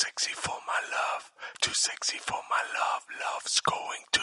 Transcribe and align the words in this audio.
sexy 0.00 0.32
for 0.34 0.56
my 0.66 0.80
love, 0.96 1.24
sexy 1.74 2.18
for 2.24 2.40
my 2.48 2.62
love, 2.78 3.02
love's 3.22 3.60
going 3.60 4.02
to. 4.12 4.20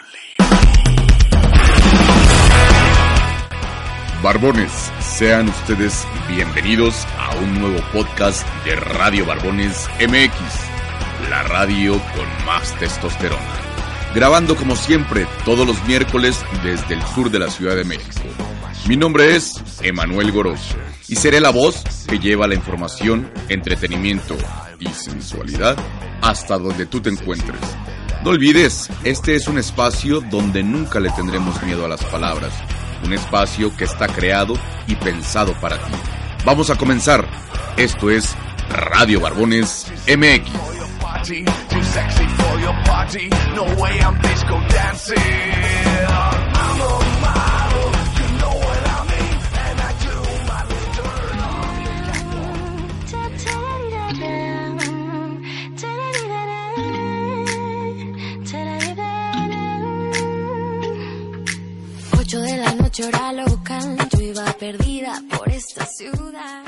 Barbones, 4.23 4.91
sean 5.01 5.49
ustedes 5.49 6.07
bienvenidos 6.27 7.05
a 7.19 7.35
un 7.35 7.61
nuevo 7.61 7.79
podcast 7.93 8.43
de 8.65 8.75
Radio 8.75 9.27
Barbones 9.27 9.87
MX, 9.99 11.29
la 11.29 11.43
radio 11.43 12.01
con 12.15 12.45
más 12.47 12.73
testosterona. 12.79 13.61
Grabando 14.15 14.55
como 14.55 14.75
siempre 14.75 15.27
todos 15.45 15.67
los 15.67 15.83
miércoles 15.83 16.43
desde 16.63 16.95
el 16.95 17.03
sur 17.03 17.29
de 17.29 17.37
la 17.37 17.51
Ciudad 17.51 17.75
de 17.75 17.83
México. 17.83 18.23
Mi 18.85 18.95
nombre 18.95 19.35
es 19.35 19.53
Emanuel 19.81 20.31
Goros 20.31 20.75
y 21.07 21.15
seré 21.15 21.39
la 21.39 21.49
voz 21.49 21.83
que 22.07 22.19
lleva 22.19 22.47
la 22.47 22.55
información, 22.55 23.29
entretenimiento 23.49 24.37
y 24.79 24.87
sensualidad 24.87 25.77
hasta 26.21 26.57
donde 26.57 26.85
tú 26.85 27.01
te 27.01 27.09
encuentres. 27.09 27.59
No 28.23 28.31
olvides, 28.31 28.89
este 29.03 29.35
es 29.35 29.47
un 29.47 29.57
espacio 29.57 30.21
donde 30.21 30.63
nunca 30.63 30.99
le 30.99 31.09
tendremos 31.11 31.61
miedo 31.63 31.85
a 31.85 31.89
las 31.89 32.03
palabras, 32.05 32.53
un 33.03 33.13
espacio 33.13 33.75
que 33.75 33.83
está 33.85 34.07
creado 34.07 34.55
y 34.87 34.95
pensado 34.95 35.53
para 35.59 35.77
ti. 35.77 35.93
Vamos 36.45 36.69
a 36.69 36.75
comenzar. 36.75 37.27
Esto 37.77 38.09
es 38.09 38.35
Radio 38.69 39.19
Barbones 39.21 39.91
MX. 40.07 40.49
Yo 62.97 63.09
iba 64.19 64.45
perdida 64.53 65.21
por 65.29 65.49
esta 65.49 65.85
ciudad. 65.85 66.63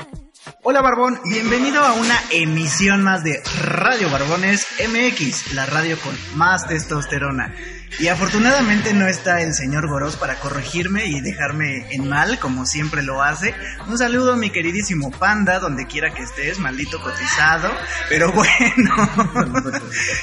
Hola 0.62 0.80
Barbón, 0.80 1.18
bienvenido 1.24 1.82
a 1.82 1.94
una 1.94 2.16
emisión 2.30 3.02
más 3.02 3.24
de 3.24 3.42
Radio 3.62 4.08
Barbones 4.10 4.64
MX, 4.78 5.54
la 5.54 5.66
radio 5.66 5.98
con 5.98 6.14
más 6.36 6.68
testosterona. 6.68 7.52
Y 7.98 8.08
afortunadamente 8.08 8.94
no 8.94 9.06
está 9.06 9.42
el 9.42 9.52
señor 9.52 9.88
Goros 9.88 10.16
para 10.16 10.36
corregirme 10.36 11.06
y 11.06 11.20
dejarme 11.20 11.86
en 11.90 12.08
mal, 12.08 12.38
como 12.38 12.64
siempre 12.64 13.02
lo 13.02 13.22
hace. 13.22 13.54
Un 13.88 13.98
saludo 13.98 14.34
a 14.34 14.36
mi 14.36 14.50
queridísimo 14.50 15.10
panda, 15.10 15.58
donde 15.58 15.86
quiera 15.86 16.14
que 16.14 16.22
estés, 16.22 16.58
maldito 16.58 17.00
cotizado. 17.02 17.70
Pero 18.08 18.32
bueno, 18.32 18.94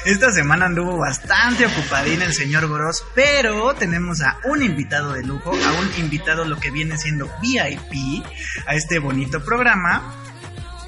esta 0.04 0.32
semana 0.32 0.66
anduvo 0.66 0.96
bastante 0.96 1.66
ocupadín 1.66 2.22
el 2.22 2.32
señor 2.32 2.66
Goros, 2.66 3.04
pero 3.14 3.74
tenemos 3.74 4.22
a 4.22 4.38
un 4.44 4.62
invitado 4.62 5.12
de 5.12 5.22
lujo, 5.22 5.50
a 5.50 5.72
un 5.80 5.90
invitado 5.98 6.44
lo 6.44 6.58
que 6.58 6.70
viene 6.70 6.96
siendo 6.96 7.30
VIP 7.42 8.24
a 8.66 8.74
este 8.74 8.98
bonito 8.98 9.44
programa. 9.44 10.24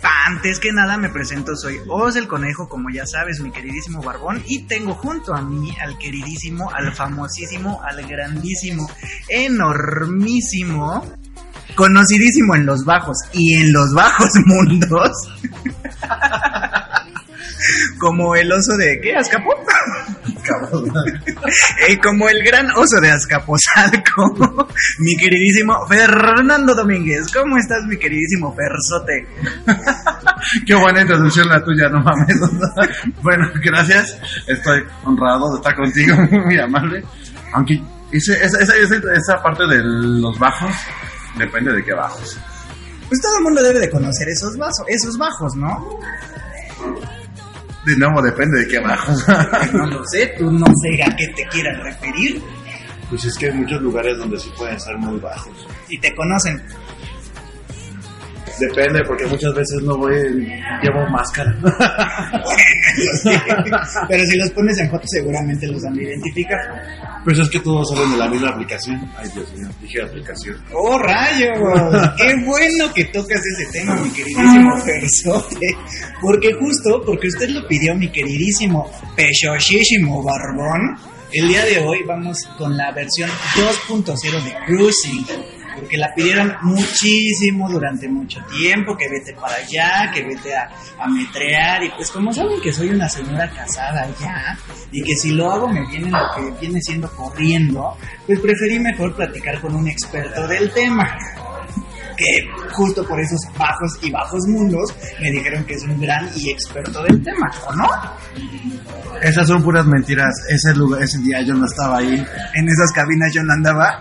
Antes 0.02 0.58
que 0.60 0.72
nada 0.72 0.96
me 0.96 1.08
presento, 1.08 1.56
soy 1.56 1.80
Oz 1.88 2.16
el 2.16 2.28
Conejo, 2.28 2.68
como 2.68 2.90
ya 2.90 3.04
sabes, 3.06 3.40
mi 3.40 3.50
queridísimo 3.50 4.02
Barbón, 4.02 4.42
y 4.46 4.60
tengo 4.60 4.94
junto 4.94 5.34
a 5.34 5.42
mí 5.42 5.74
al 5.82 5.98
queridísimo, 5.98 6.70
al 6.72 6.92
famosísimo, 6.94 7.82
al 7.82 8.06
grandísimo, 8.06 8.88
enormísimo, 9.28 11.04
conocidísimo 11.74 12.54
en 12.54 12.66
los 12.66 12.84
bajos 12.84 13.16
y 13.32 13.54
en 13.54 13.72
los 13.72 13.92
bajos 13.92 14.30
mundos, 14.46 15.10
como 17.98 18.34
el 18.36 18.52
oso 18.52 18.76
de, 18.76 19.00
¿qué? 19.00 19.14
Como 22.02 22.28
el 22.28 22.42
gran 22.44 22.70
oso 22.72 23.00
de 23.00 23.10
Azcapotzalco, 23.10 24.68
mi 24.98 25.16
queridísimo 25.16 25.74
Fernando 25.88 26.74
Domínguez. 26.74 27.32
¿Cómo 27.32 27.56
estás, 27.56 27.84
mi 27.88 27.96
queridísimo 27.98 28.54
Ferzote? 28.54 29.26
Qué 30.66 30.74
buena 30.74 31.02
introducción 31.02 31.48
la 31.48 31.62
tuya, 31.62 31.88
no 31.88 32.00
mames. 32.00 32.36
bueno, 33.22 33.48
gracias. 33.62 34.18
Estoy 34.46 34.82
honrado 35.04 35.50
de 35.52 35.56
estar 35.56 35.76
contigo, 35.76 36.16
muy 36.46 36.58
amable. 36.58 37.04
Aunque 37.52 37.80
ese- 38.12 38.42
esa, 38.44 38.58
esa, 38.60 38.76
esa, 38.76 38.94
esa 39.14 39.42
parte 39.42 39.66
de 39.66 39.80
los 39.82 40.38
bajos 40.38 40.74
depende 41.38 41.72
de 41.72 41.84
qué 41.84 41.92
bajos. 41.92 42.38
Pues 43.08 43.20
todo 43.20 43.38
el 43.38 43.42
mundo 43.44 43.62
debe 43.62 43.80
de 43.80 43.90
conocer 43.90 44.28
esos, 44.28 44.56
vasos, 44.56 44.86
esos 44.88 45.18
bajos, 45.18 45.54
¿no? 45.56 45.98
De 47.84 47.96
nuevo, 47.96 48.20
depende 48.22 48.60
de 48.60 48.68
qué 48.68 48.78
bajos. 48.78 49.24
No 49.72 49.86
lo 49.86 50.02
sé, 50.06 50.34
tú 50.38 50.50
no 50.50 50.66
sé 50.66 51.02
a 51.02 51.16
qué 51.16 51.28
te 51.28 51.44
quieras 51.46 51.82
referir 51.82 52.42
pues 53.10 53.24
es 53.24 53.36
que 53.36 53.46
hay 53.46 53.52
muchos 53.52 53.82
lugares 53.82 54.16
donde 54.16 54.38
sí 54.38 54.50
pueden 54.56 54.80
ser 54.80 54.96
muy 54.96 55.18
bajos. 55.18 55.52
y 55.88 55.98
te 55.98 56.14
conocen. 56.14 56.62
Depende, 58.58 59.02
porque 59.06 59.26
muchas 59.26 59.54
veces 59.54 59.82
no 59.82 59.96
voy, 59.96 60.12
llevo 60.82 61.06
máscara. 61.10 61.54
Pero 64.08 64.24
si 64.24 64.36
los 64.36 64.50
pones 64.50 64.78
en 64.78 64.90
foto 64.90 65.04
seguramente 65.06 65.66
los 65.66 65.84
han 65.84 65.94
de 65.94 66.04
identificar. 66.04 66.58
pues 67.24 67.38
es 67.38 67.48
que 67.48 67.60
todos 67.60 67.88
salen 67.90 68.10
de 68.12 68.16
la 68.16 68.28
misma 68.28 68.50
aplicación. 68.50 69.00
Ay, 69.16 69.28
Dios 69.34 69.52
mío, 69.52 69.68
dije 69.80 70.02
aplicación. 70.02 70.56
¡Oh, 70.72 70.98
rayos! 70.98 71.58
¡Qué 72.16 72.34
bueno 72.44 72.92
que 72.94 73.04
tocas 73.06 73.40
ese 73.44 73.70
tema, 73.72 73.96
mi 73.96 74.10
queridísimo 74.10 74.76
Ferzote! 74.78 75.76
Porque 76.20 76.52
justo, 76.54 77.02
porque 77.04 77.28
usted 77.28 77.48
lo 77.50 77.66
pidió, 77.66 77.94
mi 77.94 78.08
queridísimo 78.08 78.90
Pechoshísimo 79.16 80.22
Barbón, 80.22 80.96
el 81.32 81.48
día 81.48 81.64
de 81.64 81.78
hoy 81.78 82.02
vamos 82.06 82.38
con 82.58 82.76
la 82.76 82.92
versión 82.92 83.30
2.0 83.54 84.42
de 84.42 84.54
Cruising. 84.66 85.26
Porque 85.80 85.96
la 85.96 86.14
pidieron 86.14 86.54
muchísimo 86.62 87.68
durante 87.70 88.08
mucho 88.08 88.40
tiempo, 88.56 88.96
que 88.96 89.08
vete 89.08 89.32
para 89.32 89.56
allá, 89.56 90.10
que 90.12 90.22
vete 90.22 90.54
a, 90.54 90.70
a 90.98 91.08
metrear. 91.08 91.82
Y 91.82 91.90
pues 91.90 92.10
como 92.10 92.32
saben 92.32 92.60
que 92.60 92.72
soy 92.72 92.90
una 92.90 93.08
señora 93.08 93.50
casada 93.50 94.06
ya, 94.20 94.58
y 94.92 95.02
que 95.02 95.16
si 95.16 95.32
lo 95.32 95.50
hago 95.50 95.68
me 95.68 95.86
viene 95.86 96.10
lo 96.10 96.18
que 96.36 96.60
viene 96.60 96.80
siendo 96.80 97.10
corriendo, 97.10 97.96
pues 98.26 98.38
preferí 98.40 98.78
mejor 98.78 99.16
platicar 99.16 99.60
con 99.60 99.74
un 99.74 99.88
experto 99.88 100.46
del 100.46 100.70
tema. 100.70 101.16
Que 102.20 102.46
justo 102.74 103.02
por 103.06 103.18
esos 103.18 103.40
bajos 103.58 103.98
y 104.02 104.10
bajos 104.10 104.46
mundos 104.46 104.94
me 105.22 105.30
dijeron 105.30 105.64
que 105.64 105.72
es 105.72 105.82
un 105.84 105.98
gran 105.98 106.28
y 106.36 106.50
experto 106.50 107.02
del 107.04 107.22
tema, 107.24 107.50
¿o 107.66 107.74
no? 107.74 107.88
Esas 109.22 109.48
son 109.48 109.62
puras 109.62 109.86
mentiras. 109.86 110.34
Ese 110.50 110.74
lugar, 110.74 111.02
ese 111.02 111.18
día 111.20 111.40
yo 111.40 111.54
no 111.54 111.64
estaba 111.64 111.96
ahí. 111.98 112.14
En 112.54 112.68
esas 112.68 112.92
cabinas 112.94 113.32
yo 113.34 113.42
no 113.42 113.54
andaba. 113.54 114.00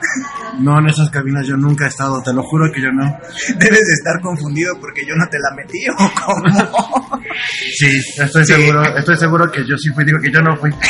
No, 0.60 0.80
en 0.80 0.88
esas 0.90 1.10
cabinas 1.10 1.48
yo 1.48 1.56
nunca 1.56 1.86
he 1.86 1.88
estado, 1.88 2.22
te 2.22 2.34
lo 2.34 2.44
juro 2.44 2.70
que 2.74 2.82
yo 2.82 2.92
no. 2.92 3.06
Debes 3.58 3.88
de 3.88 3.94
estar 3.94 4.20
confundido 4.22 4.78
porque 4.82 5.06
yo 5.08 5.16
no 5.16 5.26
te 5.30 5.38
la 5.40 5.56
metí 5.56 5.88
o 5.90 5.96
cómo. 6.26 7.22
Sí, 7.78 7.88
estoy 8.18 8.46
Sí. 8.46 8.54
seguro, 8.54 8.84
estoy 8.98 9.16
seguro 9.18 9.50
que 9.52 9.66
yo 9.66 9.78
sí 9.78 9.90
fui, 9.94 10.04
digo 10.04 10.20
que 10.22 10.32
yo 10.32 10.42
no 10.42 10.58
fui. 10.58 10.72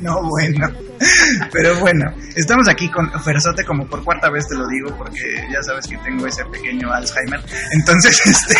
No, 0.00 0.20
bueno. 0.28 0.68
Pero 1.52 1.78
bueno, 1.80 2.04
estamos 2.34 2.68
aquí 2.68 2.88
con 2.90 3.10
Ferzote 3.22 3.64
como 3.64 3.86
por 3.86 4.02
cuarta 4.04 4.30
vez 4.30 4.46
te 4.48 4.54
lo 4.54 4.66
digo 4.68 4.96
porque 4.96 5.18
ya 5.52 5.62
sabes 5.62 5.86
que 5.86 5.96
tengo 5.98 6.26
ese 6.26 6.44
pequeño 6.46 6.92
Alzheimer. 6.92 7.40
Entonces, 7.72 8.20
este... 8.26 8.54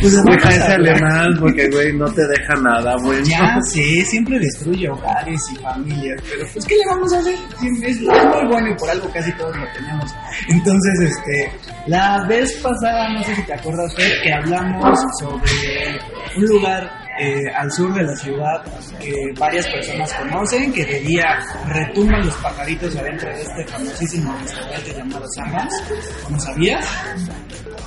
Pues 0.00 0.24
Deja 0.24 0.54
ese 0.54 0.72
alemán 0.72 1.36
porque, 1.38 1.68
güey, 1.70 1.92
no 1.92 2.06
te 2.12 2.26
deja 2.26 2.54
nada, 2.60 2.96
güey. 2.96 3.22
Ya 3.24 3.58
sé, 3.62 4.04
siempre 4.04 4.38
destruye 4.38 4.88
hogares 4.88 5.40
y 5.52 5.56
familias, 5.56 6.20
pero 6.28 6.46
pues 6.52 6.64
¿qué 6.66 6.74
le 6.76 6.86
vamos 6.86 7.12
a 7.12 7.18
hacer? 7.18 7.36
Siempre 7.58 7.90
Es, 7.90 7.96
es 7.96 8.02
muy 8.02 8.46
bueno 8.48 8.68
y 8.68 8.74
por 8.76 8.90
algo 8.90 9.10
casi 9.12 9.32
todos 9.32 9.56
lo 9.56 9.66
tenemos. 9.72 10.14
Entonces, 10.48 11.00
este, 11.00 11.52
la 11.86 12.24
vez 12.26 12.52
pasada, 12.62 13.08
no 13.12 13.22
sé 13.24 13.34
si 13.36 13.42
te 13.42 13.54
acuerdas, 13.54 13.94
Fer, 13.94 14.22
que 14.22 14.32
hablamos 14.32 14.98
sobre 15.18 15.98
un 16.36 16.44
lugar 16.44 16.99
eh, 17.20 17.50
al 17.54 17.70
sur 17.70 17.92
de 17.92 18.02
la 18.02 18.16
ciudad 18.16 18.62
que 18.98 19.12
varias 19.38 19.66
personas 19.66 20.12
conocen, 20.14 20.72
que 20.72 20.86
de 20.86 21.00
día 21.00 21.38
retumban 21.66 22.24
los 22.24 22.34
pajaritos 22.36 22.96
adentro 22.96 23.28
de 23.28 23.42
este 23.42 23.66
famosísimo 23.66 24.34
restaurante 24.40 24.94
llamado 24.94 25.26
Sam's. 25.34 25.82
¿No 26.30 26.40
sabías? 26.40 26.86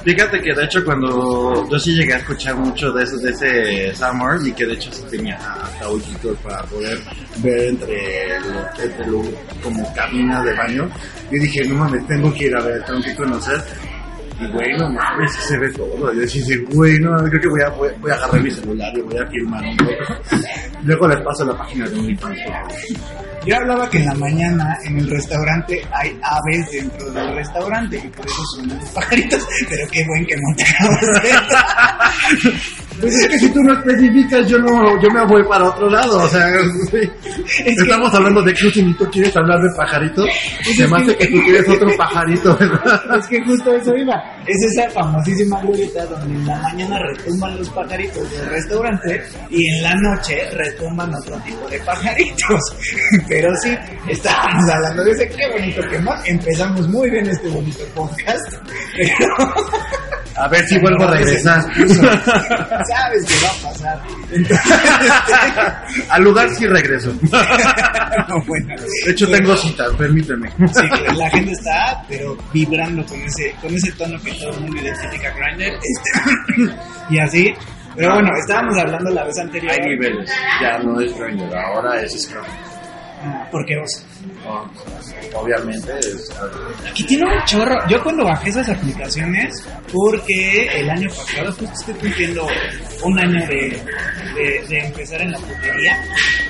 Fíjate 0.04 0.42
que 0.42 0.54
de 0.54 0.66
hecho 0.66 0.84
cuando 0.86 1.68
yo 1.70 1.80
sí 1.80 1.96
llegué 1.96 2.14
a 2.14 2.18
escuchar 2.18 2.56
mucho 2.58 2.92
de 2.92 3.04
eso, 3.06 3.18
de 3.18 3.32
ese 3.32 3.96
Summer 3.96 4.38
y 4.46 4.52
que 4.52 4.66
de 4.66 4.74
hecho 4.74 4.92
sí 4.92 5.02
tenía 5.10 5.38
hasta 5.38 5.90
ojitos 5.90 6.38
para 6.40 6.62
poder 6.64 7.00
ver 7.38 7.70
entre 7.70 8.40
lo, 8.42 8.60
entre 8.84 9.06
como 9.64 9.94
cabina 9.94 10.44
de 10.44 10.54
baño, 10.54 10.90
yo 11.32 11.40
dije, 11.40 11.64
no 11.66 11.76
mames, 11.76 12.06
tengo 12.06 12.34
que 12.34 12.46
ir 12.46 12.56
a 12.56 12.64
ver, 12.64 12.84
tengo 12.84 13.02
que 13.02 13.16
conocer. 13.16 13.64
Y 14.44 14.52
güey, 14.52 14.78
no 14.78 14.90
mames, 14.90 15.32
se 15.34 15.58
ve 15.58 15.72
todo. 15.72 16.14
Yo 16.14 16.22
dije, 16.22 16.58
güey, 16.72 17.00
no, 17.00 17.18
creo 17.24 17.42
que 17.42 17.48
voy 17.48 17.62
a, 17.62 17.70
voy, 17.70 17.90
voy 18.00 18.12
a 18.12 18.16
agarrar 18.16 18.42
mi 18.42 18.52
celular 18.52 18.92
y 18.98 19.02
voy 19.02 19.18
a 19.18 19.28
filmar 19.28 19.64
un 19.64 19.78
poco. 19.78 19.92
Luego 20.84 21.08
les 21.08 21.22
paso 21.22 21.46
la 21.46 21.58
página 21.58 21.88
de 21.88 22.00
OnlyFans. 22.00 22.40
Yo 23.46 23.56
hablaba 23.56 23.90
que 23.90 23.98
en 23.98 24.06
la 24.06 24.14
mañana 24.16 24.78
en 24.86 25.00
el 25.00 25.10
restaurante 25.10 25.82
hay 25.92 26.18
aves 26.22 26.72
dentro 26.72 27.12
del 27.12 27.36
restaurante 27.36 27.98
y 27.98 28.08
por 28.10 28.26
eso 28.26 28.42
son 28.56 28.70
los 28.70 28.90
pajaritos, 28.90 29.46
pero 29.70 29.88
qué 29.92 30.06
buen 30.06 30.26
que 30.26 30.36
no 30.36 30.56
te 30.56 30.64
Pues 33.00 33.16
es 33.16 33.28
que 33.28 33.40
si 33.40 33.50
tú 33.52 33.60
no 33.64 33.74
especificas, 33.74 34.48
yo 34.48 34.58
no, 34.60 35.02
yo 35.02 35.10
me 35.10 35.26
voy 35.26 35.44
para 35.48 35.66
otro 35.66 35.90
lado, 35.90 36.20
o 36.20 36.28
sea, 36.28 36.48
güey. 36.92 37.10
estamos 37.66 38.14
hablando 38.14 38.42
de 38.44 38.54
cruising 38.54 38.90
y 38.90 38.94
tú 38.94 39.06
quieres 39.12 39.36
hablar 39.36 39.60
de 39.60 39.70
pajaritos, 39.76 40.30
se 40.76 40.88
me 40.88 40.98
hace 40.98 41.16
que 41.18 41.28
tú 41.28 41.42
quieres 41.44 41.68
otro 41.68 41.90
pajarito, 41.98 42.56
¿verdad? 42.58 43.18
Es 43.18 43.28
que 43.28 43.44
justo 43.44 43.74
eso 43.74 43.96
iba. 43.96 44.14
Es 44.46 44.58
esa 44.72 44.90
famosísima 44.92 45.60
glorieta 45.62 46.06
donde 46.06 46.34
en 46.34 46.46
la 46.46 46.60
mañana 46.60 47.00
retumban 47.00 47.58
los 47.58 47.70
pajaritos 47.70 48.32
del 48.32 48.50
restaurante 48.50 49.24
y 49.50 49.68
en 49.70 49.84
la 49.84 49.96
noche 49.96 50.50
retumban 50.52 51.14
otro 51.14 51.38
tipo 51.40 51.68
de 51.70 51.80
pajaritos. 51.80 52.60
Pero 53.34 53.50
sí, 53.64 53.76
estábamos 54.10 54.70
hablando 54.70 55.04
de 55.04 55.12
ese 55.12 55.28
qué 55.30 55.50
bonito 55.52 55.82
quemón. 55.90 56.20
Empezamos 56.26 56.88
muy 56.88 57.10
bien 57.10 57.28
este 57.28 57.50
bonito 57.50 57.84
podcast. 57.96 58.54
Pero 58.96 59.54
A 60.36 60.48
ver 60.48 60.66
si 60.68 60.80
vuelvo 60.80 61.04
a 61.06 61.12
regresar. 61.12 61.62
sabes 61.74 63.26
qué 63.28 63.36
va 63.44 63.50
a 63.50 63.72
pasar. 63.72 64.02
Entonces, 64.32 64.72
Al 66.10 66.24
lugar 66.24 66.50
sí 66.52 66.68
regreso. 66.68 67.12
este, 67.12 67.28
no, 68.30 68.44
bueno. 68.46 68.76
De 69.06 69.12
hecho 69.12 69.28
tengo 69.28 69.56
cita, 69.58 69.86
permíteme. 69.98 70.50
Sí, 70.72 71.14
la 71.16 71.30
gente 71.32 71.52
está, 71.54 72.04
pero 72.08 72.38
vibrando 72.54 73.04
con 73.06 73.20
ese, 73.22 73.56
con 73.62 73.74
ese 73.74 73.92
tono 73.94 74.20
que 74.22 74.32
todo 74.34 74.52
el 74.54 74.62
mundo 74.62 74.80
identifica 74.80 75.34
Grindr. 75.36 75.74
Este, 75.76 76.76
y 77.10 77.20
así. 77.20 77.54
Pero 77.96 78.14
bueno, 78.14 78.30
estábamos 78.40 78.78
hablando 78.78 79.10
la 79.12 79.24
vez 79.24 79.38
anterior. 79.40 79.72
Hay 79.72 79.80
niveles, 79.88 80.30
ya 80.62 80.78
no 80.80 81.00
es 81.00 81.18
Grindr, 81.18 81.56
ahora 81.56 82.00
es 82.02 82.24
Scrum. 82.24 82.44
Porque 83.52 83.78
vos. 83.80 84.06
No, 84.46 84.70
obviamente 85.40 85.92
es 86.00 86.30
Aquí 86.90 87.04
tiene 87.06 87.24
un 87.26 87.46
chorro. 87.46 87.76
Yo 87.88 88.02
cuando 88.04 88.26
bajé 88.26 88.50
esas 88.50 88.70
aplicaciones, 88.70 89.66
porque 89.92 90.68
el 90.80 90.90
año 90.90 91.10
pasado, 91.10 91.52
justo 91.52 91.74
estoy 91.74 91.94
cumpliendo 91.96 92.48
un 93.04 93.20
año 93.20 93.48
de, 93.48 93.82
de, 94.36 94.66
de 94.68 94.80
empezar 94.80 95.22
en 95.22 95.32
la 95.32 95.38
putería, 95.40 95.98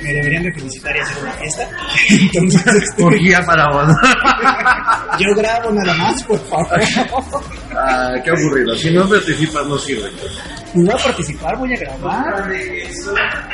me 0.01 0.13
deberían 0.13 0.43
de 0.43 0.53
felicitar 0.53 0.95
y 0.95 0.99
hacer 0.99 1.23
una 1.23 1.31
fiesta. 1.33 1.69
Entonces, 2.09 2.89
orgía 2.99 3.45
para 3.45 3.69
vos. 3.71 3.87
yo 5.19 5.27
grabo 5.35 5.71
nada 5.71 5.93
más, 5.95 6.23
por 6.23 6.39
favor. 6.47 6.79
Ah, 7.75 8.13
qué 8.23 8.29
aburrido. 8.29 8.75
Si 8.75 8.91
no 8.91 9.07
participas 9.07 9.65
no 9.67 9.77
sirve. 9.77 10.09
Voy 10.73 10.89
a 10.89 10.97
participar, 10.97 11.57
voy 11.57 11.73
a 11.73 11.77
grabar. 11.77 12.47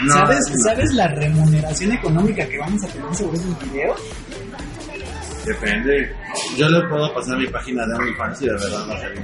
No, 0.03 0.13
¿Sabes, 0.13 0.39
no. 0.49 0.63
¿Sabes 0.63 0.93
la 0.93 1.07
remuneración 1.07 1.91
económica 1.91 2.47
que 2.47 2.57
vamos 2.57 2.83
a 2.83 2.87
tener 2.87 3.13
sobre 3.15 3.37
esos 3.37 3.63
videos? 3.63 4.01
Depende. 5.45 6.15
Yo 6.57 6.69
le 6.69 6.87
puedo 6.87 7.13
pasar 7.13 7.37
mi 7.37 7.47
página 7.47 7.85
de 7.87 7.95
OnlyFans 7.95 8.41
y 8.41 8.45
de 8.45 8.51
verdad 8.51 8.89
va 8.89 8.95
a 8.95 8.99
salir. 8.99 9.21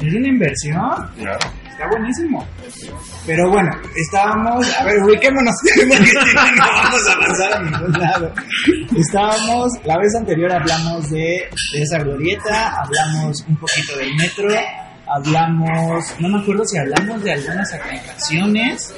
Es 0.00 0.14
una 0.14 0.28
inversión. 0.28 1.10
Claro. 1.16 1.38
Está 1.70 1.88
buenísimo. 1.88 2.46
Pero 3.26 3.50
bueno, 3.50 3.70
estábamos. 3.96 4.66
A 4.76 4.84
ver, 4.84 5.02
ubiquémonos. 5.04 5.54
porque 5.74 5.86
no 5.86 6.66
vamos 6.66 7.08
a 7.08 7.12
avanzar 7.12 7.52
a 7.54 7.62
ningún 7.62 7.92
lado. 7.92 8.32
Estábamos. 8.96 9.72
La 9.84 9.96
vez 9.98 10.14
anterior 10.16 10.52
hablamos 10.52 11.08
de, 11.10 11.48
de 11.72 11.82
esa 11.82 11.98
glorieta, 11.98 12.82
hablamos 12.82 13.44
un 13.48 13.56
poquito 13.56 13.96
del 13.96 14.14
metro, 14.16 14.48
hablamos. 15.16 16.04
No 16.18 16.28
me 16.28 16.40
acuerdo 16.40 16.64
si 16.64 16.78
hablamos 16.78 17.22
de 17.22 17.32
algunas 17.32 17.72
aplicaciones. 17.74 18.94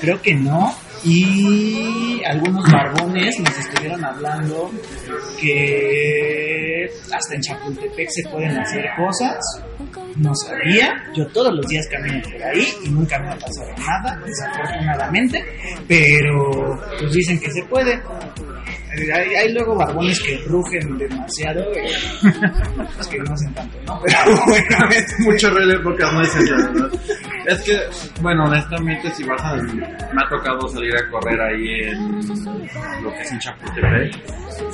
Creo 0.00 0.20
que 0.20 0.34
no. 0.34 0.74
Y 1.04 2.22
algunos 2.24 2.64
barbones 2.70 3.38
nos 3.38 3.58
estuvieron 3.58 4.02
hablando 4.02 4.70
que 5.38 6.86
hasta 7.12 7.34
en 7.34 7.42
Chapultepec 7.42 8.08
se 8.08 8.28
pueden 8.30 8.58
hacer 8.58 8.84
cosas. 8.96 9.36
No 10.16 10.34
sabía, 10.34 10.94
yo 11.14 11.26
todos 11.26 11.52
los 11.52 11.66
días 11.66 11.86
camino 11.90 12.22
por 12.22 12.42
ahí 12.42 12.66
y 12.84 12.88
nunca 12.88 13.18
me 13.18 13.28
ha 13.28 13.36
pasado 13.36 13.70
nada, 13.76 14.18
desafortunadamente, 14.24 15.44
pero 15.86 16.80
pues 16.98 17.12
dicen 17.12 17.38
que 17.38 17.50
se 17.50 17.64
puede. 17.64 18.00
Hay, 19.12 19.34
hay 19.34 19.52
luego 19.52 19.76
barbones 19.76 20.20
que 20.20 20.38
rugen 20.46 20.98
demasiado, 20.98 21.62
eh, 21.74 21.92
pues 22.96 23.06
que 23.08 23.18
no 23.18 23.32
hacen 23.34 23.54
tanto, 23.54 23.78
¿no? 23.86 24.00
Pero 24.04 24.36
bueno, 24.46 24.90
es 24.90 25.14
Mucho 25.20 25.50
relé 25.50 25.78
pocas 25.80 26.12
nueces, 26.12 26.50
la 26.50 26.56
verdad. 26.56 26.90
Es 27.46 27.62
que, 27.62 27.78
bueno, 28.22 28.44
honestamente, 28.44 29.10
si 29.10 29.24
vas 29.24 29.42
a. 29.42 29.54
Me 29.56 30.22
ha 30.22 30.28
tocado 30.28 30.66
salir 30.68 30.94
a 30.96 31.10
correr 31.10 31.40
ahí 31.40 31.90
en 31.90 32.14
lo 33.02 33.12
que 33.12 33.20
es 33.20 33.32
en 33.32 33.38
Chapultepec. 33.38 34.14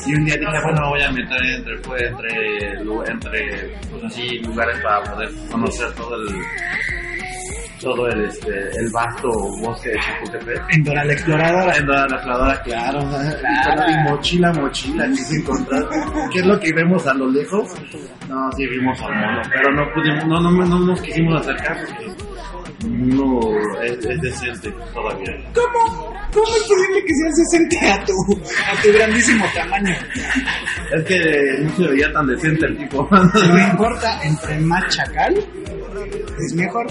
Y 0.06 0.14
un 0.14 0.24
día 0.24 0.36
dije, 0.36 0.60
bueno, 0.64 0.90
voy 0.90 1.02
a 1.02 1.10
meter 1.10 1.42
entre, 1.56 1.78
pues, 1.78 2.02
entre, 2.02 2.72
entre 3.10 3.76
pues 3.90 4.04
así, 4.04 4.38
lugares 4.38 4.78
para 4.82 5.02
poder 5.02 5.30
conocer 5.50 5.92
todo 5.94 6.14
el. 6.14 6.28
Todo 7.80 8.06
el, 8.08 8.24
este, 8.24 8.50
el 8.50 8.90
vasto 8.92 9.28
bosque 9.62 9.90
de 9.90 9.98
Chapultepec. 10.00 10.74
en 10.74 10.84
Dora 10.84 11.04
la 11.04 11.12
Exploradora. 11.14 11.76
En 11.76 11.86
toda 11.86 12.06
la 12.06 12.16
exploradora, 12.16 12.62
claro, 12.62 13.00
y 13.88 14.10
mochila, 14.10 14.52
mochila, 14.52 15.08
quise 15.08 15.36
encontrar. 15.36 15.88
¿Qué 16.32 16.40
es 16.40 16.46
lo 16.46 16.60
que 16.60 16.72
vemos 16.74 17.06
a 17.06 17.14
lo 17.14 17.30
lejos? 17.30 17.68
No, 18.28 18.52
sí 18.52 18.66
vimos 18.66 19.00
al 19.00 19.14
mono, 19.14 19.42
pero 19.50 19.72
no 19.72 19.82
pudimos, 19.94 20.26
no, 20.26 20.40
no, 20.40 20.50
no 20.50 20.78
nos 20.86 21.00
quisimos 21.00 21.40
acercar 21.40 21.78
porque 21.86 22.30
no 22.86 23.40
es, 23.82 23.92
es 24.04 24.20
decente 24.20 24.72
todavía. 24.94 25.32
¿Cómo? 25.54 26.10
¿Cómo 26.32 26.46
es 26.46 26.62
posible 26.62 27.04
que 27.04 27.14
seas 27.14 27.36
decente 27.36 27.90
a 27.90 28.04
tu, 28.04 28.12
a 28.70 28.82
tu 28.82 28.92
grandísimo 28.92 29.44
tamaño? 29.54 29.96
Es 30.94 31.04
que 31.04 31.64
no 31.64 31.76
se 31.76 31.88
veía 31.88 32.12
tan 32.12 32.26
decente 32.26 32.66
el 32.66 32.76
tipo. 32.78 33.08
No 33.10 33.58
importa, 33.58 34.20
entre 34.22 34.60
más 34.60 34.86
chacal, 34.94 35.34
es 35.34 36.54
mejor. 36.54 36.86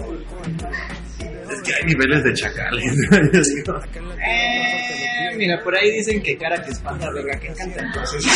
Que 1.69 1.75
hay 1.75 1.85
niveles 1.85 2.23
de 2.23 2.33
chacales. 2.33 2.95
yo 3.11 3.41
digo. 3.55 3.79
Eh, 4.25 5.35
mira, 5.37 5.61
por 5.63 5.75
ahí 5.75 5.91
dicen 5.91 6.21
que 6.21 6.35
cara 6.37 6.61
que 6.63 6.71
espanta, 6.71 7.09
verga 7.11 7.39
que 7.39 7.47
encanta, 7.47 7.81
entonces. 7.85 8.25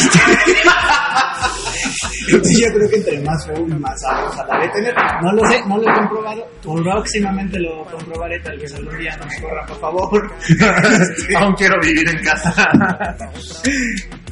Entonces 2.25 2.59
yo 2.59 2.67
creo 2.73 2.89
que 2.89 2.95
entre 2.97 3.19
más 3.21 3.45
feo 3.45 3.67
y 3.67 3.71
más 3.73 3.99
sabrosa 4.01 4.45
la 4.47 4.59
de 4.59 4.69
tener. 4.69 4.93
No 5.21 5.33
lo 5.33 5.45
sé, 5.49 5.61
no 5.67 5.77
lo 5.77 5.83
he 5.89 5.93
comprobado. 5.93 6.47
Próximamente 6.83 7.59
lo 7.59 7.83
comprobaré, 7.85 8.39
tal 8.39 8.57
vez 8.57 8.73
algún 8.75 8.97
día 8.97 9.17
no 9.17 9.25
me 9.25 9.41
corra, 9.41 9.65
por 9.65 9.79
favor. 9.79 10.31
Aún 11.37 11.53
quiero 11.55 11.75
vivir 11.81 12.07
en 12.09 12.23
casa. 12.23 12.69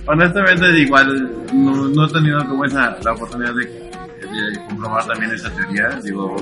Honestamente, 0.07 0.80
igual 0.80 1.07
no, 1.54 1.88
no 1.89 2.06
he 2.07 2.12
tenido 2.13 2.39
como 2.47 2.63
esa 2.65 2.97
la 3.04 3.12
oportunidad 3.12 3.54
de, 3.56 3.65
de 3.65 4.65
comprobar 4.69 5.06
también 5.06 5.31
esa 5.33 5.50
teoría. 5.51 5.89
Digo, 6.04 6.36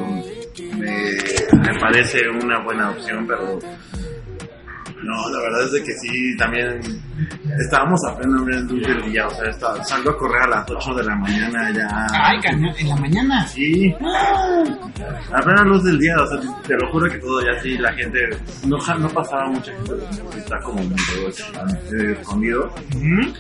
me, 0.64 1.58
me 1.58 1.80
parece 1.80 2.20
una 2.30 2.60
buena 2.64 2.90
opción, 2.92 3.26
pero 3.28 3.60
no, 5.02 5.30
la 5.30 5.40
verdad 5.42 5.64
es 5.66 5.72
de 5.72 5.84
que 5.84 5.92
sí, 5.94 6.36
también 6.38 6.80
estábamos 7.60 8.00
apenas 8.12 8.42
en 8.48 8.68
luz 8.68 8.86
del 8.88 9.02
día, 9.12 9.28
o 9.28 9.30
sea, 9.32 9.50
estaba- 9.50 9.84
salgo 9.86 10.10
a 10.12 10.18
correr 10.18 10.42
a 10.44 10.48
las 10.48 10.70
8 10.70 10.94
de 10.96 11.04
la 11.06 11.16
mañana 11.16 11.72
ya. 11.72 12.08
Ay, 12.12 12.38
en 12.78 12.90
la 12.90 12.96
mañana. 12.98 13.48
Sí, 13.48 13.96
apenas 15.34 15.66
luz 15.66 15.84
del 15.86 16.00
día, 16.00 16.16
o 16.22 16.28
sea, 16.28 16.40
te 16.68 16.76
lo 16.76 16.90
juro 16.92 17.10
que 17.10 17.18
todo 17.20 17.42
ya 17.42 17.58
así, 17.58 17.78
la 17.78 17.94
gente, 17.94 18.20
no, 18.68 18.78
no 18.98 19.10
pasaba 19.10 19.48
mucha 19.48 19.72
gente, 19.72 19.94
está 20.38 20.60
como 20.60 20.84
muy 20.84 20.96
eh, 21.94 22.16
escondido. 22.20 22.66
Ujú. 22.96 23.34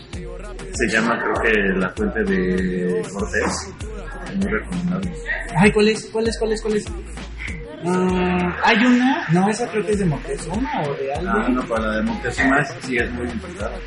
Se 0.74 0.88
llama, 0.88 1.20
creo 1.20 1.34
que, 1.43 1.79
la 1.79 1.89
fuente 1.89 2.24
de 2.24 3.01
Cortés. 3.13 3.74
Muy 4.36 4.48
recomendable. 4.48 5.12
Ay, 5.55 5.71
¿cuál 5.71 5.89
es? 5.89 6.05
¿Cuál 6.12 6.27
es? 6.27 6.38
¿Cuál 6.39 6.53
es? 6.53 6.62
¿Cuál 6.62 6.75
es? 6.75 6.86
Ah, 7.86 8.57
hay 8.65 8.77
una, 8.86 9.25
no, 9.29 9.50
esa 9.50 9.65
creo 9.69 9.86
que 9.86 9.93
es 9.93 10.00
de 10.00 10.05
Moctezuma 10.05 10.81
o 10.81 10.93
de 10.95 11.13
algo. 11.13 11.31
Ah, 11.33 11.48
no, 11.50 11.65
para 11.65 11.88
la 11.88 11.95
de 11.95 12.01
Moctezuma 12.03 12.65
sí 12.81 12.98
es 12.98 13.09
muy 13.12 13.29
importante. 13.29 13.79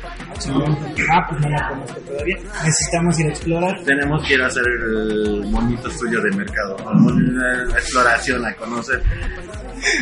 Ah, 1.11 1.27
pues 1.29 1.41
no 1.41 1.49
la 1.49 1.69
conozco 1.69 1.99
todavía. 1.99 2.37
Necesitamos 2.65 3.19
ir 3.19 3.27
a 3.27 3.29
explorar. 3.29 3.83
Tenemos 3.83 4.27
que 4.27 4.33
ir 4.33 4.41
a 4.41 4.47
hacer 4.47 4.63
el 4.65 5.45
monito 5.45 5.87
estudio 5.87 6.21
de 6.21 6.31
mercado, 6.31 6.75
una 6.91 7.63
exploración, 7.77 8.43
a 8.45 8.55
conocer. 8.55 9.03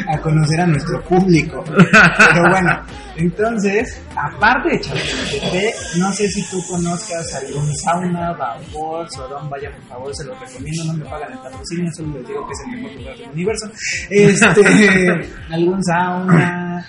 A 0.08 0.18
conocer 0.20 0.62
a 0.62 0.68
nuestro 0.68 1.02
público. 1.04 1.64
Pero 1.66 2.50
bueno, 2.50 2.82
entonces, 3.16 4.02
aparte 4.16 4.70
de 4.70 4.80
Chapultepec, 4.80 5.76
no 5.98 6.12
sé 6.14 6.28
si 6.30 6.50
tú 6.50 6.64
conozcas 6.68 7.36
algún 7.36 7.76
sauna, 7.78 8.34
vapor, 8.34 9.08
Sodom, 9.12 9.50
vaya 9.50 9.72
por 9.72 9.84
favor, 9.88 10.16
se 10.16 10.26
lo 10.26 10.34
recomiendo, 10.40 10.86
no 10.86 10.94
me 10.94 11.06
pagan 11.06 11.34
el 11.34 11.40
patrocinio, 11.40 11.92
solo 11.96 12.18
les 12.18 12.28
digo 12.28 12.48
que 12.48 12.54
es 12.54 12.60
el 12.66 12.82
mejor 12.82 12.98
lugar 12.98 13.18
del 13.18 13.30
universo. 13.30 13.72
Este, 14.10 15.30
algún 15.54 15.84
sauna. 15.84 16.86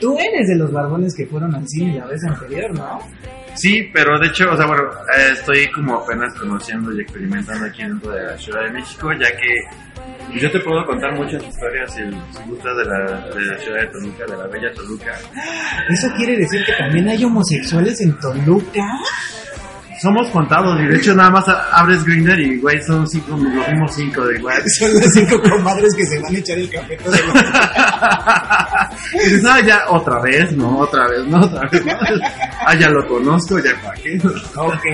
Tú 0.00 0.16
eres 0.18 0.48
de 0.48 0.56
los 0.56 0.72
barbones 0.72 1.14
que 1.14 1.26
fueron 1.26 1.54
al 1.54 1.68
cine 1.68 1.98
la 1.98 2.06
vez 2.06 2.22
anterior, 2.24 2.72
¿no? 2.74 3.00
Sí, 3.54 3.90
pero 3.92 4.18
de 4.18 4.28
hecho, 4.28 4.50
o 4.50 4.56
sea, 4.56 4.66
bueno, 4.66 4.84
eh, 5.16 5.32
estoy 5.32 5.70
como 5.70 5.96
apenas 5.96 6.32
conociendo 6.38 6.92
y 6.92 7.02
experimentando 7.02 7.66
aquí 7.66 7.82
dentro 7.82 8.12
de 8.12 8.22
la 8.24 8.38
Ciudad 8.38 8.64
de 8.64 8.72
México, 8.72 9.12
ya 9.12 9.30
que 9.36 9.54
yo 10.38 10.50
te 10.50 10.60
puedo 10.60 10.84
contar 10.86 11.14
muchas 11.14 11.42
historias 11.44 11.92
si, 11.92 12.02
si 12.02 12.48
gustas 12.48 12.76
de 12.76 12.84
la, 12.84 13.28
de 13.34 13.46
la 13.46 13.58
Ciudad 13.58 13.80
de 13.80 13.86
Toluca, 13.88 14.24
de 14.26 14.36
la 14.36 14.46
bella 14.46 14.72
Toluca. 14.72 15.18
¿Eso 15.88 16.08
quiere 16.16 16.36
decir 16.36 16.64
que 16.64 16.72
también 16.74 17.08
hay 17.08 17.24
homosexuales 17.24 18.00
en 18.00 18.16
Toluca? 18.18 18.86
Somos 20.00 20.30
contados 20.30 20.80
y 20.80 20.86
de 20.86 20.96
hecho 20.96 21.14
nada 21.14 21.28
más 21.30 21.44
abres 21.72 22.02
Grindr 22.04 22.40
y 22.40 22.58
güey 22.58 22.80
son 22.82 23.06
cinco, 23.06 23.32
los 23.32 23.68
mismos 23.68 23.94
cinco 23.94 24.24
de 24.24 24.38
igual. 24.38 24.62
Son 24.78 24.94
las 24.94 25.12
cinco 25.12 25.40
comadres 25.42 25.94
que 25.94 26.06
se 26.06 26.18
van 26.20 26.34
a 26.34 26.38
echar 26.38 26.58
el 26.58 26.70
café 26.70 26.96
todos 26.96 27.20
los 27.26 27.36
y 29.12 29.18
dices, 29.18 29.44
ah, 29.44 29.60
ya 29.60 29.84
otra 29.90 30.22
vez, 30.22 30.52
no, 30.52 30.78
otra 30.78 31.06
vez, 31.08 31.26
no, 31.26 31.38
otra 31.40 31.68
vez. 31.68 31.84
no. 31.84 31.92
Ah, 32.62 32.74
ya 32.78 32.88
lo 32.90 33.06
conozco, 33.08 33.58
ya 33.58 33.74
para 33.82 33.94
qué. 33.94 34.18
Ok. 34.54 34.84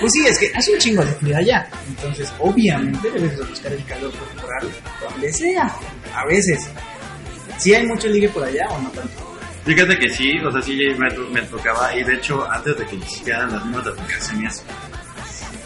Pues 0.00 0.12
sí, 0.12 0.24
es 0.26 0.38
que 0.38 0.50
hace 0.54 0.72
un 0.72 0.78
chingo 0.78 1.04
de 1.04 1.12
frío 1.14 1.36
allá. 1.36 1.68
Entonces, 1.88 2.32
obviamente 2.38 3.10
debes 3.10 3.36
de 3.36 3.44
buscar 3.44 3.72
el 3.72 3.84
calor 3.84 4.12
corporal 4.12 4.68
donde 5.02 5.32
sea. 5.32 5.72
A 6.14 6.24
veces. 6.26 6.68
¿Sí 7.58 7.74
hay 7.74 7.86
mucho 7.86 8.08
ligue 8.08 8.28
por 8.28 8.44
allá 8.44 8.66
o 8.70 8.80
no 8.80 8.90
tanto? 8.90 9.29
Fíjate 9.64 9.98
que 9.98 10.08
sí, 10.08 10.38
o 10.40 10.50
sea, 10.50 10.62
sí 10.62 10.76
me, 10.98 11.10
me 11.32 11.42
tocaba 11.42 11.94
y 11.94 12.02
de 12.02 12.14
hecho 12.14 12.50
antes 12.50 12.76
de 12.78 12.86
que 12.86 12.96
existieran 12.96 13.52
las 13.52 13.64
mismas 13.66 13.86
aplicaciones, 13.88 14.64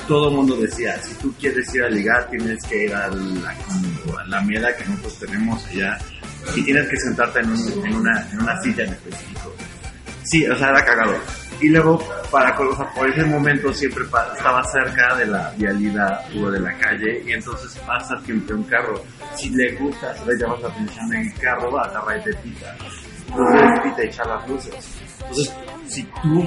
todo 0.09 0.29
el 0.31 0.35
mundo 0.37 0.57
decía, 0.57 0.99
si 1.01 1.15
tú 1.15 1.33
quieres 1.39 1.73
ir 1.75 1.85
a 1.85 1.89
ligar 1.89 2.29
tienes 2.29 2.63
que 2.65 2.85
ir 2.85 2.95
a 2.95 3.09
la, 3.09 3.51
a 4.21 4.25
la 4.27 4.41
mela 4.43 4.77
que 4.77 4.85
nosotros 4.85 5.19
tenemos 5.21 5.65
allá 5.67 5.97
y 6.57 6.63
tienes 6.65 6.89
que 6.89 6.97
sentarte 6.99 7.39
en, 7.41 7.51
un- 7.51 7.87
en 7.87 7.95
una, 7.95 8.29
en 8.33 8.41
una 8.43 8.61
silla 8.61 8.85
en 8.85 8.93
específico. 8.93 9.55
Sí, 10.25 10.47
o 10.47 10.57
sea, 10.57 10.71
era 10.71 10.85
cagado. 10.85 11.17
Y 11.61 11.69
luego, 11.69 11.99
para, 12.31 12.59
o 12.59 12.77
sea, 12.77 12.91
por 12.95 13.09
ese 13.09 13.25
momento 13.25 13.73
siempre 13.73 14.05
estaba 14.05 14.63
cerca 14.65 15.15
de 15.17 15.27
la 15.27 15.51
vialidad 15.57 16.21
o 16.37 16.51
de 16.51 16.59
la 16.61 16.77
calle 16.79 17.23
y 17.25 17.33
entonces 17.33 17.79
pasa 17.87 18.21
siempre 18.25 18.55
un 18.57 18.65
carro. 18.65 19.03
Si 19.37 19.51
le 19.51 19.73
gusta, 19.77 20.13
le 20.27 20.37
llamas 20.37 20.61
la 20.63 20.69
atención 20.69 21.15
en 21.15 21.23
el 21.31 21.35
carro, 21.39 21.79
agarra 21.79 22.19
y 22.19 22.25
te 22.25 22.35
pita. 22.35 22.77
Y 23.29 23.91
te 23.97 24.11
las 24.25 24.49
luces. 24.49 24.75
Entonces, 25.21 25.55
si 25.89 26.03
tú 26.23 26.45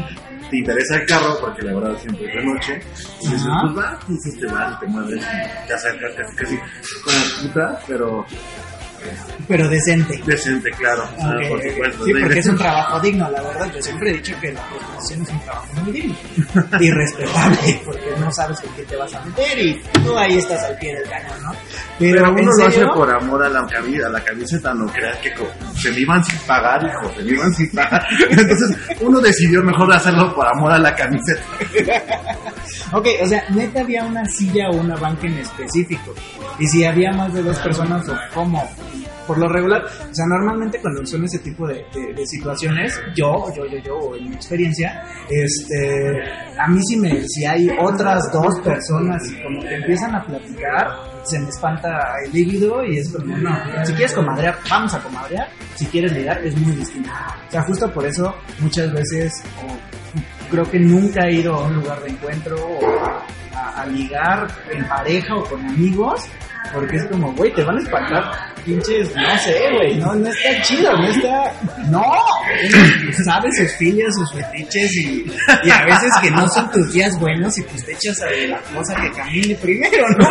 te 0.49 0.57
interesa 0.57 0.95
el 0.97 1.05
carro, 1.05 1.37
porque 1.41 1.61
la 1.63 1.73
verdad 1.73 1.97
siempre 2.01 2.27
es 2.27 2.33
de 2.35 2.43
noche, 2.45 2.79
y 3.21 3.27
dices, 3.27 3.47
pues 3.61 3.77
va, 3.77 3.99
entonces 4.01 4.39
te 4.39 4.45
vas, 4.47 4.79
te 4.79 4.87
mueves 4.87 5.21
y 5.21 5.67
te 5.67 5.73
acercas 5.73 6.11
casi, 6.15 6.35
casi 6.35 6.57
como 7.03 7.17
puta, 7.49 7.79
pero 7.87 8.25
Pero 9.47 9.69
decente. 9.69 10.21
decente, 10.25 10.71
claro. 10.71 11.03
o 11.17 11.21
sea, 11.21 11.29
Ok. 11.31 11.47
por 11.49 11.61
supuesto. 11.63 12.05
Sí, 12.05 12.11
porque 12.21 12.39
es 12.39 12.47
un 12.47 12.57
trabajo 12.57 12.99
digno, 12.99 13.29
la 13.29 13.41
verdad. 13.41 13.71
Yo 13.73 13.81
siempre 13.81 14.09
he 14.09 14.13
dicho 14.13 14.33
que 14.41 14.51
la 14.53 14.61
prostitución 14.69 15.21
es 15.21 15.29
un 15.29 15.39
trabajo 15.41 15.67
muy 15.83 15.91
digno 15.91 16.15
y 16.79 16.91
respetable, 16.91 17.81
porque 17.85 18.06
no 18.19 18.31
sabes 18.31 18.59
con 18.61 18.71
quién 18.73 18.87
te 18.87 18.95
vas 18.95 19.13
a 19.13 19.21
meter 19.25 19.59
y 19.59 19.81
tú 20.03 20.17
ahí 20.17 20.37
estás 20.37 20.63
al 20.63 20.77
pie 20.77 20.95
del 20.95 21.09
cañón, 21.09 21.43
¿no? 21.43 21.51
Pero 21.99 22.25
¿en 22.27 22.31
uno 22.39 22.51
lo 22.57 22.65
hace 22.67 22.85
por 22.87 23.13
amor 23.13 23.43
a 23.43 23.49
la, 23.49 23.61
cami- 23.61 24.03
a 24.05 24.09
la 24.09 24.23
camiseta, 24.23 24.73
no 24.73 24.85
creas 24.87 25.17
que 25.19 25.33
se 25.75 25.91
me 25.91 25.99
iban 25.99 26.23
sin 26.23 26.37
pagar, 26.39 26.81
hijo, 26.85 27.11
se 27.15 27.23
me 27.23 27.31
iban 27.31 27.53
sin 27.53 27.71
pagar. 27.71 28.05
Entonces 28.29 28.77
uno 29.01 29.19
decidió 29.19 29.63
mejor 29.63 29.91
hacerlo 29.93 30.33
por 30.35 30.47
amor 30.47 30.71
a 30.73 30.79
la 30.79 30.95
camiseta. 30.95 31.41
Ok, 32.93 33.07
o 33.21 33.25
sea, 33.27 33.43
neta 33.49 33.81
había 33.81 34.03
una 34.03 34.25
silla 34.25 34.69
o 34.69 34.75
una 34.77 34.95
banca 34.95 35.27
en 35.27 35.37
específico. 35.39 36.13
Y 36.59 36.67
si 36.67 36.85
había 36.85 37.11
más 37.11 37.33
de 37.33 37.43
dos 37.43 37.57
personas 37.59 38.07
o 38.09 38.15
cómo. 38.33 38.69
Por 39.27 39.37
lo 39.37 39.47
regular, 39.49 39.83
o 39.83 40.13
sea, 40.15 40.25
normalmente 40.25 40.79
cuando 40.81 41.05
son 41.05 41.25
ese 41.25 41.39
tipo 41.39 41.67
de, 41.67 41.85
de- 41.93 42.13
de 42.13 42.25
situaciones, 42.25 42.99
yo, 43.15 43.53
yo, 43.55 43.65
yo, 43.67 43.77
yo, 43.79 44.15
en 44.15 44.29
mi 44.29 44.35
experiencia, 44.35 45.03
este, 45.29 46.23
a 46.59 46.67
mí 46.67 46.79
si 46.87 46.97
me, 46.97 47.21
si 47.27 47.45
hay 47.45 47.69
otras 47.79 48.31
dos 48.31 48.59
personas 48.61 49.21
como 49.43 49.61
que 49.61 49.75
empiezan 49.75 50.15
a 50.15 50.23
platicar, 50.25 50.87
se 51.23 51.39
me 51.39 51.49
espanta 51.49 51.89
el 52.25 52.31
líbido 52.31 52.83
y 52.85 52.99
es 52.99 53.11
como, 53.11 53.35
no, 53.37 53.55
si 53.85 53.93
quieres 53.93 54.13
comadrear, 54.13 54.57
vamos 54.69 54.93
a 54.93 54.99
comadrear, 55.01 55.47
si 55.75 55.85
quieres 55.87 56.13
ligar, 56.13 56.39
es 56.45 56.55
muy 56.57 56.75
distinto. 56.75 57.09
O 57.47 57.51
sea, 57.51 57.63
justo 57.63 57.91
por 57.91 58.05
eso 58.05 58.33
muchas 58.59 58.91
veces, 58.93 59.33
o 59.61 60.49
creo 60.49 60.63
que 60.71 60.79
nunca 60.79 61.27
he 61.27 61.33
ido 61.35 61.53
a 61.55 61.63
un 61.67 61.75
lugar 61.75 62.01
de 62.01 62.09
encuentro 62.11 62.55
o 62.55 62.79
a 63.55 63.85
ligar 63.87 64.47
en 64.71 64.87
pareja 64.87 65.35
o 65.35 65.43
con 65.43 65.63
amigos, 65.65 66.21
porque 66.73 66.97
es 66.97 67.05
como, 67.05 67.33
güey, 67.33 67.53
te 67.53 67.63
van 67.63 67.77
a 67.77 67.81
espantar 67.81 68.31
pinches, 68.67 69.15
no 69.15 69.37
sé, 69.37 69.69
güey, 69.73 69.95
no, 69.95 70.13
no 70.13 70.27
está 70.27 70.61
chido, 70.61 70.91
no 70.91 71.07
está, 71.07 71.53
no, 71.87 72.03
uno 72.03 73.13
sabe 73.23 73.49
sus 73.53 73.71
filias, 73.77 74.13
sus 74.13 74.33
fetiches 74.33 74.93
y, 74.97 75.25
a 75.71 75.85
veces 75.85 76.11
que 76.21 76.29
no 76.31 76.47
son 76.49 76.69
tus 76.71 76.91
días 76.91 77.17
buenos 77.17 77.57
y 77.57 77.63
pues 77.63 77.85
te 77.85 77.93
echas 77.93 78.21
a 78.21 78.29
la 78.47 78.59
cosa 78.75 78.95
que 78.95 79.09
camine 79.11 79.55
primero, 79.55 80.05
¿no? 80.17 80.27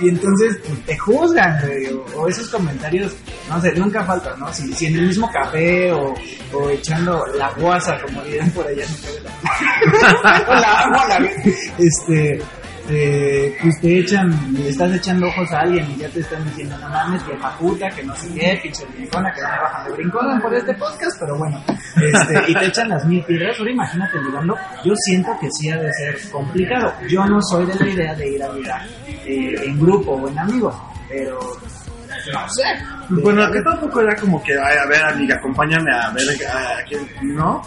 Y, 0.00 0.08
entonces 0.08 0.58
pues, 0.66 0.84
te 0.86 0.98
juzgan, 0.98 1.60
güey, 1.64 1.86
o, 1.86 2.04
o 2.16 2.28
esos 2.28 2.48
comentarios, 2.48 3.12
no 3.48 3.60
sé, 3.60 3.72
nunca 3.74 4.04
faltan, 4.04 4.38
¿no? 4.40 4.52
Si, 4.52 4.72
si 4.74 4.86
en 4.86 4.96
el 4.96 5.06
mismo 5.06 5.30
café 5.30 5.92
o, 5.92 6.14
o 6.52 6.70
echando 6.70 7.24
la 7.38 7.50
guasa, 7.52 7.96
como 8.02 8.22
dirán 8.24 8.50
por 8.50 8.66
allá, 8.66 8.84
no 8.86 10.52
la 10.60 10.80
agua, 10.80 11.08
la, 11.08 11.30
este, 11.78 12.40
eh, 12.88 13.56
pues 13.62 13.80
te 13.80 13.98
echan, 13.98 14.54
le 14.54 14.68
estás 14.68 14.92
echando 14.92 15.28
ojos 15.28 15.50
a 15.52 15.60
alguien 15.60 15.88
y 15.90 15.96
ya 15.96 16.08
te 16.08 16.20
están 16.20 16.44
diciendo, 16.44 16.76
no 16.78 16.88
mames, 16.88 17.24
vieja 17.26 17.56
puta, 17.58 17.88
que 17.90 18.02
no 18.02 18.14
sé 18.16 18.28
qué, 18.34 18.58
pinche 18.62 18.84
brincona, 18.86 19.32
que 19.32 19.40
no 19.40 19.48
me 19.48 19.58
bajan 19.58 19.86
de 19.86 19.92
brincona 19.92 20.40
por 20.40 20.54
este 20.54 20.74
podcast, 20.74 21.16
pero 21.20 21.38
bueno, 21.38 21.62
este, 21.68 22.50
y 22.50 22.54
te 22.54 22.66
echan 22.66 22.88
las 22.88 23.04
mil 23.06 23.22
piedras, 23.24 23.58
ahora 23.58 23.70
imagínate 23.70 24.18
ligando, 24.20 24.56
yo 24.84 24.92
siento 24.96 25.30
que 25.40 25.48
sí 25.50 25.70
ha 25.70 25.76
de 25.76 25.92
ser 25.92 26.30
complicado, 26.30 26.92
yo 27.08 27.24
no 27.24 27.40
soy 27.42 27.66
de 27.66 27.74
la 27.74 27.88
idea 27.88 28.14
de 28.14 28.28
ir 28.28 28.42
a 28.42 28.52
ligar 28.52 28.86
eh, 29.06 29.54
en 29.64 29.78
grupo 29.78 30.12
o 30.12 30.28
en 30.28 30.38
amigos, 30.38 30.74
pero 31.08 31.38
no 32.32 32.48
sé. 32.48 32.64
Bueno, 33.08 33.50
que 33.50 33.60
tampoco 33.62 34.00
era 34.00 34.14
como 34.16 34.42
que, 34.42 34.52
ay, 34.52 34.76
a 34.78 34.86
ver, 34.86 35.02
amiga, 35.04 35.36
acompáñame 35.36 35.90
a 35.92 36.10
ver 36.10 36.24
a, 36.46 36.78
a 36.78 36.84
quién, 36.84 37.06
¿no? 37.34 37.62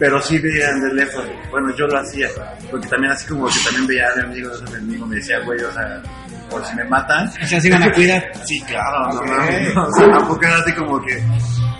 Pero 0.00 0.20
sí 0.22 0.38
veían 0.38 0.80
de 0.80 0.94
lejos. 0.94 1.24
Bueno, 1.50 1.76
yo 1.76 1.86
lo 1.86 2.00
hacía, 2.00 2.26
porque 2.70 2.88
también 2.88 3.12
así 3.12 3.28
como 3.28 3.46
que 3.46 3.60
también 3.62 3.86
veía 3.86 4.08
a 4.08 4.16
mi 4.16 4.22
amigo, 4.32 4.50
entonces 4.50 4.82
mi 4.82 4.88
amigo 4.94 5.06
me 5.06 5.16
decía, 5.16 5.38
güey, 5.44 5.60
o 5.60 5.70
sea, 5.72 6.02
por 6.48 6.64
si 6.64 6.74
me 6.74 6.84
matan. 6.84 7.28
O 7.28 7.46
sea, 7.46 7.60
se 7.60 7.70
van 7.70 7.82
a 7.82 7.92
cuidar. 7.92 8.24
Sí, 8.46 8.60
claro, 8.62 9.12
no 9.12 9.22
mames. 9.22 9.76
O 9.76 9.92
sea, 9.92 10.10
tampoco 10.10 10.42
era 10.42 10.56
así 10.56 10.72
como 10.72 11.00
que, 11.02 11.22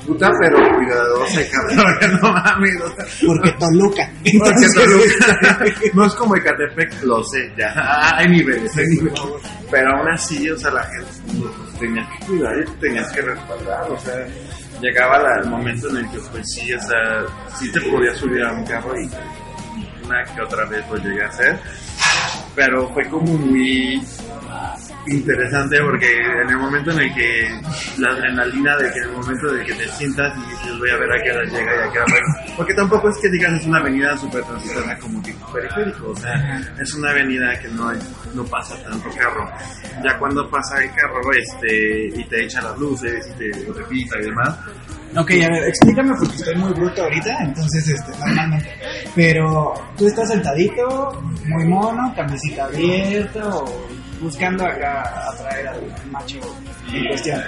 puta, 0.06 0.30
pero 0.38 0.58
cuidadosa, 0.76 1.40
cabrón, 1.50 2.18
no 2.22 2.32
mames. 2.32 2.80
O 2.82 2.88
sea, 2.94 3.04
Porque 3.26 3.52
Toluca. 3.52 4.10
porque 4.38 4.66
Toluca 4.74 5.64
no 5.94 6.06
es 6.06 6.14
como 6.14 6.36
Ecatepec, 6.36 7.02
lo 7.02 7.24
sé, 7.24 7.50
ya. 7.56 7.72
Hay 8.18 8.28
niveles, 8.28 8.76
hay 8.76 8.84
niveles. 8.86 9.20
Pero 9.70 9.96
aún 9.96 10.08
así, 10.12 10.50
o 10.50 10.58
sea, 10.58 10.70
la 10.72 10.84
gente 10.84 11.10
pues, 11.40 11.78
tenías 11.80 12.06
que 12.18 12.26
cuidar 12.26 12.52
y 12.60 12.80
tenías 12.80 13.10
que 13.12 13.22
respaldar, 13.22 13.90
o 13.90 13.98
sea, 13.98 14.26
llegaba 14.80 15.18
la- 15.18 15.36
el 15.42 15.46
momento 15.46 15.88
en 15.90 15.98
el 15.98 16.10
que, 16.10 16.18
pues 16.32 16.44
sí, 16.54 16.72
o 16.72 16.80
sea, 16.80 17.22
sí 17.58 17.70
te 17.72 17.80
podías 17.82 18.16
subir 18.16 18.42
a 18.44 18.52
un 18.52 18.64
carro 18.64 18.98
y 19.00 19.08
una 20.04 20.24
que 20.24 20.40
otra 20.40 20.64
vez 20.66 20.84
lo 20.88 20.96
llegué 20.96 21.22
a 21.24 21.28
hacer, 21.28 21.58
pero 22.54 22.88
fue 22.90 23.08
como 23.08 23.32
muy 23.32 24.02
interesante 25.06 25.78
porque 25.82 26.06
en 26.14 26.50
el 26.50 26.58
momento 26.58 26.90
en 26.92 27.00
el 27.00 27.14
que 27.14 27.48
la 27.98 28.10
adrenalina 28.10 28.76
de 28.76 28.92
que 28.92 28.98
en 28.98 29.04
el 29.04 29.12
momento 29.12 29.52
de 29.52 29.64
que 29.64 29.74
te 29.74 29.88
sientas 29.88 30.36
y 30.36 30.50
dices 30.50 30.78
voy 30.78 30.90
a 30.90 30.96
ver 30.96 31.12
a 31.12 31.22
qué 31.22 31.32
hora 31.32 31.44
llega 31.44 31.76
y 31.76 31.88
a 31.88 31.92
qué 31.92 31.98
hora 31.98 32.06
va", 32.12 32.56
porque 32.56 32.74
tampoco 32.74 33.08
es 33.08 33.16
que 33.18 33.28
digas 33.30 33.52
es 33.54 33.66
una 33.66 33.78
avenida 33.78 34.16
súper 34.18 34.44
transitada 34.44 34.98
como 34.98 35.22
tipo 35.22 35.52
periférico 35.52 36.10
o 36.10 36.16
sea 36.16 36.60
es 36.78 36.94
una 36.94 37.10
avenida 37.10 37.58
que 37.60 37.68
no 37.68 37.90
no 38.34 38.44
pasa 38.44 38.76
tanto 38.82 39.08
carro. 39.16 39.48
Ya 40.04 40.18
cuando 40.18 40.48
pasa 40.50 40.82
el 40.82 40.90
carro 40.94 41.20
este 41.32 42.08
y 42.08 42.24
te 42.24 42.44
echa 42.44 42.60
las 42.62 42.78
luces 42.78 43.28
y 43.28 43.38
te, 43.38 43.50
te 43.50 43.82
pita 43.84 44.18
y 44.18 44.24
demás. 44.24 44.58
Ok, 45.16 45.30
a 45.30 45.48
ver, 45.50 45.68
explícame 45.68 46.14
porque 46.16 46.36
estoy 46.36 46.54
muy 46.56 46.72
bruto 46.72 47.02
ahorita, 47.02 47.38
entonces, 47.42 47.88
este. 47.88 48.12
Pero 49.14 49.74
tú 49.96 50.06
estás 50.06 50.28
sentadito, 50.28 51.20
muy 51.46 51.66
mono, 51.66 52.14
camisita 52.14 52.66
abierta 52.66 53.48
o 53.48 53.88
buscando 54.20 54.64
acá 54.64 55.28
atraer 55.32 55.68
al 55.68 55.80
macho 56.10 56.38
en 56.92 57.06
cuestión. 57.08 57.40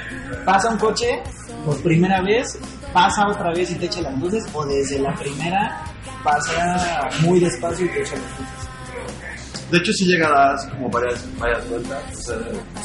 Pasa 0.44 0.70
un 0.70 0.78
coche 0.78 1.22
por 1.64 1.80
primera 1.82 2.20
vez, 2.22 2.58
pasa 2.92 3.26
otra 3.28 3.52
vez 3.52 3.70
y 3.70 3.74
te 3.76 3.86
echa 3.86 4.00
las 4.02 4.18
luces 4.18 4.44
o 4.52 4.64
desde 4.66 4.98
la 4.98 5.14
primera 5.14 5.84
pasa 6.24 7.08
muy 7.20 7.40
despacio 7.40 7.86
y 7.86 7.88
te 7.88 8.00
echa 8.02 8.12
las 8.14 8.30
luces. 8.40 8.68
de 9.70 9.78
hecho 9.78 9.92
sí 9.94 10.04
llegarás 10.06 10.66
como 10.66 10.88
varias, 10.90 11.24
varias 11.38 11.68
vueltas 11.68 12.02
o 12.12 12.22
sea 12.22 12.36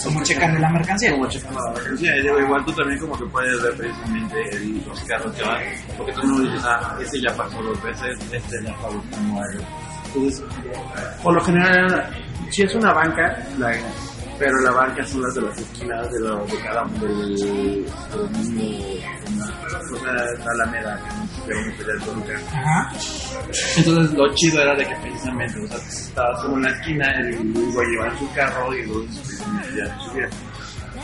Como 0.06 0.24
checando 0.24 0.60
la 0.60 0.70
mercancía. 0.70 1.12
como 1.12 1.27
checando 1.27 1.60
la 1.62 1.72
mercancía. 1.74 2.15
Y 2.17 2.22
digo, 2.22 2.39
igual 2.39 2.63
tú 2.65 2.72
también 2.74 3.00
como 3.00 3.17
que 3.17 3.25
puedes 3.25 3.62
ver 3.62 3.75
precisamente 3.75 4.36
el- 4.53 4.84
los 4.88 5.00
carros 5.01 5.34
que 5.36 5.44
van, 5.44 5.62
porque 5.98 6.13
tú 6.13 6.24
no 6.27 6.39
dices, 6.39 6.62
ah, 6.65 6.98
este 7.01 7.22
ya 7.22 7.36
pasó 7.36 7.62
dos 7.62 7.84
veces, 7.84 8.17
este 8.32 8.63
ya 8.63 8.72
está 8.72 8.88
buscando 8.88 9.41
algo. 9.41 9.63
Entonces, 10.15 10.44
por 11.22 11.34
lo 11.34 11.41
general, 11.41 12.10
si 12.50 12.63
es 12.63 12.75
una 12.75 12.94
banca, 12.94 13.38
la, 13.58 13.72
pero 14.38 14.60
la 14.62 14.72
banca 14.72 15.04
son 15.06 15.22
las 15.24 15.34
de 15.34 15.42
las 15.42 15.58
esquinas 15.58 16.12
de, 16.12 16.20
lo, 16.20 16.46
de 16.46 16.58
cada 16.60 16.84
del, 16.84 17.36
del 17.36 18.30
mismo, 18.54 18.98
sea, 20.00 20.13
la 20.13 20.51
alameda 20.51 21.00
que 21.46 21.54
no 21.54 21.75
se 21.75 22.34
del. 22.34 22.42
Ajá. 22.54 22.92
Entonces 23.77 24.13
lo 24.13 24.34
chido 24.36 24.62
era 24.62 24.75
de 24.75 24.86
que 24.86 24.96
precisamente, 24.96 25.60
o 25.60 25.68
sea, 25.68 25.77
estabas 25.77 26.46
en 26.46 26.62
la 26.62 26.70
esquina, 26.70 27.06
el 27.20 27.54
güey 27.54 27.88
en 27.96 28.20
su 28.20 28.34
carro 28.34 28.74
y 28.75 28.86
los 28.86 29.06
ya 29.75 30.00
subía. 30.00 30.30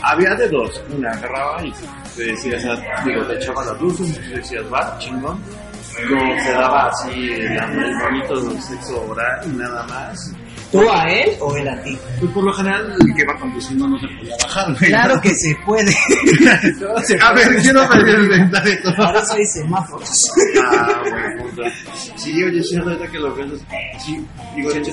Había 0.02 0.34
de 0.34 0.48
dos, 0.48 0.82
una 0.90 1.10
agarraba 1.10 1.64
y 1.64 1.72
te 2.16 2.24
decías, 2.24 2.64
ah, 2.66 3.02
digo, 3.04 3.24
te 3.26 3.34
echaba 3.36 3.64
las 3.64 3.80
luces 3.80 4.08
y 4.10 4.20
tú 4.20 4.36
decías, 4.36 4.64
va, 4.72 4.98
chingón. 4.98 5.40
no 6.10 6.44
se 6.44 6.52
daba 6.52 6.88
así 6.88 7.32
el, 7.32 7.52
el 7.52 7.98
bonito 8.00 8.60
sexo 8.60 9.02
oral 9.08 9.40
y 9.46 9.56
nada 9.56 9.82
más. 9.86 10.34
¿Tú 10.74 10.90
a 10.90 11.04
él 11.04 11.30
o 11.40 11.56
él 11.56 11.68
a 11.68 11.82
ti? 11.82 11.96
Pues 12.18 12.32
por 12.32 12.44
lo 12.44 12.52
general 12.52 12.92
el 13.00 13.14
que 13.14 13.24
va 13.24 13.38
conduciendo 13.38 13.86
no 13.86 13.98
se 13.98 14.06
podía 14.08 14.36
bajar. 14.42 14.74
Claro 14.76 15.20
que 15.20 15.30
se 15.34 15.54
puede. 15.64 15.92
Todo 16.80 16.98
se 17.02 17.16
A 17.22 17.32
puede. 17.32 17.48
ver, 17.48 17.62
quiero 17.62 17.88
pedir 17.88 18.08
el 18.08 18.22
inventario. 18.24 18.76
Para 18.96 19.20
eso 19.20 19.34
hay 19.34 19.44
semáforos. 19.46 20.10
Ah, 20.64 21.02
buen 21.02 21.38
punto. 21.38 21.62
Sí, 22.16 22.42
oye, 22.42 22.58
es 22.60 22.68
cierto, 22.68 22.90
ahorita 22.90 23.08
que 23.10 23.18
lo 23.18 23.34
ves, 23.34 23.46
sí, 24.04 24.24
digo, 24.56 24.70
tipo 24.72 24.90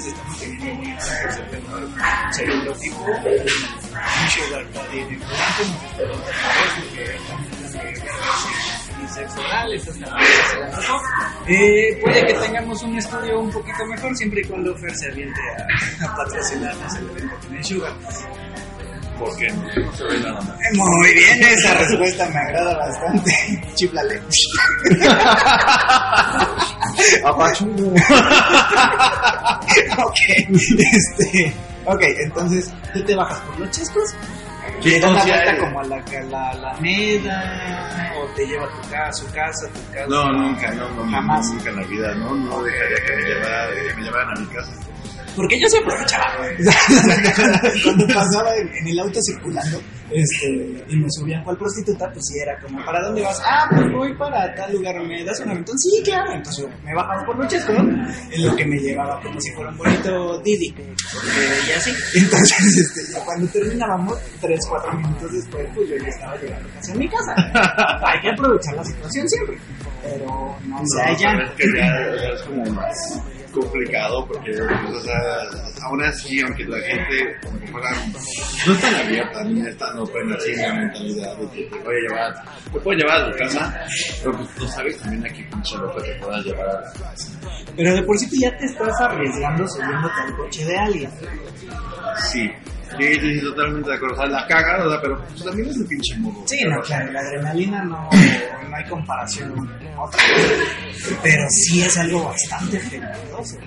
de 3.24 3.42
un 3.42 4.30
sugar 4.30 4.66
daddy 4.74 5.00
de 5.06 5.20
sexo 5.20 5.72
oral, 5.74 6.26
estas 7.54 7.72
también 7.72 7.96
se 7.96 8.81
las 9.20 9.36
dejo. 9.36 11.02
Eh, 11.48 11.98
puede 12.02 12.26
que 12.28 12.34
tengamos 12.34 12.82
un 12.84 12.98
estudio 12.98 13.40
un 13.40 13.52
poquito 13.52 13.86
mejor 13.86 14.16
siempre 14.16 14.42
y 14.42 14.44
cuando 14.46 14.76
Fer 14.78 14.96
se 14.96 15.12
aviente 15.12 15.42
a, 15.58 16.06
a 16.06 16.16
patrocinarnos 16.16 16.96
el 16.96 17.10
evento 17.10 17.36
con 17.42 17.56
el 17.56 17.64
Sugar. 17.64 17.94
¿por 19.22 19.38
qué? 19.38 19.48
No 19.52 19.94
se 19.94 20.04
ve 20.04 20.20
nada 20.20 20.42
más. 20.42 20.60
Eh, 20.60 20.74
Muy 20.74 21.14
bien, 21.14 21.42
esa 21.44 21.76
respuesta 21.76 22.28
me 22.30 22.40
agrada 22.40 22.76
bastante. 22.78 23.32
Chíplale. 23.76 24.20
Apachungo. 27.26 27.94
ok, 30.06 30.20
este, 30.50 31.54
ok, 31.86 32.02
entonces 32.26 32.74
tú 32.94 33.04
te 33.04 33.16
bajas 33.16 33.40
por 33.42 33.60
los 33.60 33.70
chescos, 33.72 34.16
Sí, 34.82 34.92
te 34.92 35.00
no, 35.02 35.20
sí, 35.22 35.30
vuelta 35.30 35.58
como 35.58 35.80
a 35.80 35.84
la, 35.86 35.96
a 35.96 36.24
la 36.24 36.50
Alameda, 36.50 38.14
o 38.18 38.26
te 38.36 38.46
lleva 38.48 38.66
a 38.66 38.70
tu 38.70 38.90
casa, 38.90 39.12
su 39.14 39.32
casa, 39.34 39.68
tu 39.68 39.94
casa. 39.94 40.08
No, 40.08 40.32
nunca, 40.32 40.72
no, 40.72 40.90
no, 40.92 41.12
Jamás. 41.12 41.48
nunca 41.52 41.70
en 41.70 41.76
la 41.78 41.84
vida, 41.84 42.14
no, 42.16 42.36
no 42.36 42.64
dejaría 42.64 42.98
que 43.06 43.16
me 43.16 43.22
llevara- 43.24 43.70
que 43.88 43.94
me 43.96 44.02
llevaran 44.04 44.38
a 44.38 44.40
mi 44.40 44.48
casa. 44.48 44.72
Porque 45.36 45.60
yo 45.60 45.68
se 45.68 45.78
aprovechaba. 45.78 46.38
Cuando 47.84 48.08
pasaba 48.08 48.56
en, 48.56 48.68
en 48.68 48.88
el 48.88 49.00
auto 49.00 49.20
circulando 49.22 49.80
este, 50.14 50.84
y 50.90 50.96
me 50.98 51.08
subían 51.10 51.44
cual 51.44 51.58
prostituta, 51.58 52.12
pues 52.12 52.26
sí 52.28 52.40
era 52.40 52.60
como, 52.60 52.84
¿para 52.84 53.02
dónde 53.02 53.22
vas? 53.22 53.42
Ah, 53.46 53.68
pues 53.70 53.92
voy 53.92 54.14
para 54.18 54.54
tal 54.56 54.74
lugar, 54.74 55.02
¿me 55.04 55.24
das 55.24 55.40
un 55.40 55.52
aventón? 55.52 55.78
Sí, 55.80 56.02
claro. 56.04 56.34
Entonces 56.34 56.66
me 56.84 56.94
bajaba 56.94 57.26
por 57.26 57.38
los 57.38 57.48
chescos, 57.48 57.78
en 57.78 58.46
lo 58.46 58.56
que 58.56 58.66
me 58.66 58.78
llevaba 58.78 59.22
como 59.22 59.40
si 59.40 59.52
fuera 59.52 59.70
un 59.72 59.78
bonito 59.78 60.40
Didi. 60.42 60.76
y 61.68 61.72
así. 61.72 61.94
Entonces, 62.16 62.78
este, 62.78 63.14
ya 63.14 63.24
cuando 63.24 63.48
terminábamos, 63.52 64.18
tres, 64.42 64.60
cuatro 64.68 64.94
minutos 64.94 65.32
después, 65.32 65.68
pues 65.74 65.90
yo 65.90 65.96
ya 65.98 66.10
estaba 66.10 66.36
llegando 66.38 66.70
casi 66.76 66.92
a 66.92 66.96
mi 66.96 67.10
casa. 67.10 67.34
Hay 68.06 68.22
que 68.22 68.30
aprovechar 68.32 68.76
la 68.76 68.84
situación 68.84 69.30
siempre. 69.30 69.58
Pero 70.04 70.58
no 70.66 70.82
se 70.86 71.02
hallan. 71.02 71.38
pero 71.38 71.50
es 71.50 71.56
que 71.56 71.78
ya, 71.78 72.22
ya 72.22 72.34
es 72.34 72.42
como 72.42 72.66
más 72.72 73.22
complicado 73.52 74.26
porque, 74.28 74.52
pues, 74.52 74.98
o 74.98 75.02
sea, 75.02 75.18
aún 75.84 76.04
así, 76.04 76.42
aunque 76.42 76.64
la 76.66 76.80
gente 76.80 77.36
como 77.44 77.60
que 77.60 77.68
fuera, 77.68 77.92
no 78.66 78.74
es 78.74 78.82
tan 78.82 78.96
abierta, 78.96 79.44
ni 79.44 79.68
es 79.68 79.78
tan 79.78 79.98
open 80.00 80.34
así 80.34 80.56
la 80.56 80.74
mentalidad 80.74 81.38
de 81.38 81.50
que 81.50 81.64
te 81.70 81.80
voy 81.80 81.96
a 81.96 82.10
llevar, 82.10 82.34
te 82.72 82.80
puedo 82.80 82.98
llevar 82.98 83.22
a 83.22 83.32
tu 83.32 83.38
casa, 83.38 83.86
pero 84.24 84.38
pues 84.38 84.56
tú 84.56 84.68
sabes 84.68 84.98
también 84.98 85.26
aquí 85.26 85.44
pinche 85.44 85.78
loco 85.78 86.02
te 86.02 86.16
puedas 86.16 86.46
llevar 86.46 86.70
a 86.70 86.82
la 86.82 86.94
casa. 86.94 87.40
Pero 87.76 87.94
de 87.96 88.04
por 88.04 88.18
sí 88.18 88.30
tú 88.30 88.36
ya 88.40 88.58
te 88.58 88.66
estás 88.66 89.02
arriesgando 89.02 89.68
subiéndote 89.68 90.22
al 90.22 90.36
coche 90.36 90.66
de 90.66 90.78
alguien. 90.78 91.12
Sí. 92.32 92.50
Sí, 92.98 93.14
sí, 93.14 93.40
sí, 93.40 93.42
totalmente 93.42 93.90
de 93.90 93.96
acuerdo. 93.96 94.16
O 94.16 94.18
sea, 94.18 94.28
la 94.28 94.48
caga, 94.48 94.78
¿verdad? 94.78 95.00
Pero 95.02 95.26
pues, 95.26 95.44
también 95.44 95.70
es 95.70 95.78
el 95.78 95.86
pinche 95.88 96.18
modo. 96.18 96.44
Sí, 96.46 96.58
no, 96.66 96.82
claro, 96.82 97.12
la 97.12 97.20
adrenalina 97.20 97.84
no, 97.84 98.10
no 98.70 98.76
hay 98.76 98.90
comparación 98.90 99.52
con 99.56 99.68
otra. 99.98 100.22
Pero 101.24 101.44
sí 101.50 101.84
es 101.84 101.98
algo 101.98 102.26
bastante 102.26 102.80
peligroso. 102.80 103.58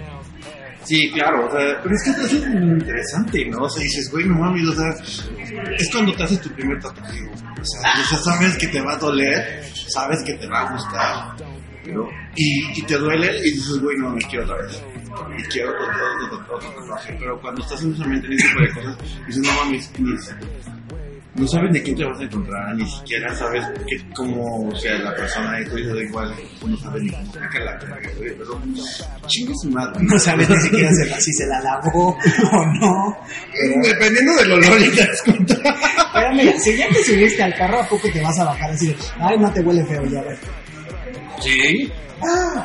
Sí, 0.85 1.11
claro, 1.13 1.47
o 1.47 1.51
sea, 1.51 1.81
pero 1.83 1.95
es 1.95 2.03
que 2.05 2.11
eso 2.11 2.37
es 2.37 2.47
muy 2.47 2.79
interesante, 2.79 3.47
¿no? 3.47 3.63
O 3.63 3.71
sea, 3.71 3.83
dices, 3.83 4.11
güey, 4.11 4.27
no 4.27 4.35
mames, 4.35 4.69
o 4.69 4.75
sea, 4.75 4.91
es 5.79 5.91
cuando 5.91 6.15
te 6.15 6.25
haces 6.25 6.41
tu 6.43 6.51
primer 6.51 6.79
tatuaje, 6.79 7.21
o 7.27 7.65
sea, 7.65 7.93
o 8.13 8.23
sabes 8.23 8.59
que 8.59 8.67
te 8.67 8.83
va 8.83 8.93
a 8.93 8.99
doler, 8.99 9.65
sabes 9.89 10.23
que 10.25 10.35
te 10.35 10.47
va 10.47 10.61
a 10.61 10.73
gustar, 10.73 11.49
¿no? 11.87 12.07
Y, 12.37 12.79
y 12.79 12.83
te 12.83 12.99
duele 12.99 13.39
y 13.39 13.53
dices, 13.53 13.79
güey, 13.81 13.97
no, 13.97 14.11
me 14.11 14.21
quiero 14.23 14.45
otra 14.45 14.57
vez. 14.59 14.83
Y 15.39 15.43
quiero 15.45 15.71
otro, 15.71 16.37
otro, 16.39 16.57
otro 16.57 16.71
tatuaje, 16.81 17.17
pero 17.19 17.41
cuando 17.41 17.63
estás 17.63 17.83
en 17.83 17.93
ese 17.95 18.03
ambiente, 18.03 18.27
en 18.29 18.33
ese 18.35 18.49
tipo 18.49 18.61
de 18.61 18.71
cosas, 18.73 18.99
dices, 19.27 19.43
no 19.43 19.53
mames, 19.53 19.91
no 21.37 21.49
sabes 21.49 21.73
de 21.73 21.83
quién 21.83 21.97
te 21.97 22.05
vas 22.05 22.21
a 22.21 22.23
encontrar, 22.23 22.77
ni 22.77 22.89
siquiera 22.89 23.35
sabes 23.35 23.65
qué, 23.89 23.97
cómo 24.15 24.73
sea 24.77 24.97
la 25.01 25.13
persona, 25.17 25.61
y 25.61 25.65
tú 25.65 25.75
dices, 25.75 25.93
da 25.93 26.03
igual, 26.03 26.35
no 26.65 26.77
sabes 26.77 27.03
ni 27.03 27.11
cómo 27.11 27.33
pica 27.33 27.59
la 27.65 27.77
cara, 27.79 27.99
güey, 28.17 28.37
pero 28.39 28.61
chingue 29.27 29.53
su 29.61 29.69
madre. 29.71 30.01
No 30.05 30.17
sabes 30.19 30.49
ni 30.49 30.57
siquiera 30.61 30.91
si 30.93 31.11
la- 31.11 31.21
si 31.21 31.33
se 31.33 31.47
la 31.49 31.61
lavó 31.61 32.11
o 32.53 32.67
no. 32.81 33.17
Dependiendo 33.83 34.33
del 34.37 34.53
olor, 34.53 34.79
ya 34.79 34.91
te 34.93 35.07
das 35.09 35.23
cuenta. 35.23 35.57
Mira, 36.35 36.53
si 36.61 36.77
ya 36.77 36.89
te 36.89 37.03
subiste 37.03 37.43
al 37.43 37.55
carro, 37.57 37.81
¿a 37.81 37.89
poco 37.89 38.09
te 38.13 38.23
vas 38.23 38.39
a 38.39 38.45
bajar 38.45 38.71
así 38.71 38.87
de, 38.89 38.97
ay, 39.19 39.37
no 39.37 39.53
te 39.53 39.61
huele 39.61 39.85
feo 39.87 40.05
ya, 40.07 40.21
a 40.21 40.23
ver. 40.23 40.39
Sí. 41.41 41.93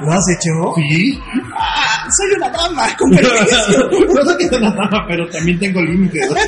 ¿Lo 0.01 0.11
has 0.11 0.29
hecho? 0.29 0.73
Sí. 0.75 1.19
Ah, 1.55 2.07
soy 2.17 2.37
una 2.37 2.49
dama, 2.49 2.87
con 2.97 3.11
permiso. 3.11 3.89
No 4.13 4.25
sé 4.25 4.37
que 4.37 4.45
es 4.45 4.51
una 4.51 4.71
dama, 4.71 5.05
pero 5.07 5.27
también 5.29 5.59
tengo 5.59 5.81
límites. 5.81 6.29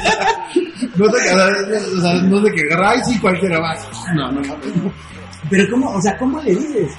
No 0.96 1.06
sé 1.10 1.24
que, 1.24 1.32
o 1.32 2.02
sea, 2.02 2.14
no 2.24 2.44
sé 2.44 2.52
que, 2.52 3.04
sí, 3.06 3.20
cualquiera 3.20 3.60
va. 3.60 3.76
No, 4.14 4.32
no, 4.32 4.42
no. 4.42 4.56
Pero 5.50 5.66
cómo, 5.70 5.90
o 5.92 6.02
sea, 6.02 6.18
¿cómo 6.18 6.42
le 6.42 6.56
dices? 6.56 6.92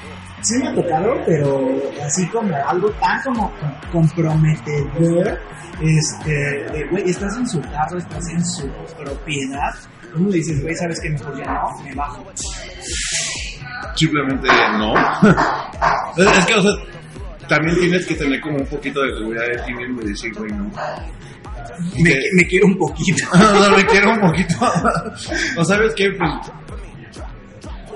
Sí 0.42 0.54
me 0.58 0.68
ha 0.68 0.74
tocado, 0.74 1.14
pero 1.26 1.70
así 2.04 2.26
como 2.28 2.54
algo 2.66 2.90
tan 2.92 3.20
como 3.22 3.52
comprometedor, 3.92 5.38
este, 5.80 6.30
de, 6.30 6.86
güey, 6.90 7.10
estás 7.10 7.36
en 7.36 7.48
su 7.48 7.60
carro, 7.60 7.98
estás 7.98 8.28
en 8.28 8.44
su 8.44 8.68
propiedad, 8.96 9.74
¿cómo 10.12 10.30
le 10.30 10.36
dices, 10.38 10.62
güey, 10.62 10.74
sabes 10.74 11.00
que 11.00 11.10
mejor 11.10 11.36
ya 11.38 11.44
no, 11.44 11.84
me 11.84 11.94
bajo? 11.94 12.24
Simplemente 13.96 14.48
no. 14.78 14.94
Es 16.16 16.46
que, 16.46 16.54
o 16.54 16.62
sea, 16.62 16.72
también 17.48 17.78
tienes 17.78 18.06
que 18.06 18.14
tener 18.14 18.40
como 18.40 18.56
un 18.58 18.66
poquito 18.66 19.02
de 19.02 19.10
seguridad 19.16 19.46
de 19.46 19.58
ti 19.66 19.74
mismo 19.74 20.00
y 20.02 20.08
decir, 20.08 20.32
güey, 20.36 20.50
no. 20.52 20.70
Me, 21.98 22.10
Que- 22.10 22.20
me 22.36 22.46
quiero 22.46 22.66
un 22.66 22.76
poquito. 22.78 23.24
O 23.32 23.62
sea, 23.62 23.76
me 23.76 23.84
quiero 23.86 24.10
un 24.12 24.20
poquito. 24.20 24.54
O 25.56 25.64
sabes 25.64 25.92
qué, 25.96 26.10
pues. 26.18 26.30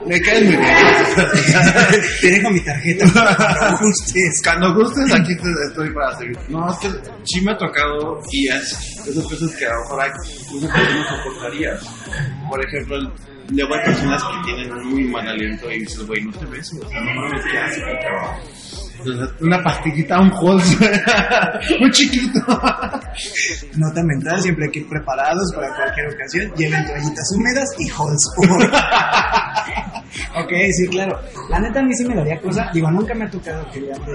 Me 0.07 0.21
caes 0.21 0.45
muy 0.45 0.57
bien. 0.57 0.77
Te 2.21 2.31
dejo 2.31 2.51
mi 2.51 2.61
tarjeta 2.61 3.07
cuando 3.13 3.79
gustes. 3.79 4.43
Cuando 4.43 4.75
gustes, 4.75 5.13
aquí 5.13 5.37
te 5.37 5.49
estoy 5.69 5.91
para 5.93 6.17
seguir. 6.17 6.39
No, 6.49 6.71
es 6.71 6.79
que 6.79 6.89
sí 7.25 7.41
me 7.41 7.53
ha 7.53 7.59
tocado 7.59 8.21
y 8.31 8.49
es 8.49 8.73
esas 9.07 9.25
cosas 9.25 9.55
que 9.57 9.67
a 9.67 9.75
lo 9.75 9.81
mejor 9.81 10.01
hay 10.03 10.11
cosas 10.13 10.33
que 10.39 10.45
tú 10.49 10.61
no 10.61 11.17
soportarías. 11.17 11.81
Por 12.49 12.65
ejemplo, 12.65 13.13
luego 13.51 13.75
hay 13.75 13.85
personas 13.85 14.23
que 14.23 14.53
tienen 14.53 14.73
un 14.73 14.87
muy 14.87 15.05
mal 15.05 15.29
aliento 15.29 15.71
y 15.71 15.81
dices, 15.81 16.07
güey, 16.07 16.23
no 16.23 16.33
te 16.33 16.63
sea, 16.63 17.01
no 17.01 17.21
mames, 17.21 17.45
¿qué 17.51 17.59
haces, 17.59 18.86
Una 19.41 19.63
pastillita, 19.63 20.21
un 20.21 20.33
Halls, 20.33 20.79
un 21.81 21.91
chiquito. 21.91 22.41
Nota 23.77 24.03
mental, 24.03 24.41
siempre 24.41 24.67
hay 24.67 24.71
que 24.71 24.79
ir 24.81 24.89
preparados 24.89 25.53
para 25.55 25.69
cualquier 25.75 26.15
ocasión. 26.15 26.53
Lleven 26.57 26.87
toallitas 26.87 27.33
húmedas 27.33 27.69
y 27.79 27.91
Holsport. 27.91 28.75
ok, 30.45 30.53
sí, 30.73 30.89
claro. 30.89 31.21
La 31.49 31.61
neta 31.61 31.81
a 31.81 31.83
mí 31.83 31.95
sí 31.95 32.05
me 32.05 32.15
daría 32.15 32.41
cosa. 32.41 32.71
Digo, 32.73 32.91
nunca 32.91 33.15
me 33.15 33.25
ha 33.25 33.31
tocado 33.31 33.71
que 33.71 33.87
ya 33.87 33.95
ande 33.95 34.13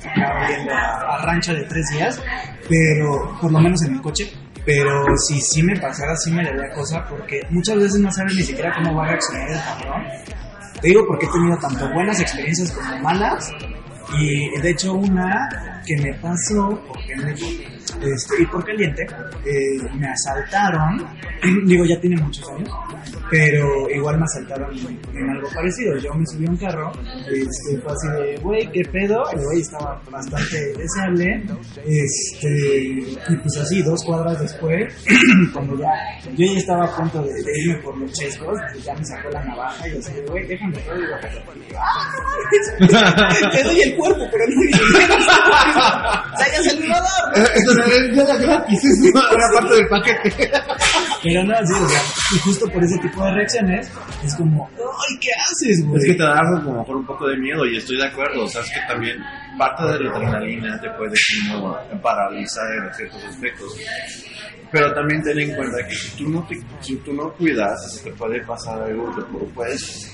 acá 0.00 0.48
yendo 0.48 0.72
a, 0.72 1.16
a 1.16 1.26
rancho 1.26 1.54
de 1.54 1.62
tres 1.64 1.86
días, 1.92 2.20
pero 2.68 3.36
por 3.40 3.52
lo 3.52 3.60
menos 3.60 3.82
en 3.84 3.94
el 3.94 4.00
coche. 4.00 4.32
Pero 4.64 5.04
si 5.16 5.40
sí 5.40 5.62
me 5.62 5.76
pasara, 5.78 6.14
sí 6.16 6.30
me 6.30 6.44
daría 6.44 6.72
cosa 6.72 7.04
porque 7.08 7.40
muchas 7.50 7.76
veces 7.76 8.00
no 8.00 8.12
sabes 8.12 8.34
ni 8.36 8.42
siquiera 8.44 8.72
cómo 8.76 8.94
va 8.94 9.04
a 9.04 9.08
reaccionar 9.08 9.50
el 9.50 9.58
cabrón. 9.60 10.06
Te 10.80 10.88
digo 10.88 11.04
porque 11.06 11.26
he 11.26 11.28
tenido 11.30 11.56
tanto 11.58 11.92
buenas 11.92 12.20
experiencias 12.20 12.70
como 12.70 12.98
malas. 12.98 13.52
Y 14.18 14.60
de 14.60 14.70
hecho 14.70 14.94
una 14.94 15.81
que 15.86 15.96
me 16.02 16.14
pasó 16.14 16.80
por 16.86 16.98
pendejo, 17.06 17.46
este, 18.02 18.42
y 18.42 18.46
por 18.46 18.64
caliente, 18.64 19.02
eh, 19.44 19.88
me 19.98 20.08
asaltaron, 20.08 21.06
digo 21.66 21.84
ya 21.84 22.00
tiene 22.00 22.16
muchos 22.20 22.48
años, 22.50 22.70
pero 23.30 23.88
igual 23.90 24.18
me 24.18 24.24
asaltaron 24.24 24.76
en, 24.78 25.00
en 25.16 25.30
algo 25.30 25.48
parecido. 25.54 25.96
Yo 25.98 26.12
me 26.14 26.24
subí 26.26 26.46
a 26.46 26.50
un 26.50 26.56
carro, 26.56 26.92
este, 27.28 27.80
fue 27.82 27.92
así 27.92 28.08
de, 28.22 28.36
güey, 28.42 28.70
¿qué 28.72 28.82
pedo? 28.90 29.22
El 29.32 29.40
güey 29.44 29.60
estaba 29.60 30.00
bastante 30.10 30.72
deseable, 30.76 31.42
este, 31.84 32.82
y 33.28 33.36
pues 33.36 33.56
así, 33.60 33.82
dos 33.82 34.02
cuadras 34.04 34.40
después, 34.40 34.92
cuando 35.52 35.78
ya, 35.78 35.90
yo 36.34 36.46
ya 36.52 36.58
estaba 36.58 36.84
a 36.84 36.96
punto 36.96 37.22
de, 37.22 37.32
de 37.32 37.52
irme 37.64 37.82
por 37.82 37.96
los 37.98 38.12
chescos, 38.12 38.58
pues 38.72 38.84
ya 38.84 38.94
me 38.94 39.04
sacó 39.04 39.28
la 39.30 39.44
navaja 39.44 39.88
y 39.88 39.98
así 39.98 40.12
de, 40.14 40.22
güey, 40.22 40.46
déjame 40.46 40.76
todo 40.78 40.96
y 40.96 41.00
yo, 41.02 41.78
"Ah, 41.78 43.28
te 43.52 43.62
doy 43.64 43.80
el 43.80 43.96
cuerpo, 43.96 44.24
pero 44.30 44.44
no 44.48 44.62
ya 45.74 46.62
salió 46.62 46.94
Salvador. 46.94 47.50
Esto 47.54 47.74
no 47.74 47.84
era 47.84 48.36
gratis, 48.36 48.80
era 49.04 49.52
parte 49.54 49.74
del 49.74 49.88
paquete. 49.88 50.52
Pero 51.22 51.44
no, 51.44 51.54
sí, 51.66 51.72
o 51.72 51.88
sea, 51.88 52.00
y 52.34 52.38
justo 52.40 52.68
por 52.68 52.82
ese 52.82 52.98
tipo 52.98 53.24
de 53.24 53.32
reacciones, 53.32 53.90
es 54.24 54.34
como, 54.34 54.68
ay, 54.76 55.18
¿qué 55.20 55.30
haces, 55.32 55.86
güey? 55.86 56.00
Es 56.00 56.06
que 56.08 56.14
te 56.14 56.22
da 56.22 56.40
como 56.40 56.78
mejor 56.78 56.96
un 56.96 57.06
poco 57.06 57.28
de 57.28 57.36
miedo 57.36 57.64
y 57.66 57.76
estoy 57.76 57.96
de 57.96 58.06
acuerdo, 58.06 58.44
o 58.44 58.48
sea, 58.48 58.62
es 58.62 58.70
que 58.70 58.80
también 58.88 59.18
parte 59.56 59.84
de 59.84 60.00
la 60.00 60.10
adrenalina 60.10 60.80
te 60.80 60.90
puede 60.90 61.14
como 61.52 61.78
paralizar 62.02 62.64
en 62.74 62.94
ciertos 62.94 63.24
aspectos. 63.24 63.72
Pero 64.72 64.92
también 64.94 65.22
ten 65.22 65.38
en 65.38 65.54
cuenta 65.54 65.86
que 65.86 65.94
si 65.94 66.16
tú 66.16 66.30
no, 66.30 66.46
te, 66.46 66.60
si 66.80 66.96
tú 66.96 67.12
no 67.12 67.30
cuidas, 67.34 68.00
te 68.02 68.10
puede 68.12 68.40
pasar 68.44 68.82
algo 68.82 69.14
que 69.14 69.22
puedes... 69.54 70.10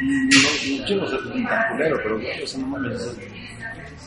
Y 0.00 0.04
no, 0.04 0.78
no 0.78 0.86
quiero 0.86 1.08
ser 1.08 1.20
tan 1.48 1.72
culero, 1.72 1.96
pero 2.02 2.16
o 2.16 2.46
sea, 2.46 2.60
no 2.60 2.66
mames, 2.66 3.16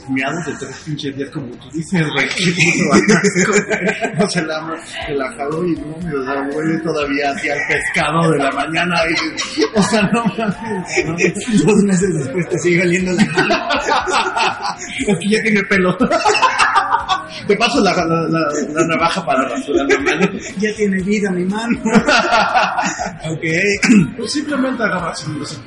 miados 0.09 0.45
de 0.45 0.53
tres 0.53 0.75
pinches 0.85 1.15
días 1.15 1.29
como 1.31 1.47
tú 1.57 1.69
dices, 1.71 2.05
güey, 2.13 2.27
qué 2.29 2.45
puto 2.51 3.13
asco, 3.13 3.51
güey. 3.51 4.23
O 4.25 4.29
sea, 4.29 4.43
la, 4.43 4.77
se 5.05 5.13
la 5.13 5.31
jaló 5.35 5.65
y 5.65 5.75
no, 5.75 5.97
me, 6.03 6.13
o 6.15 6.55
huele 6.55 6.79
todavía 6.79 7.31
hacia 7.31 7.53
el 7.53 7.59
pescado 7.67 8.31
de 8.31 8.37
la 8.37 8.51
mañana, 8.51 8.95
y, 9.09 9.63
o 9.77 9.83
sea, 9.83 10.01
no 10.13 10.25
mames, 10.25 11.05
no, 11.05 11.65
Dos 11.65 11.83
meses 11.83 12.09
después 12.19 12.49
te 12.49 12.59
sigue 12.59 12.81
oliendo 12.81 13.11
la 13.13 13.25
mano. 13.25 13.55
es 15.07 15.17
que 15.19 15.29
ya 15.29 15.41
tiene 15.41 15.63
pelo. 15.63 15.97
Te 17.47 17.55
paso 17.57 17.81
la, 17.81 17.93
la, 17.93 18.27
la, 18.27 18.39
la 18.73 18.87
navaja 18.87 19.25
para 19.25 19.47
rasurar 19.49 19.85
la 19.87 19.99
mano. 19.99 20.31
Ya 20.57 20.73
tiene 20.75 21.01
vida 21.03 21.29
mi 21.31 21.45
mano. 21.45 21.79
ok. 23.29 23.43
Pues 24.17 24.31
simplemente 24.31 24.83
agarras 24.83 25.25
y, 25.27 25.41
o 25.41 25.45
sea, 25.45 25.59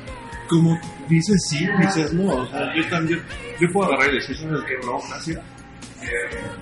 como 0.47 0.79
dices 1.09 1.45
sí, 1.49 1.67
dices 1.81 2.13
no. 2.13 2.31
O 2.33 2.47
sea, 2.47 2.73
yo 2.75 2.87
también, 2.89 3.21
yo 3.59 3.67
puedo 3.73 3.91
agarrar 3.91 4.13
y 4.13 4.17
decir, 4.17 4.37
¿sabes 4.37 4.61
qué? 4.67 4.85
No, 4.85 4.99
gracias. 5.09 5.39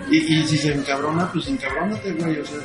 Y, 0.10 0.18
y 0.18 0.48
si 0.48 0.58
se 0.58 0.74
encabrona, 0.74 1.32
pues 1.32 1.48
encabrónate, 1.48 2.12
güey, 2.14 2.40
o 2.40 2.46
sea. 2.46 2.58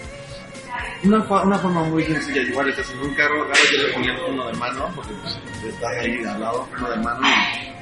Una, 1.05 1.21
fa- 1.25 1.43
una 1.43 1.59
forma 1.59 1.83
muy 1.85 2.03
sencilla, 2.05 2.43
igual 2.43 2.69
estás 2.71 2.89
en 2.93 3.01
un 3.01 3.15
carro, 3.15 3.43
agarras 3.43 3.73
y 3.73 3.77
le 3.77 3.93
ponías 3.93 4.17
uno 4.29 4.47
de 4.47 4.53
mano, 4.55 4.91
porque 4.95 5.13
pues 5.23 5.39
estás 5.75 5.91
ahí 6.01 6.25
al 6.25 6.41
lado, 6.41 6.67
uno 6.79 6.91
de 6.91 6.97
mano 6.99 7.21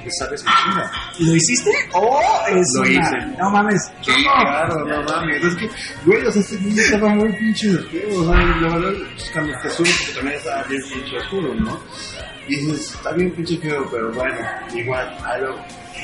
y 0.00 0.04
te 0.04 0.10
sales 0.12 0.42
en 0.44 0.52
chinga. 0.52 0.90
¿Lo 1.20 1.36
hiciste? 1.36 1.70
¿O 1.92 2.20
es 2.48 2.66
Lo 2.74 2.80
una- 2.80 2.90
hice. 2.90 3.16
No 3.38 3.50
mames. 3.50 3.92
Sí, 4.02 4.10
claro, 4.24 4.84
no 4.86 5.02
mames. 5.04 5.44
Es 5.44 5.54
que, 5.56 5.70
güey, 6.06 6.26
o 6.26 6.32
sea, 6.32 6.40
este 6.42 6.58
niño 6.60 6.82
estaba 6.82 7.08
muy 7.14 7.32
pinche 7.34 7.68
feo. 7.78 8.20
O 8.22 8.24
sea, 8.34 8.42
la 8.44 8.68
verdad, 8.74 8.92
pues, 9.14 9.30
cuando 9.30 9.52
te 9.62 9.70
subes, 9.70 9.96
porque 9.98 10.12
también 10.14 10.36
estaba 10.38 10.62
bien 10.64 10.82
pinche 10.92 11.16
oscuro, 11.18 11.54
¿no? 11.54 11.80
Dices, 12.50 12.94
está 12.96 13.12
bien 13.12 13.30
pinche 13.30 13.58
feo, 13.58 13.86
pero 13.92 14.10
bueno, 14.12 14.36
igual, 14.74 15.16
hay 15.24 15.40
la 15.42 15.50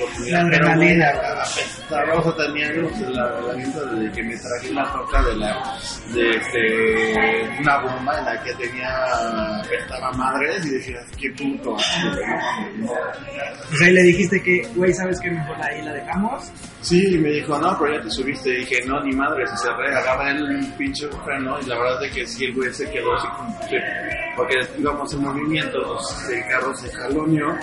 oportunidad. 0.03 0.43
La 0.45 0.51
Pero, 0.51 0.65
güey, 0.77 1.03
adrenalina. 1.03 1.43
apestaba, 1.43 2.15
o 2.15 2.23
sea, 2.23 2.47
tenía 2.47 2.69
algo, 2.69 2.89
pues, 2.89 3.01
la 3.11 3.27
herramienta 3.27 3.81
de 3.85 4.13
que 4.13 4.23
me 4.23 4.37
traje 4.37 4.73
la 4.73 4.93
toca 4.93 5.23
de 5.23 5.37
la, 5.37 5.79
de 6.15 6.31
este, 6.31 7.61
una 7.61 7.79
bomba 7.83 8.19
en 8.19 8.25
la 8.25 8.43
que 8.43 8.55
tenía, 8.55 9.61
apestaba 9.61 10.13
madres 10.13 10.67
y 10.67 10.71
decías, 10.71 11.05
qué 11.21 11.31
puto 11.31 11.77
sea, 13.77 13.89
y 13.89 13.93
le 13.93 14.03
dijiste 14.03 14.43
que, 14.43 14.67
güey, 14.75 14.93
¿sabes 14.93 15.21
qué? 15.21 15.31
Mejor 15.31 15.57
ahí 15.63 15.83
la 15.83 15.93
dejamos. 15.93 16.51
Sí, 16.81 17.15
y 17.15 17.19
me 17.19 17.31
dijo, 17.31 17.59
no, 17.59 17.77
pero 17.79 17.97
ya 17.97 18.03
te 18.03 18.11
subiste. 18.11 18.51
Y 18.51 18.57
dije, 18.59 18.85
no, 18.87 19.03
ni 19.03 19.13
madre, 19.15 19.47
se 19.47 19.57
cerré, 19.57 19.95
agarra 19.95 20.31
el 20.31 20.67
pinche 20.79 21.09
freno. 21.25 21.59
Y 21.61 21.67
la 21.67 21.79
verdad 21.79 22.05
es 22.05 22.13
que 22.13 22.27
sí, 22.27 22.45
el 22.45 22.55
güey 22.55 22.73
se 22.73 22.89
quedó 22.91 23.15
así 23.15 23.27
como 23.37 23.59
que, 23.69 23.79
porque 24.37 24.55
íbamos 24.79 25.13
en 25.13 25.23
movimiento, 25.23 25.79
pues, 25.85 26.31
el 26.31 26.49
carro 26.49 26.75
se 26.77 26.91
jaloneó. 26.93 27.57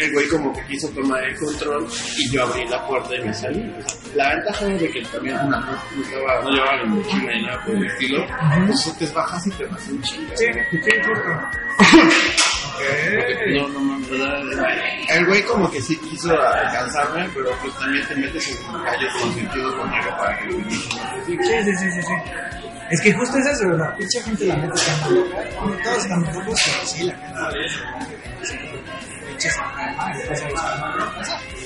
El 0.00 0.12
güey 0.12 0.26
como 0.28 0.50
que 0.54 0.64
quiso 0.64 0.88
tomar 0.88 1.22
el 1.24 1.36
control 1.36 1.86
y 2.16 2.30
yo 2.30 2.44
abrí 2.44 2.66
la 2.68 2.86
puerta 2.86 3.14
y 3.14 3.20
me 3.20 3.34
salí. 3.34 3.70
La 4.14 4.34
ventaja 4.34 4.66
es 4.72 4.80
de 4.80 4.90
que 4.90 5.02
también 5.02 5.36
no, 5.36 5.50
no, 5.50 5.76
estaba, 6.02 6.42
no 6.42 6.50
llevaba 6.50 6.82
ni 6.82 6.88
mochila 6.88 7.34
ni 7.34 7.42
nada 7.42 7.64
por 7.66 7.74
el 7.76 7.84
estilo. 7.84 8.26
Pues 8.66 8.98
te 8.98 9.06
bajas 9.08 9.46
y 9.46 9.50
te 9.50 9.66
vas 9.66 9.88
en 9.88 10.00
chinga. 10.00 10.36
Sí, 10.36 10.46
¿no? 10.48 10.54
sí, 10.84 10.90
justo. 11.04 11.30
Porque, 12.72 13.60
No, 13.60 13.68
no 13.68 13.80
mames. 13.80 14.08
El 15.10 15.26
güey 15.26 15.42
como 15.44 15.70
que 15.70 15.82
sí 15.82 15.94
quiso 15.98 16.32
alcanzarme, 16.32 17.28
pero 17.34 17.50
pues 17.60 17.74
también 17.78 18.06
te 18.08 18.14
metes 18.16 18.48
en 18.48 18.82
calles 18.82 19.12
con 19.20 19.34
sentido 19.34 19.76
conmigo 19.76 20.16
para 20.16 20.38
que 20.38 20.44
el. 20.48 20.70
Sí, 20.70 21.36
sí, 21.36 21.76
sí, 21.76 21.90
sí, 21.90 22.02
sí. 22.02 22.12
Es 22.90 23.00
que 23.02 23.12
justo 23.12 23.36
es 23.36 23.46
eso, 23.46 23.68
la 23.76 23.94
pinche 23.96 24.22
gente 24.22 24.46
la 24.46 24.54
está 24.54 24.96
mal 25.02 25.14
loca. 25.14 25.36
Todos 25.84 25.98
están 25.98 26.22
locos, 26.22 26.60
pero 26.64 26.86
sí, 26.86 27.04
la 27.04 27.14
gente 27.14 27.40
a 29.48 30.12
veces 30.12 31.59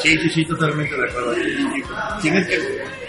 Sí, 0.00 0.16
sí, 0.18 0.28
sí, 0.30 0.44
totalmente 0.44 0.96
de 0.96 1.08
acuerdo. 1.08 1.34
Tienes 2.22 2.46
que 2.48 2.58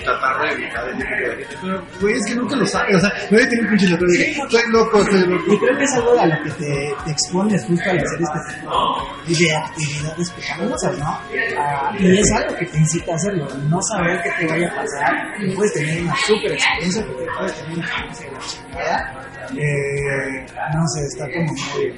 tratar 0.03 0.41
de 0.41 0.51
evitar 0.53 0.89
ese 0.89 0.97
tipo 0.97 1.09
de 1.11 1.35
gente. 1.37 1.55
Pero, 1.61 1.85
güey, 2.01 2.15
es 2.15 2.25
que 2.25 2.35
nunca 2.35 2.55
lo 2.55 2.65
sabes. 2.65 2.95
O 2.95 2.99
sea, 2.99 3.13
nadie 3.29 3.47
tiene 3.47 3.63
un 3.63 3.69
pinche 3.69 3.97
que 3.97 4.33
soy 4.49 4.61
loco, 4.71 5.03
soy 5.05 5.27
loco. 5.27 5.53
Y 5.53 5.57
creo 5.59 5.77
que 5.77 5.83
es 5.83 5.93
algo 5.93 6.19
a 6.19 6.25
lo 6.25 6.43
que 6.43 6.49
te, 6.51 6.93
te 7.05 7.11
expones 7.11 7.65
justo 7.65 7.89
al 7.89 7.97
hacer 7.97 8.19
este 8.21 8.53
tipo 8.61 8.99
de 9.27 9.55
actividades 9.55 10.29
pecaminosas, 10.31 10.97
¿no? 10.97 11.19
Ah, 11.59 11.95
y 11.99 12.17
es 12.19 12.31
algo 12.31 12.55
que 12.55 12.65
te 12.65 12.77
incita 12.77 13.11
a 13.11 13.15
hacerlo, 13.15 13.47
no 13.69 13.79
saber 13.83 14.21
qué 14.23 14.31
te 14.39 14.47
vaya 14.51 14.67
a 14.67 14.75
pasar. 14.75 15.55
Puedes 15.55 15.73
tener 15.73 16.01
una 16.03 16.15
super 16.25 16.51
experiencia, 16.51 17.05
porque 17.05 17.25
puedes 17.37 17.53
tener 17.55 17.77
una 17.77 17.85
experiencia 17.85 18.25
de 18.27 18.31
la 18.33 18.39
chingada. 18.39 19.27
Eh, 19.53 20.45
no 20.73 20.87
sé, 20.87 21.01
está 21.11 21.25
como 21.29 21.51
muy, 21.51 21.91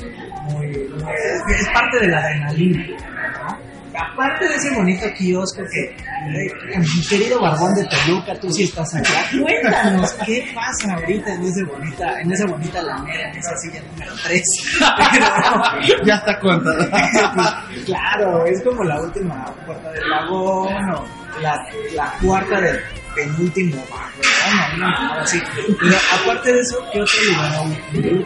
muy, 0.54 0.68
muy- 0.90 1.12
es, 1.14 1.60
es 1.62 1.70
parte 1.70 2.00
de 2.00 2.08
la 2.08 2.18
adrenalina, 2.20 2.84
¿no? 2.88 3.58
Aparte 3.96 4.48
de 4.48 4.56
ese 4.56 4.74
bonito 4.76 5.06
kiosco 5.18 5.62
que, 5.72 5.84
eh, 5.84 6.80
mi 6.80 7.08
querido 7.08 7.40
Barbón 7.40 7.76
de 7.76 7.86
Toluca, 7.86 8.34
tú 8.40 8.52
sí 8.52 8.64
estás 8.64 8.94
allá, 8.96 9.26
cuéntanos 9.40 10.14
qué 10.26 10.52
pasa 10.54 10.96
ahorita 10.96 11.34
en 11.36 11.44
esa 11.44 11.66
bonita, 11.66 12.22
en 12.22 12.32
esa 12.32 12.46
bonita 12.48 12.82
lamera, 12.82 13.30
en 13.30 13.38
esa 13.38 13.56
silla 13.58 13.82
número 13.92 14.14
3. 14.24 14.44
Ya 16.06 16.16
está 16.16 16.40
contada. 16.40 16.90
claro, 17.86 18.46
es 18.46 18.64
como 18.64 18.84
la 18.84 19.02
última 19.02 19.46
puerta 19.66 19.92
del 19.92 20.10
vagón 20.10 20.90
o 20.92 21.06
la, 21.42 21.56
la 21.96 22.14
cuarta 22.22 22.60
del 22.62 22.80
penúltimo 23.16 23.84
vagón, 23.90 24.80
¿no? 24.80 24.88
Una 24.88 25.22
así. 25.22 25.42
Pero 25.80 25.96
aparte 26.22 26.54
de 26.54 26.60
eso, 26.60 26.78
¿qué 26.92 27.02
otro 27.02 27.24
lugar? 27.30 28.26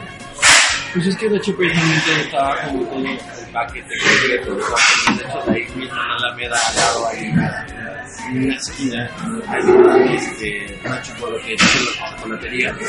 Pues 0.94 1.08
es 1.08 1.18
que 1.18 1.30
de 1.30 1.38
hecho 1.38 1.56
precisamente 1.56 2.22
estaba 2.22 2.56
como 2.64 2.84
todo 2.86 3.04
paquete 3.52 3.96
completo, 3.98 4.56
de 4.56 5.24
hecho 5.24 5.52
ahí 5.52 5.64
mismo 5.76 6.02
en 6.02 6.08
la 6.08 6.16
Alameda 6.16 6.58
al 6.68 6.76
lado 6.76 7.08
hay 7.08 7.30
una, 7.30 8.56
esquina, 8.56 9.10
hay 9.48 9.64
una, 9.64 10.14
este, 10.14 10.80
una 10.86 11.02
chocolatería, 11.02 11.58
chocolatería 12.18 12.76
que 12.76 12.86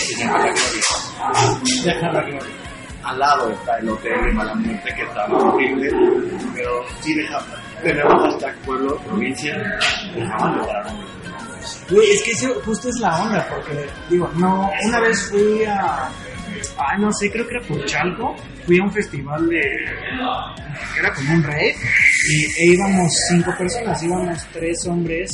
se 0.00 0.14
llama 0.16 0.38
La 0.38 0.52
Gloria. 0.52 1.84
Deja 1.84 2.12
La 2.12 2.22
Gloria. 2.22 2.56
Al 3.02 3.18
lado 3.18 3.50
está 3.50 3.78
el 3.78 3.88
hotel 3.88 4.12
de 4.24 4.32
Mala 4.32 4.54
Muerte 4.54 4.94
que 4.94 5.02
está 5.02 5.24
horrible, 5.26 5.90
pero 6.54 6.84
sí 7.00 7.14
deja, 7.14 7.38
tenemos 7.82 8.34
hasta 8.34 8.52
pueblo, 8.66 8.96
provincia, 8.98 9.56
dejaban 10.14 10.58
lograr 10.58 10.86
un 10.86 11.10
Güey, 11.90 12.12
es 12.12 12.22
que 12.22 12.30
eso 12.32 12.54
justo 12.64 12.88
es 12.88 12.96
la 13.00 13.22
onda, 13.22 13.46
porque, 13.48 13.86
digo, 14.08 14.30
no, 14.36 14.70
una 14.84 15.00
vez 15.00 15.28
fui 15.30 15.64
a, 15.64 16.08
ay, 16.80 17.00
no 17.00 17.12
sé, 17.12 17.30
creo 17.30 17.46
que 17.46 17.56
era 17.56 17.66
por 17.66 17.84
Chalco, 17.84 18.36
fui 18.66 18.78
a 18.78 18.82
un 18.84 18.92
festival 18.92 19.48
de, 19.48 19.60
que 19.60 21.00
era 21.00 21.12
como 21.14 21.34
un 21.34 21.42
rave, 21.42 21.74
y 22.28 22.62
e 22.62 22.66
íbamos 22.74 23.12
cinco 23.28 23.52
personas, 23.56 24.02
íbamos 24.02 24.46
tres 24.52 24.86
hombres, 24.86 25.30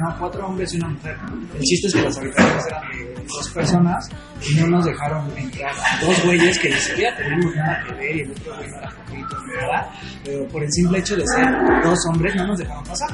no, 0.00 0.16
cuatro 0.18 0.46
hombres 0.46 0.72
y 0.72 0.76
una 0.76 0.88
mujer. 0.88 1.16
El 1.54 1.60
chiste 1.60 1.86
es 1.88 1.94
que 1.94 2.02
las 2.02 2.18
habitaciones 2.18 2.66
eran 2.66 2.90
de 2.90 3.22
dos 3.26 3.50
personas, 3.50 4.08
y 4.50 4.54
no 4.56 4.66
nos 4.66 4.84
dejaron 4.84 5.30
entrar 5.36 5.74
dos 6.00 6.24
güeyes 6.24 6.58
que 6.58 6.70
ni 6.70 6.76
siquiera 6.76 7.16
teníamos 7.16 7.54
nada 7.54 7.84
que 7.86 7.94
ver, 7.94 8.16
y 8.16 8.20
el 8.20 8.30
otro 8.30 8.56
güey 8.56 8.70
no 8.70 8.78
era 8.78 8.90
poquito 8.90 9.36
ni 9.46 9.54
nada, 9.54 9.92
pero 10.24 10.48
por 10.48 10.62
el 10.62 10.72
simple 10.72 10.98
hecho 10.98 11.16
de 11.16 11.24
ser 11.26 11.46
dos 11.82 11.98
hombres 12.08 12.34
no 12.34 12.46
nos 12.46 12.58
dejaron 12.58 12.84
pasar. 12.84 13.10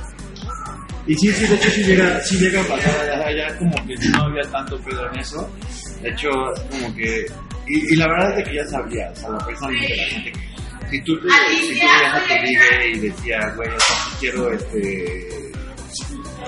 Y 1.06 1.14
sí, 1.14 1.32
sí, 1.32 1.46
de 1.46 1.54
hecho 1.54 1.70
sí 1.70 1.82
llega, 1.84 2.20
sí 2.20 2.36
llega 2.36 2.60
a 2.60 2.64
pasar, 2.64 3.00
allá, 3.00 3.26
allá 3.26 3.58
como 3.58 3.72
que 3.86 3.94
no 4.10 4.24
había 4.24 4.42
tanto 4.50 4.78
pedo 4.80 5.10
en 5.10 5.20
eso. 5.20 5.50
De 6.02 6.10
hecho, 6.10 6.28
como 6.70 6.94
que, 6.94 7.26
y, 7.66 7.92
y 7.94 7.96
la 7.96 8.06
verdad 8.08 8.30
es 8.30 8.36
de 8.36 8.44
que 8.50 8.56
ya 8.56 8.66
sabías, 8.66 9.24
a 9.24 9.28
la 9.30 9.38
persona 9.38 9.72
de 9.80 9.96
la 9.96 10.04
gente, 10.04 10.32
si 10.90 11.00
tú 11.02 11.20
te, 11.20 11.28
si 11.28 11.66
tú 11.80 11.86
veías 11.86 12.14
a 12.14 12.20
tu 12.26 12.34
ligue 12.44 12.90
y 12.94 12.98
decías, 13.00 13.56
güey, 13.56 13.68
o 13.68 13.80
sea, 13.80 13.96
sí 13.96 14.10
quiero 14.20 14.52
este, 14.52 15.28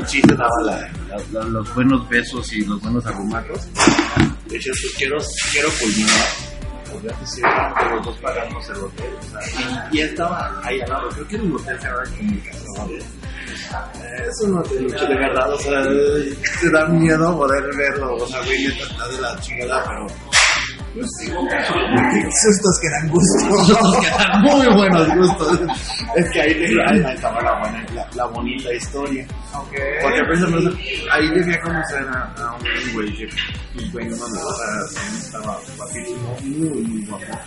sí 0.06 0.22
te 0.22 0.34
daba 0.34 0.50
la, 0.64 0.76
la- 1.08 1.22
la- 1.32 1.44
los 1.48 1.74
buenos 1.74 2.08
besos 2.08 2.52
y 2.52 2.64
los 2.64 2.80
buenos 2.80 3.04
arrumatos. 3.06 3.68
Decías, 4.46 4.76
pues 4.82 4.94
quiero, 4.96 5.18
quiero 5.52 5.68
culminar. 5.80 6.26
Ya 7.04 7.16
que 7.18 7.94
los 7.94 8.04
dos 8.04 8.16
pagamos 8.18 8.68
el 8.70 8.76
hotel. 8.76 9.10
O 9.20 9.22
sea, 9.30 9.88
y, 9.92 9.96
y 9.98 10.00
estaba 10.00 10.60
ahí 10.64 10.80
al 10.80 10.88
lado, 10.90 11.08
creo 11.10 11.28
que 11.28 11.34
era 11.36 11.44
un 11.44 11.54
hotel 11.56 11.78
que 11.78 11.86
de 11.86 12.16
comunicación. 12.16 12.98
Eso 14.28 14.48
no 14.48 14.62
te 14.62 14.80
lucha 14.80 15.04
de 15.06 15.14
verdad, 15.16 15.52
o 15.52 15.58
sea, 15.58 15.82
te 15.82 16.70
da 16.70 16.86
miedo 16.86 17.36
poder 17.36 17.62
verlo, 17.76 18.16
o 18.16 18.26
sea, 18.26 18.40
güey, 18.42 18.64
neta 18.64 18.84
está 18.84 19.08
de 19.08 19.20
la 19.20 19.40
chingada, 19.40 19.84
pero 19.84 20.30
Sustos 20.92 22.80
que 22.82 22.90
dan 22.90 23.08
gusto. 23.08 23.64
Sustos 23.64 23.96
que 24.00 24.10
dan 24.10 24.42
muy 24.42 24.66
buenos 24.74 25.08
gustos. 25.14 25.60
Es 26.16 26.30
que 26.32 26.40
ahí 26.40 26.64
estaba 27.14 27.40
la, 27.42 27.60
buena, 27.60 27.86
la, 27.94 28.08
la 28.14 28.26
bonita 28.26 28.72
historia. 28.74 29.24
Ok. 29.54 29.72
Porque 30.02 30.20
precisamente 30.26 30.82
ahí 31.12 31.28
llegué 31.28 31.54
a 31.54 31.60
conocer 31.60 32.08
a, 32.08 32.34
a 32.36 32.56
un 32.56 32.92
güey 32.92 33.16
que, 33.16 33.28
pues, 33.74 33.92
güey, 33.92 34.08
no 34.08 34.16
mames, 34.16 34.42
o 34.42 34.54
sea, 34.56 35.06
estaba 35.16 35.60
guapísimo, 35.76 36.36
muy, 36.42 36.82
muy 36.82 37.06
guapo. 37.06 37.38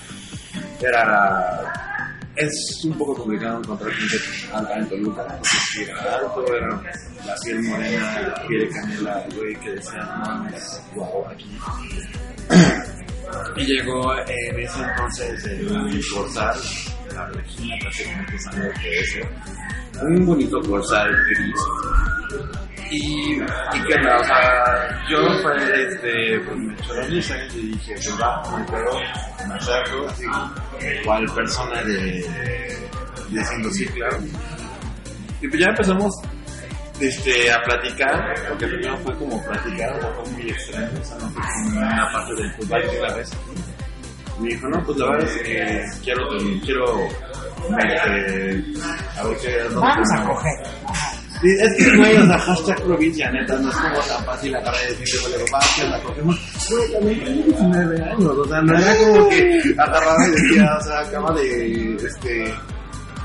Era. 0.82 1.93
Es 2.36 2.82
un 2.86 2.98
poco 2.98 3.16
complicado 3.16 3.60
encontrar 3.60 3.92
gente 3.92 4.16
alta 4.52 4.78
en 4.80 4.90
Toluca, 4.90 5.24
porque 5.28 5.92
era 5.92 6.16
alto, 6.16 6.56
era 6.56 6.68
la 7.26 7.36
piel 7.44 7.64
morena, 7.64 8.22
la 8.22 8.48
piel 8.48 8.70
canela, 8.70 9.28
güey, 9.36 9.56
que 9.58 9.72
decía, 9.72 10.00
no 10.04 10.18
mames, 10.26 10.82
guau, 10.96 11.28
aquí. 11.28 11.58
Y 13.56 13.66
llegó 13.66 14.14
en 14.28 14.60
ese 14.60 14.80
entonces 14.82 15.46
el 15.46 16.02
Corsar, 16.14 16.56
la 17.14 17.28
Regina 17.30 17.76
prácticamente 17.82 18.40
sabe 18.40 18.68
lo 18.68 18.74
que 18.74 19.00
es, 19.00 19.16
¿eh? 19.16 19.30
un 20.02 20.26
bonito 20.26 20.62
Corsar 20.62 21.10
gris. 21.12 21.62
Y, 22.96 23.42
y 23.42 23.84
que 23.88 23.96
nada, 24.04 24.20
o 24.20 24.24
sea, 24.24 25.08
yo 25.10 25.18
fue, 25.42 25.56
este, 25.84 26.40
pues 26.42 26.58
me 26.58 26.74
echó 26.76 26.94
la 26.94 27.08
misa 27.08 27.36
y 27.56 27.68
dije, 27.70 27.94
pues 27.96 28.22
va, 28.22 28.44
me 28.56 28.64
pegó, 28.66 29.00
me 29.48 29.56
acerco, 29.56 30.08
así, 30.08 30.26
cual 31.04 31.26
persona 31.34 31.84
de, 31.86 32.24
diciendo 33.30 33.72
sí, 33.72 33.88
claro. 33.88 34.20
Y 35.42 35.48
pues 35.48 35.60
ya 35.60 35.70
empezamos 35.70 36.14
este, 37.00 37.52
a 37.52 37.64
platicar, 37.64 38.32
porque 38.48 38.68
primero 38.68 38.96
fue 39.00 39.18
como 39.18 39.44
platicar, 39.44 39.96
o 39.96 40.00
sea, 40.00 40.10
fue 40.12 40.32
muy 40.34 40.50
extraño, 40.52 40.92
o 41.02 41.04
sea, 41.04 41.18
no 41.18 41.30
fue 41.32 41.42
como 41.42 41.78
una 41.80 42.12
parte 42.14 42.36
del 42.36 42.54
fútbol 42.54 42.82
que 42.92 43.00
la 43.00 43.14
vez. 43.16 43.32
Me 44.40 44.50
dijo, 44.50 44.68
no, 44.68 44.84
pues 44.84 44.98
la 45.00 45.10
verdad 45.10 45.30
es 45.30 45.42
que 45.42 45.82
quiero, 46.04 46.28
quiero, 46.64 47.08
este, 47.80 48.64
a 49.18 49.24
ver 49.24 49.38
qué, 49.42 49.74
no, 49.74 49.82
Vamos 49.82 50.12
a 50.12 50.24
coger. 50.28 50.64
Es 51.44 51.76
que, 51.78 51.98
güey, 51.98 52.16
o 52.16 52.26
sea, 52.26 52.40
hashtag 52.40 52.82
provincia, 52.84 53.30
neta, 53.32 53.58
no 53.58 53.70
es 53.70 53.76
como 53.76 54.00
tan 54.00 54.26
fácil 54.26 54.56
agarrar 54.56 54.82
y 54.86 54.96
decirle, 54.96 55.38
güey, 55.38 55.52
va, 55.52 55.60
que 55.76 55.90
la 55.90 56.00
cogemos. 56.02 56.40
Güey, 56.70 56.92
también 56.94 57.24
tenía 57.24 57.46
19 57.46 58.04
años, 58.04 58.26
o 58.26 58.48
sea, 58.48 58.62
no 58.62 58.80
era 58.80 58.98
como 58.98 59.30
que 59.30 59.76
agarraba 59.78 60.28
y 60.28 60.32
decía, 60.32 60.78
o 60.80 60.84
sea, 60.84 61.00
acaba 61.00 61.34
de, 61.34 61.96
este, 61.96 62.54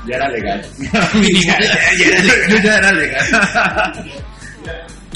ya 0.05 0.15
era 0.17 0.29
legal. 0.29 0.65
ya, 0.91 1.09
ya 1.13 1.57
era 1.57 1.93
legal. 1.93 2.63
ya 2.63 2.77
era 2.77 2.91
legal. 2.91 4.11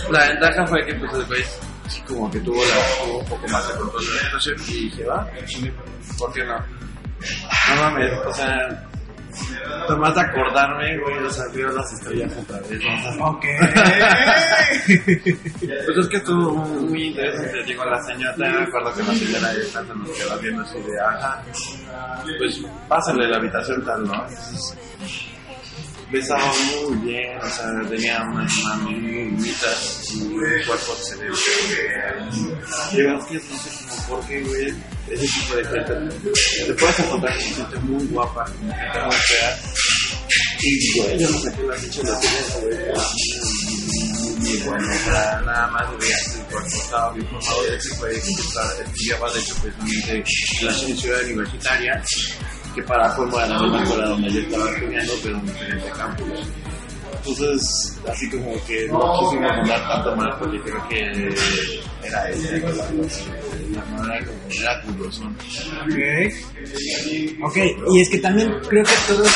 la 0.09 0.27
ventaja 0.27 0.67
fue 0.67 0.85
que, 0.85 0.93
pues, 0.95 1.13
el 1.13 1.45
sí, 1.89 2.01
como 2.07 2.31
que 2.31 2.39
tuvo, 2.39 2.63
la, 2.63 3.03
tuvo 3.05 3.19
un 3.19 3.25
poco 3.25 3.47
más 3.49 3.67
de 3.67 3.73
control 3.75 4.05
de 4.05 4.11
la 4.11 4.21
situación 4.21 4.55
y 4.69 4.83
dije, 4.85 5.05
va, 5.05 5.27
¿por 6.17 6.33
qué 6.33 6.45
no? 6.45 6.57
No 7.69 7.81
mames, 7.81 8.11
o 8.25 8.33
sea, 8.33 8.89
Tomás 9.87 10.15
de 10.15 10.21
acordarme, 10.21 10.97
güey, 10.99 11.29
sea, 11.29 11.45
vio 11.53 11.69
las 11.71 11.91
estrellas 11.93 12.31
otra 12.37 12.59
vez, 12.59 12.81
Ok. 13.19 13.45
Pues 15.85 15.97
es 15.97 16.07
que 16.07 16.17
estuvo 16.17 16.51
muy, 16.53 17.07
interesante. 17.07 17.63
Llegó 17.63 17.85
la 17.85 18.01
señora, 18.03 18.35
me 18.37 18.63
acuerdo 18.63 18.93
que 18.93 19.03
la 19.03 19.13
señora 19.13 19.53
de 19.53 19.65
tanto 19.65 19.95
nos 19.95 20.09
quedó 20.11 20.39
viendo 20.39 20.63
así 20.63 20.79
de, 20.79 20.99
ajá, 20.99 21.43
pues 22.37 22.61
pásale 22.87 23.27
la 23.27 23.37
habitación 23.37 23.83
tal, 23.83 24.03
¿no? 24.05 24.25
Besaba 26.13 26.54
muy 26.86 26.95
bien, 27.12 27.38
o 27.41 27.49
sea, 27.49 27.65
tenía 27.89 28.21
unas 28.32 28.54
manos 28.63 28.91
muy 28.91 29.30
bonitas 29.32 30.02
y 30.13 30.17
un 30.21 30.34
cuerpo 30.65 30.93
excelente. 30.93 31.39
Digo, 32.91 33.17
es 33.17 33.26
que 33.26 33.34
no 33.34 33.60
sé 33.60 33.69
como 33.89 34.08
por 34.08 34.28
qué, 34.28 34.41
güey, 34.43 34.73
ese 35.10 35.28
tipo 35.28 35.56
de 35.56 35.65
gente, 35.65 35.93
te 36.67 36.73
puedes 36.76 36.99
encontrar 36.99 37.34
con 37.36 37.43
gente 37.56 37.78
muy 37.80 38.06
guapa, 38.08 38.45
gente 38.45 38.99
muy 39.06 39.15
fea, 39.15 39.60
y 40.62 40.99
güey, 40.99 41.19
yo 41.19 41.30
no 41.32 41.39
sé 41.39 41.52
qué 41.56 41.63
la 41.63 41.76
pinche 41.76 42.04
la 42.04 42.19
tiene, 42.19 42.38
güey, 42.62 42.78
pero 42.78 43.02
muy, 44.21 44.34
muy 44.38 44.58
bueno, 44.58 44.88
sea, 45.06 45.41
nada 45.45 45.67
más 45.67 45.97
veía 45.99 46.15
que 46.32 46.39
el 46.39 46.45
cuerpo 46.45 46.67
estaba 46.67 47.13
bien 47.13 47.28
formado, 47.28 47.63
de 47.63 47.76
hecho, 47.76 47.95
güey, 47.97 48.21
que 48.21 48.32
estaba- 48.32 48.73
estudiaba, 48.86 49.34
de 49.34 49.39
hecho, 49.39 49.56
precisamente 49.63 50.23
en 50.62 50.67
la 50.67 50.73
ciudad 50.73 51.23
universitaria, 51.23 52.04
que 52.73 52.83
para 52.83 53.13
colmo 53.15 53.38
era 53.38 53.47
la 53.47 53.59
misma 53.62 53.83
escuela 53.83 54.07
donde 54.09 54.31
yo 54.31 54.39
estaba 54.39 54.71
estudiando, 54.71 55.13
pero 55.23 55.38
en 55.38 55.45
diferente 55.45 55.89
campus. 55.91 56.27
Entonces, 57.17 58.01
así 58.09 58.29
como 58.29 58.65
que 58.65 58.88
no 58.89 59.19
quisimos 59.19 59.51
andar 59.51 59.88
tanto 59.88 60.15
mal 60.15 60.36
porque 60.39 60.59
creo 60.59 60.88
que 60.89 61.36
era 62.03 62.29
ella, 62.29 62.62
curosón. 64.97 65.36
Ok. 67.43 67.57
Y 67.91 68.01
es 68.01 68.09
que 68.09 68.19
también 68.19 68.51
creo 68.69 68.83
que 68.83 68.93
todos 69.07 69.31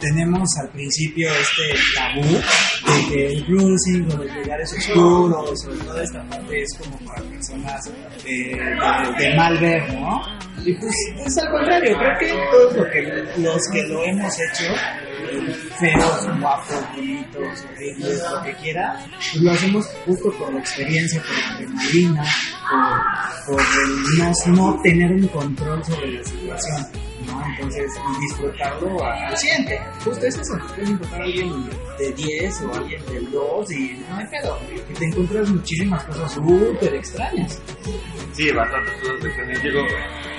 tenemos 0.00 0.48
al 0.58 0.68
principio 0.70 1.30
este 1.30 1.74
tabú 1.94 2.22
de 2.22 3.08
que 3.08 3.26
el 3.32 3.44
cruising 3.46 4.12
o 4.12 4.16
los 4.16 4.34
lugares 4.34 4.72
oscuros 4.72 5.66
o 5.66 5.70
toda 5.84 6.02
esta 6.02 6.22
parte 6.28 6.62
es 6.62 6.78
como 6.78 6.98
para 7.00 7.22
personas 7.22 7.90
eh, 8.24 8.56
de, 9.18 9.34
mal 9.36 9.58
ver, 9.58 9.92
¿no? 9.94 10.22
Y 10.64 10.72
pues 10.74 10.94
es 11.26 11.38
al 11.38 11.50
contrario, 11.50 11.96
creo 11.98 12.18
que 12.18 12.46
todos 12.50 12.76
lo 12.76 12.90
que, 12.90 13.40
los 13.40 13.68
que 13.70 13.82
lo 13.82 14.04
hemos 14.04 14.34
hecho, 14.34 14.72
eh, 15.30 15.54
feos, 15.78 16.40
guapos, 16.40 16.88
bonitos, 16.94 17.64
horribles, 17.70 18.22
lo 18.30 18.42
que 18.42 18.54
quiera, 18.54 18.98
pues 19.10 19.42
lo 19.42 19.50
hacemos 19.50 19.86
justo 20.06 20.32
por 20.38 20.52
la 20.52 20.60
experiencia, 20.60 21.20
por 21.20 21.36
la 21.36 21.54
adrenalina, 21.54 22.24
por, 22.70 23.13
por 23.46 23.60
el 23.60 24.54
no, 24.54 24.80
tener 24.82 25.12
un 25.12 25.28
control 25.28 25.84
sobre 25.84 26.12
la 26.12 26.24
situación, 26.24 26.86
¿no? 27.26 27.42
Entonces, 27.46 27.90
disfrutarlo 28.20 29.04
al 29.04 29.36
siguiente. 29.36 29.80
Justo 30.04 30.26
es 30.26 30.38
eso, 30.38 30.58
puedes 30.68 30.90
encontrar 30.90 31.20
a 31.20 31.24
alguien 31.24 31.70
de 31.98 32.12
10 32.12 32.60
o 32.62 32.74
alguien 32.74 33.06
del 33.06 33.30
2 33.30 33.72
y 33.72 34.04
no 34.08 34.16
hay 34.16 34.26
pedo. 34.26 34.58
Y 34.88 34.94
te 34.94 35.04
encuentras 35.04 35.50
muchísimas 35.50 36.04
cosas 36.04 36.32
súper 36.32 36.94
extrañas. 36.94 37.60
Sí, 38.32 38.50
bastante 38.50 38.92
cosas 39.00 39.46
me 39.46 39.54
llegó. 39.54 39.86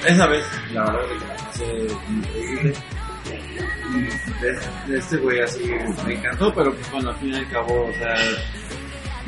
Esa 0.08 0.28
vez, 0.28 0.46
la 0.74 0.86
verdad 0.86 1.10
que 1.10 1.44
pasé 1.44 1.88
increíble. 2.10 2.74
De 4.88 4.98
este 4.98 5.18
güey 5.18 5.39
así 5.39 5.63
me 6.06 6.15
encantó, 6.15 6.54
pero 6.54 6.74
pues 6.74 6.91
bueno, 6.91 7.10
al 7.10 7.15
fin 7.18 7.34
y 7.34 7.36
al 7.36 7.50
cabo, 7.50 7.86
o 7.86 7.94
sea, 7.94 8.15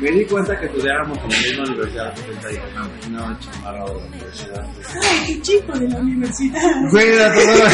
me 0.00 0.10
di 0.10 0.24
cuenta 0.26 0.58
que 0.58 0.66
estudiábamos 0.66 1.18
en 1.18 1.28
la 1.28 1.36
misma 1.38 1.64
universidad, 1.64 2.14
y 2.16 2.20
dije, 2.48 2.62
no, 3.10 3.12
no, 3.28 3.38
chamarra 3.40 3.84
de 3.84 3.94
la 3.94 4.00
universidad. 4.06 4.64
¡Ay, 5.02 5.18
qué 5.26 5.42
chico 5.42 5.72
de 5.78 5.88
la 5.88 5.98
universidad! 5.98 6.60
Güey, 6.92 7.08
era 7.08 7.34
todo. 7.34 7.64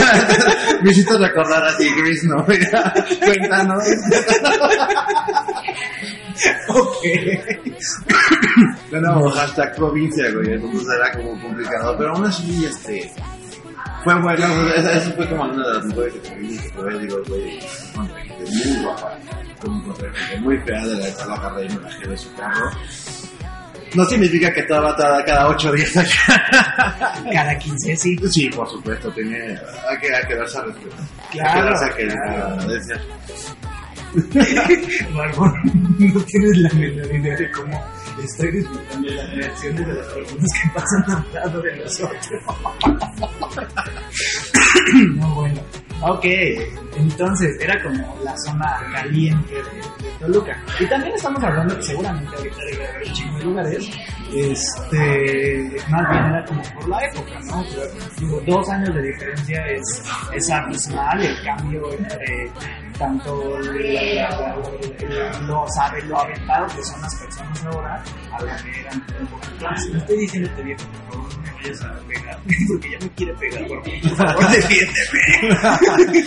Me 0.83 0.91
hiciste 0.91 1.19
recordar 1.19 1.65
a 1.65 1.77
ti, 1.77 1.87
Gris, 1.99 2.25
¿no? 2.25 2.43
Cuéntanos. 3.25 3.85
ok. 6.69 7.03
Bueno, 8.91 9.29
hashtag 9.31 9.75
provincia, 9.75 10.31
güey, 10.33 10.53
entonces 10.53 10.87
era 10.97 11.11
como 11.13 11.41
complicado, 11.43 11.97
pero 11.99 12.15
aún 12.15 12.27
así, 12.27 12.65
este, 12.65 13.11
fue 14.05 14.15
bueno, 14.21 14.69
esa 14.75 15.01
fue 15.13 15.29
como 15.29 15.45
una 15.45 15.67
de 15.67 15.75
las 15.75 15.85
mejores 15.87 16.15
experiencias 16.15 16.63
que 16.63 16.71
tuve, 16.79 16.99
digo, 17.01 17.23
güey, 17.27 17.59
encontré 17.91 18.23
gente 18.23 18.45
muy 18.45 18.85
guapa, 18.85 19.19
como 19.61 19.95
gente 19.95 20.41
muy 20.41 20.59
fea 20.59 20.87
de 20.87 20.95
la 20.97 21.07
que 21.07 21.25
la 21.27 21.35
agarré 21.35 21.65
y 21.65 21.69
me 21.71 21.79
bajé 21.79 22.09
de 22.09 22.17
su 22.19 22.35
carro. 22.35 22.71
No 23.95 24.05
significa 24.05 24.53
que 24.53 24.63
toda 24.65 24.81
va 24.81 24.97
cada, 24.97 25.25
cada 25.25 25.49
ocho 25.49 25.73
días 25.73 25.97
acá. 25.97 27.15
Cada 27.33 27.57
15, 27.57 27.97
sí. 27.97 28.17
Sí, 28.31 28.49
por 28.51 28.69
supuesto, 28.69 29.11
tiene, 29.13 29.57
hay 29.89 29.99
que, 29.99 30.15
hay 30.15 30.27
que 30.27 30.35
darse 30.35 30.59
a 30.59 30.63
respetar. 30.63 31.01
Claro. 31.31 31.79
Hay 31.79 31.95
que 31.95 32.07
darse 32.07 32.25
a 32.25 32.45
a 32.61 32.67
decir. 32.67 33.01
Bárbaro, 35.15 35.55
no 35.99 36.21
tienes 36.23 36.57
la 36.59 36.69
menor 36.75 37.15
idea 37.15 37.37
de 37.37 37.51
cómo 37.51 37.85
estoy 38.23 38.51
disfrutando 38.53 39.09
las 39.09 39.35
reacciones 39.35 39.87
de 39.87 39.95
las 39.95 40.07
personas 40.07 40.51
que 40.63 40.71
pasan 40.75 41.05
al 41.11 41.35
lado 41.35 41.63
de 41.63 41.77
nosotros. 41.77 42.29
no, 45.17 45.35
bueno. 45.35 45.61
Ok, 46.07 46.25
entonces 46.97 47.57
era 47.61 47.83
como 47.83 48.19
la 48.23 48.37
zona 48.37 48.79
caliente 48.93 49.55
de, 49.55 50.11
Toluca. 50.21 50.63
Y 50.79 50.87
también 50.87 51.15
estamos 51.15 51.43
hablando 51.43 51.81
seguramente 51.81 52.37
ahorita 52.37 52.57
debe 52.71 52.89
haber 52.89 53.09
un 53.09 53.13
chingo 53.15 53.39
de 53.39 53.45
lugares. 53.45 53.91
Este, 54.35 55.77
más 55.89 56.11
bien 56.11 56.25
era 56.25 56.45
como 56.45 56.63
por 56.75 56.89
la 56.89 57.07
época, 57.07 57.41
¿no? 57.47 57.65
Dos 58.47 58.69
años 58.69 58.95
de 58.95 59.03
diferencia 59.03 59.67
es, 59.67 60.03
es 60.35 60.51
abismal 60.51 61.25
el 61.25 61.43
cambio 61.43 61.93
entre 61.93 62.51
tanto 62.99 63.59
la- 63.61 63.73
la- 63.73 64.31
la- 64.31 64.57
la- 65.09 65.41
lo, 65.41 65.65
sabe, 65.77 66.03
lo 66.05 66.19
aventado 66.21 66.67
que 66.69 66.85
son 66.85 67.01
las 67.03 67.15
personas 67.17 67.65
ahora 67.67 68.03
a 68.33 68.43
eran 68.79 69.05
un 69.21 69.27
poquito 69.27 69.69
antes. 69.69 69.91
No 69.91 69.99
estoy 69.99 70.17
diciéndote 70.19 70.63
viejo, 70.63 70.83
por 70.85 71.15
favor, 71.15 71.35
no 71.37 71.43
me 71.43 71.53
vayas 71.53 71.83
a 71.83 71.99
pegar, 72.09 72.39
porque 72.69 72.91
ya 72.91 72.99
me 73.01 73.09
quiere 73.11 73.35
pegar, 73.35 73.67
por 73.67 74.17
favor, 74.17 74.51
defiéndeme. 74.57 76.27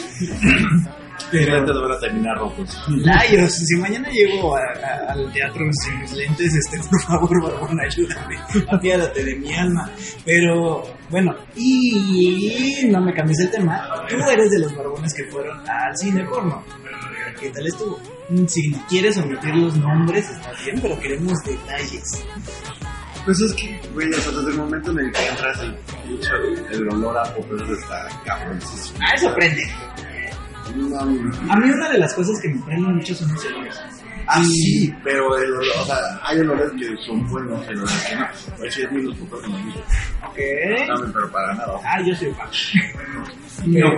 Pero 1.32 1.66
te 1.66 1.72
van 1.74 1.92
a 1.92 2.00
terminar 2.00 2.38
rojos. 2.38 2.82
Layos, 2.88 3.52
si 3.54 3.76
mañana 3.76 4.10
llego 4.10 4.56
a- 4.56 4.60
a- 4.62 5.12
al 5.14 5.32
teatro 5.34 5.66
sin 5.84 6.00
mis 6.00 6.14
lentes, 6.14 6.54
este, 6.56 6.80
por 6.90 7.02
favor, 7.02 7.44
Barbón, 7.44 7.80
ayúdame. 7.82 8.38
Apiádate 8.72 9.24
de 9.26 9.36
mi 9.36 9.54
alma. 9.54 9.90
Pero, 10.26 10.84
bueno, 11.10 11.36
y 11.56 12.88
no 12.90 13.02
me 13.02 13.14
cambies 13.14 13.40
el 13.42 13.52
tema. 13.52 13.90
Tú 14.10 14.16
eres 14.30 14.52
de 14.52 14.60
los 14.60 14.76
barbones 14.76 15.14
que 15.14 15.26
fueron 15.26 15.58
al 15.70 15.98
cine 15.98 16.24
porno. 16.26 16.64
¿Qué 17.40 17.50
tal 17.52 17.68
estuvo? 17.68 18.00
Si 18.48 18.72
quieres 18.90 19.18
omitir 19.18 19.56
los 19.56 19.76
nombres, 19.78 20.30
está 20.30 20.52
bien, 20.64 20.80
pero 20.82 21.00
queremos 21.00 21.38
detalles. 21.46 22.26
Pues 23.26 23.40
es 23.42 23.54
que, 23.54 23.80
güey, 23.94 24.10
o 24.10 24.18
sea, 24.22 24.32
desde 24.32 24.52
el 24.52 24.58
momento 24.58 24.92
en 24.92 25.00
el 25.00 25.12
que 25.12 25.28
entras, 25.28 25.60
el, 25.62 25.78
el 26.72 26.90
olor 26.90 27.18
a 27.18 27.24
popos 27.36 27.62
está 27.70 28.08
cabrón. 28.26 28.60
Ah, 29.02 29.14
eso 29.16 29.34
prende. 29.36 29.64
A 31.50 31.60
mí 31.60 31.70
una 31.70 31.90
de 31.90 31.98
las 31.98 32.14
cosas 32.14 32.40
que 32.42 32.50
me 32.50 32.62
prenden 32.66 32.96
mucho 32.96 33.16
son 33.16 33.34
los 33.34 33.46
olores. 33.46 33.76
Ah, 34.28 34.44
sí, 34.44 34.94
pero 35.04 35.38
el 35.38 35.52
olor, 35.54 35.64
o 35.82 35.86
sea, 35.86 35.98
hay 36.24 36.40
olores 36.40 36.72
que 36.78 37.06
son 37.06 37.28
buenos, 37.30 37.62
hay 37.68 37.76
olores 37.76 38.06
que 38.10 38.16
no. 38.16 38.28
Pues 38.58 38.74
sí, 38.74 38.82
es 38.82 38.92
muy 38.92 39.04
los 39.04 39.16
popos 39.18 39.42
que 39.42 39.48
me 39.50 39.64
gustan. 39.64 39.84
Ok. 40.28 40.38
No, 40.88 41.14
pero 41.14 41.32
para 41.32 41.54
nada. 41.54 41.80
Ah, 41.84 42.02
yo 42.06 42.14
soy 42.16 42.32
fan. 42.34 42.50
Pero, 43.74 43.90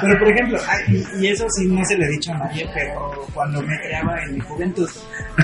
pero, 0.00 0.18
por 0.18 0.28
ejemplo, 0.30 0.58
ay, 0.66 1.04
y, 1.20 1.26
eso 1.28 1.44
sí 1.50 1.66
no 1.66 1.84
se 1.84 1.96
lo 1.98 2.04
he 2.06 2.08
dicho 2.08 2.32
a 2.32 2.38
nadie, 2.38 2.66
pero 2.74 3.26
cuando 3.34 3.60
me 3.62 3.78
creaba 3.80 4.22
en 4.24 4.34
mi 4.34 4.40
juventud, 4.40 4.88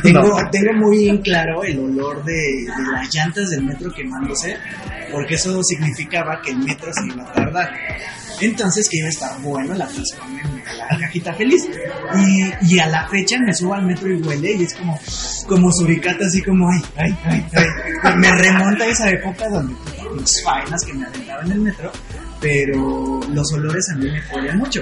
tengo, 0.03 0.23
No. 0.23 0.51
tengo 0.51 0.73
muy 0.73 0.99
bien 0.99 1.19
claro 1.19 1.62
el 1.62 1.79
olor 1.79 2.25
de, 2.25 2.33
de 2.33 2.92
las 2.92 3.14
llantas 3.14 3.51
del 3.51 3.64
metro 3.64 3.92
quemándose, 3.92 4.57
porque 5.12 5.35
eso 5.35 5.62
significaba 5.62 6.40
que 6.42 6.53
el 6.53 6.59
metro 6.59 6.90
se 6.95 7.07
iba 7.07 7.25
a 7.25 7.33
tardar. 7.33 7.71
Entonces 8.40 8.88
que 8.90 8.99
iba 8.99 9.07
a 9.07 9.11
estar 9.11 9.40
bueno 9.40 9.73
la 9.75 9.87
transformé 9.87 10.40
en 10.42 10.79
la 10.79 10.99
cajita 10.99 11.33
feliz. 11.35 11.66
Y, 12.16 12.75
y 12.75 12.79
a 12.79 12.87
la 12.87 13.09
fecha 13.09 13.37
me 13.40 13.53
subo 13.55 13.73
al 13.75 13.87
metro 13.87 13.95
y 14.02 14.22
huele 14.22 14.52
y 14.52 14.62
es 14.64 14.74
como, 14.74 14.98
como 15.46 15.72
suricata, 15.72 16.26
así 16.26 16.42
como, 16.42 16.68
ay, 16.68 16.82
ay, 16.96 17.18
ay, 17.24 17.46
ay. 17.52 18.16
Me 18.16 18.30
remonta 18.32 18.85
a 18.85 18.88
esa 18.88 19.11
época 19.11 19.48
donde 19.48 19.74
pues, 19.85 20.20
las 20.20 20.44
vainas 20.44 20.85
que 20.85 20.94
me 20.94 21.06
aventaba 21.06 21.42
en 21.42 21.52
el 21.52 21.61
metro, 21.61 21.92
pero 22.46 23.20
los 23.32 23.52
olores 23.54 23.85
a 23.92 23.96
mí 23.96 24.09
me 24.09 24.22
joden 24.22 24.59
mucho. 24.59 24.80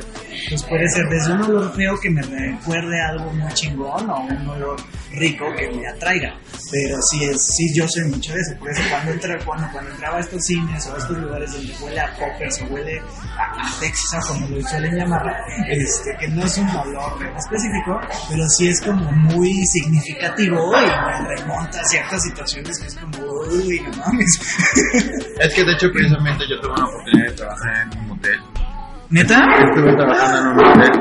Pues 0.51 0.63
puede 0.65 0.87
ser 0.91 1.09
desde 1.09 1.33
un 1.33 1.43
olor 1.45 1.75
feo 1.75 1.99
que 1.99 2.11
me 2.11 2.21
recuerde 2.21 3.01
algo 3.01 3.33
muy 3.33 3.51
chingón 3.55 4.11
o 4.11 4.21
un 4.21 4.49
olor 4.49 4.77
rico 5.13 5.47
que 5.57 5.71
me 5.71 5.89
atraiga. 5.89 6.39
Pero 6.71 6.99
sí, 7.11 7.25
es, 7.25 7.41
sí 7.57 7.73
yo 7.75 7.87
soy 7.89 8.05
mucho 8.05 8.35
de 8.35 8.41
eso. 8.41 8.59
Por 8.59 8.69
eso 8.71 8.83
cuando, 8.91 9.13
entra, 9.13 9.39
cuando, 9.47 9.67
cuando 9.73 9.91
entraba 9.93 10.19
a 10.19 10.21
estos 10.21 10.45
cines 10.45 10.87
o 10.89 10.95
a 10.95 10.99
estos 10.99 11.17
lugares 11.17 11.53
donde 11.53 11.75
huele 11.81 12.01
a 12.01 12.15
poppers 12.17 12.61
o 12.63 12.65
huele 12.67 13.01
a, 13.01 13.67
a 13.67 13.81
Texas, 13.81 14.27
como 14.27 14.49
lo 14.49 14.69
suelen 14.69 14.95
llamar, 14.97 15.23
este, 15.69 16.17
que 16.21 16.29
no 16.29 16.45
es 16.45 16.59
un 16.59 16.69
olor 16.69 17.13
específico, 17.39 17.99
pero 18.29 18.47
sí 18.51 18.69
es 18.69 18.81
como 18.83 19.11
muy 19.11 19.65
significativo 19.67 20.71
y 20.77 20.87
me 20.87 21.37
remonta 21.37 21.81
a 21.81 21.85
ciertas 21.85 22.23
situaciones 22.23 22.79
que 22.79 22.87
es 22.89 22.95
como, 22.97 23.34
uy, 23.51 23.81
no 23.81 23.97
mames. 23.99 24.41
Es 25.41 25.55
que 25.55 25.65
de 25.65 25.73
hecho, 25.73 25.91
precisamente 25.93 26.45
yo 26.49 26.61
tuve 26.61 26.73
una 26.73 26.85
oportunidad 26.87 27.27
de 27.29 27.33
trabajar 27.35 27.77
en 27.93 27.99
un 27.99 28.09
motel. 28.09 28.41
¿Neta? 29.11 29.39
Estuve 29.69 29.95
trabajando 29.97 30.39
en 30.39 30.47
un 30.47 30.57
motel. 30.57 31.01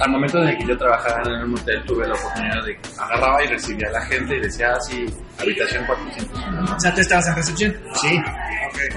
Al 0.00 0.10
momento 0.10 0.38
en 0.42 0.48
el 0.48 0.58
que 0.58 0.66
yo 0.68 0.78
trabajaba 0.78 1.22
en 1.26 1.42
un 1.42 1.50
motel, 1.50 1.82
tuve 1.84 2.06
la 2.06 2.14
oportunidad 2.14 2.64
de 2.64 2.78
agarraba 2.98 3.44
y 3.44 3.48
recibía 3.48 3.88
a 3.88 3.92
la 3.92 4.00
gente 4.06 4.36
y 4.36 4.40
decía 4.40 4.72
así, 4.72 5.04
habitación 5.40 5.84
401, 5.86 6.62
¿no? 6.62 6.74
O 6.76 6.80
sea, 6.80 6.94
tú 6.94 7.00
estabas 7.00 7.26
en 7.28 7.34
recepción. 7.34 7.76
Sí, 8.00 8.20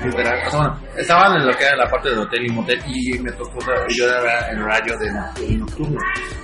literal. 0.06 0.40
O 0.48 0.52
sea, 0.52 0.60
bueno, 0.60 0.80
estaban 0.98 1.42
en 1.42 1.48
lo 1.48 1.58
que 1.58 1.64
era 1.66 1.76
la 1.78 1.90
parte 1.90 2.10
del 2.10 2.20
hotel 2.20 2.46
y 2.46 2.50
motel 2.50 2.80
y 2.88 3.20
me 3.20 3.32
tocó, 3.32 3.60
yo 3.98 4.06
era 4.08 4.52
en 4.52 4.62
horario 4.62 4.98
de 5.00 5.12
noc- 5.12 5.58
nocturno. 5.58 6.00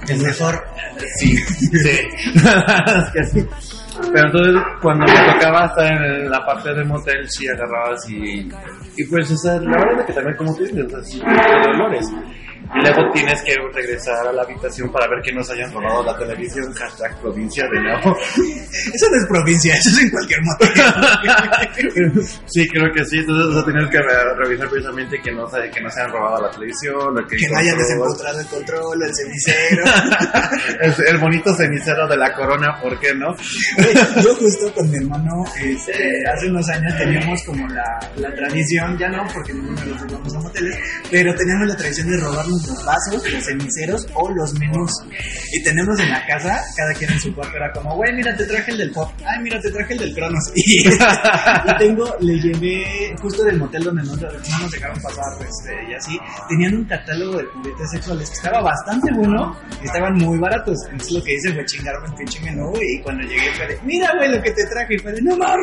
El 0.07 0.21
mejor. 0.21 0.65
Sí, 1.19 1.37
sí. 1.37 1.69
es 2.35 3.11
que 3.13 3.23
sí. 3.31 3.47
Pero 4.11 4.27
entonces, 4.27 4.61
cuando 4.81 5.05
me 5.05 5.33
tocaba 5.33 5.65
estar 5.65 6.03
en 6.03 6.29
la 6.29 6.45
parte 6.45 6.73
del 6.73 6.85
motel, 6.85 7.29
sí 7.29 7.47
agarrabas 7.47 8.09
y. 8.09 8.49
Y 8.97 9.03
pues, 9.05 9.29
o 9.31 9.37
sea, 9.37 9.59
la 9.59 9.77
verdad 9.77 10.05
que 10.05 10.13
también, 10.13 10.37
como 10.37 10.55
tú 10.55 10.63
dices, 10.63 10.85
o 10.85 10.89
sea, 10.89 11.03
sí, 11.03 11.19
de 11.19 11.69
olores. 11.71 12.05
Y 12.09 12.54
luego 12.73 13.11
tienes 13.13 13.41
que 13.43 13.53
regresar 13.73 14.27
a 14.27 14.31
la 14.33 14.41
habitación 14.43 14.91
para 14.91 15.07
ver 15.07 15.21
que 15.23 15.33
no 15.33 15.43
se 15.43 15.53
hayan 15.53 15.71
robado 15.71 16.03
la 16.03 16.17
televisión. 16.17 16.73
Hashtag 16.73 17.19
provincia 17.21 17.63
de 17.71 17.81
nuevo. 17.81 18.15
Eso 18.93 19.05
no 19.11 19.17
es 19.17 19.25
provincia, 19.27 19.73
eso 19.75 19.89
es 19.89 19.99
en 20.03 20.09
cualquier 20.11 20.39
motel. 20.43 20.69
sí, 22.47 22.67
creo 22.67 22.91
que 22.93 23.05
sí. 23.05 23.17
Entonces, 23.19 23.45
o 23.47 23.53
sea, 23.53 23.63
tienes 23.65 23.89
que 23.89 23.97
re- 23.97 24.35
revisar 24.37 24.69
precisamente 24.69 25.21
que 25.21 25.31
no, 25.31 25.47
que 25.49 25.81
no 25.81 25.89
se 25.89 25.99
hayan 26.01 26.11
robado 26.11 26.43
la 26.43 26.51
televisión. 26.51 27.15
lo 27.15 27.27
que 27.27 27.37
que 27.37 27.47
no 27.49 27.57
hayan 27.57 27.77
desencontrado 27.77 28.39
el 28.39 28.47
control, 28.47 29.03
el 29.03 29.11
cenicero. 29.15 29.83
el, 30.81 31.07
el 31.07 31.17
bonito 31.19 31.53
cenicero 31.55 32.07
de 32.07 32.17
la 32.17 32.33
corona, 32.33 32.79
¿por 32.81 32.99
qué 32.99 33.13
no? 33.15 33.35
Yo 34.21 34.35
justo 34.35 34.71
con 34.73 34.89
mi 34.89 34.97
hermano, 34.97 35.43
este, 35.61 35.93
hace 36.33 36.47
unos 36.49 36.67
años 36.69 36.93
teníamos 36.97 37.41
como 37.45 37.67
la, 37.69 37.83
la 38.17 38.33
tradición, 38.35 38.97
ya 38.97 39.09
no, 39.09 39.25
porque 39.33 39.53
los 39.53 39.99
dos 40.01 40.11
vamos 40.11 40.35
a 40.35 40.39
moteles, 40.39 40.77
pero 41.09 41.33
teníamos 41.35 41.67
la 41.67 41.75
tradición 41.77 42.09
de 42.11 42.17
robarnos 42.19 42.54
los 42.67 42.85
vasos, 42.85 43.31
los 43.31 43.43
ceniceros 43.43 44.07
o 44.13 44.29
los 44.31 44.53
menús. 44.59 44.91
Y 45.53 45.63
tenemos 45.63 45.99
en 45.99 46.09
la 46.09 46.25
casa, 46.25 46.61
cada 46.75 46.93
quien 46.93 47.11
en 47.11 47.19
su 47.19 47.33
cuarto 47.33 47.55
era 47.55 47.71
como, 47.71 47.95
güey, 47.95 48.13
mira, 48.13 48.35
te 48.35 48.45
traje 48.45 48.71
el 48.71 48.77
del 48.77 48.91
pop, 48.91 49.11
ay, 49.25 49.41
mira, 49.41 49.59
te 49.59 49.71
traje 49.71 49.93
el 49.93 49.99
del 49.99 50.13
Cronos. 50.13 50.43
Y, 50.55 50.87
y 50.87 51.77
tengo, 51.77 52.15
le 52.21 52.39
llevé 52.39 53.15
justo 53.21 53.43
del 53.43 53.59
motel 53.59 53.83
donde 53.83 54.03
no, 54.03 54.15
no 54.15 54.59
nos 54.61 54.71
dejaron 54.71 54.99
pasar, 55.01 55.25
este, 55.47 55.91
y 55.91 55.93
así, 55.93 56.19
tenían 56.49 56.75
un 56.75 56.85
catálogo 56.85 57.37
de 57.37 57.45
juguetes 57.45 57.91
sexuales 57.91 58.29
que 58.29 58.35
estaba 58.35 58.61
bastante 58.61 59.11
bueno 59.13 59.55
y 59.81 59.85
estaban 59.85 60.13
muy 60.15 60.37
baratos. 60.39 60.77
Entonces 60.89 61.11
lo 61.11 61.23
que 61.23 61.33
hice 61.35 61.53
fue 61.53 61.65
chingarme 61.65 62.07
el 62.07 62.13
pinche 62.15 62.41
menú 62.41 62.73
y 62.81 63.01
cuando 63.01 63.23
llegué 63.23 63.51
fue 63.55 63.67
de, 63.67 63.79
mira, 63.83 64.11
güey, 64.17 64.31
lo 64.31 64.41
que 64.41 64.51
te 64.51 64.65
traje. 64.65 64.95
Y 64.95 64.99
fue 64.99 65.11
de, 65.11 65.21
no 65.21 65.37
mames. 65.37 65.55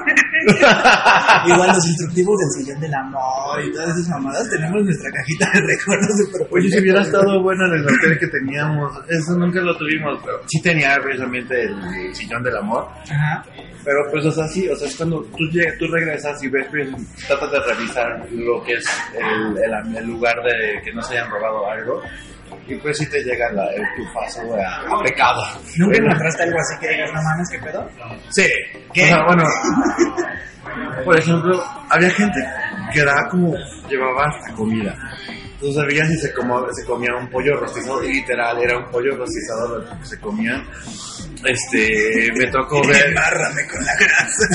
Igual 1.47 1.69
los 1.69 1.87
instructivos 1.87 2.37
del 2.39 2.65
sillón 2.65 2.81
del 2.81 2.95
amor 2.95 3.65
y 3.65 3.73
todas 3.73 3.97
esas 3.97 4.09
mamadas, 4.09 4.49
tenemos 4.51 4.83
nuestra 4.85 5.11
cajita 5.11 5.51
de 5.55 5.61
recuerdos 5.61 6.11
super 6.19 6.47
Oye, 6.51 6.69
si 6.71 6.82
hubiera 6.83 7.01
estado 7.03 7.43
bueno 7.43 7.67
en 7.67 7.81
el 7.81 7.85
hotel 7.85 8.19
que 8.19 8.27
teníamos, 8.29 8.93
eso 9.09 9.37
nunca 9.37 9.61
lo 9.61 9.77
tuvimos, 9.77 10.21
pero 10.25 10.41
sí 10.47 10.61
tenía 10.63 10.97
precisamente 11.03 11.65
el 11.65 12.15
sillón 12.15 12.43
del 12.43 12.57
amor. 12.57 12.89
Ajá. 13.11 13.45
Pero 13.85 13.99
pues, 14.11 14.25
o 14.27 14.31
sea, 14.31 14.47
sí, 14.47 14.69
o 14.69 14.77
sea, 14.77 14.87
es 14.87 14.97
cuando 14.97 15.23
tú, 15.37 15.45
llegas, 15.51 15.77
tú 15.79 15.87
regresas 15.89 16.43
y 16.43 16.49
ves, 16.49 16.67
pues, 16.71 16.89
tratas 17.27 17.51
de 17.51 17.61
revisar 17.61 18.27
lo 18.31 18.63
que 18.63 18.75
es 18.75 18.87
el, 19.15 19.57
el, 19.59 19.97
el 19.97 20.07
lugar 20.07 20.37
de 20.45 20.81
que 20.83 20.93
no 20.93 21.03
se 21.03 21.19
hayan 21.19 21.31
robado 21.31 21.69
algo. 21.71 22.03
Y 22.69 22.77
pues 22.77 22.99
sí 22.99 23.09
te 23.09 23.25
llega 23.25 23.51
la, 23.53 23.67
el 23.73 23.83
tufazo 23.97 24.43
a, 24.55 24.99
a 24.99 25.03
pecado. 25.03 25.43
¿Nunca 25.79 25.99
encontraste 25.99 26.43
algo 26.45 26.59
así 26.59 26.79
que 26.81 26.89
digas, 26.91 27.11
no 27.13 27.23
mames, 27.23 27.49
qué 27.51 27.59
pedo? 27.59 27.89
Sí. 28.29 28.47
¿Qué? 28.93 29.05
O 29.05 29.07
sea, 29.07 29.25
bueno, 29.27 29.43
por 31.05 31.19
ejemplo, 31.19 31.65
había 31.93 32.11
gente 32.11 32.41
que 32.93 33.05
daba 33.05 33.29
como, 33.31 33.55
llevaba 33.89 34.25
hasta 34.27 34.55
comida. 34.55 34.97
Tú 35.61 35.73
sabías 35.73 36.09
si 36.09 36.17
se, 36.17 36.33
como, 36.33 36.67
se 36.73 36.85
comía 36.85 37.15
un 37.15 37.29
pollo 37.29 37.55
rostizado, 37.55 38.03
y 38.03 38.15
literal, 38.15 38.59
era 38.61 38.79
un 38.79 38.91
pollo 38.91 39.15
rostizado 39.17 39.79
lo 39.79 39.99
que 40.01 40.07
se 40.07 40.19
comían. 40.19 40.67
Este, 41.45 42.33
me 42.37 42.47
tocó 42.51 42.81
ver. 42.89 43.09
Embárrame 43.09 43.67
con 43.69 43.85
la 43.85 43.93
grasa. 44.01 44.49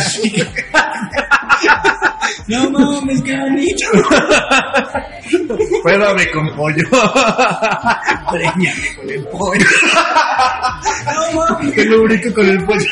no 2.47 2.69
mames, 2.71 3.21
qué 3.21 3.37
bonito. 3.37 3.85
Pruébame 5.83 6.31
con 6.31 6.55
pollo. 6.55 6.89
Preñame 8.31 8.95
con 8.95 9.09
el 9.09 9.23
pollo. 9.27 9.65
no 11.05 11.31
mames. 11.39 11.75
Te 11.75 11.85
lubrico 11.85 12.33
con 12.33 12.47
el 12.47 12.65
pollo. 12.65 12.85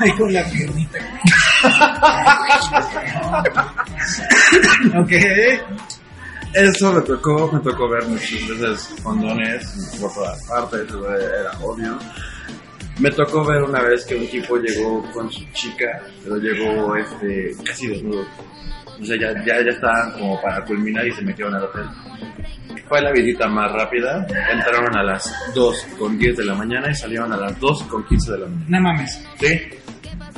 Ay, 0.00 0.10
con 0.12 0.32
la 0.32 0.44
piernita. 0.50 0.98
Ok. 4.96 5.12
Eso 6.54 6.92
me 6.92 7.00
tocó, 7.02 7.50
me 7.52 7.60
tocó 7.60 7.88
ver 7.88 8.04
muchas 8.06 8.48
veces 8.48 8.94
condones 9.02 9.96
por 10.00 10.12
todas 10.12 10.42
partes, 10.48 10.88
era 10.90 11.52
obvio. 11.62 11.96
Me 12.98 13.10
tocó 13.12 13.44
ver 13.44 13.62
una 13.62 13.80
vez 13.82 14.04
que 14.04 14.16
un 14.16 14.26
tipo 14.26 14.56
llegó 14.56 15.02
con 15.12 15.30
su 15.30 15.44
chica, 15.52 16.02
pero 16.24 16.36
llegó 16.38 16.96
este, 16.96 17.54
casi 17.64 17.86
desnudo. 17.86 18.26
O 19.00 19.04
sea, 19.04 19.16
ya, 19.18 19.32
ya, 19.46 19.64
ya 19.64 19.70
estaban 19.70 20.12
como 20.12 20.40
para 20.42 20.62
culminar 20.64 21.06
y 21.06 21.12
se 21.12 21.22
metieron 21.22 21.54
al 21.54 21.64
hotel. 21.64 21.86
Fue 22.88 23.00
la 23.00 23.12
visita 23.12 23.46
más 23.46 23.72
rápida. 23.72 24.26
Entraron 24.52 24.94
a 24.96 25.02
las 25.02 25.32
2 25.54 25.86
con 25.98 26.18
10 26.18 26.36
de 26.36 26.44
la 26.44 26.54
mañana 26.54 26.90
y 26.90 26.94
salieron 26.94 27.32
a 27.32 27.36
las 27.36 27.58
2 27.58 27.84
con 27.84 28.04
15 28.04 28.32
de 28.32 28.38
la 28.38 28.46
mañana. 28.46 28.66
No 28.68 28.80
mames. 28.80 29.24
¿Sí? 29.38 29.60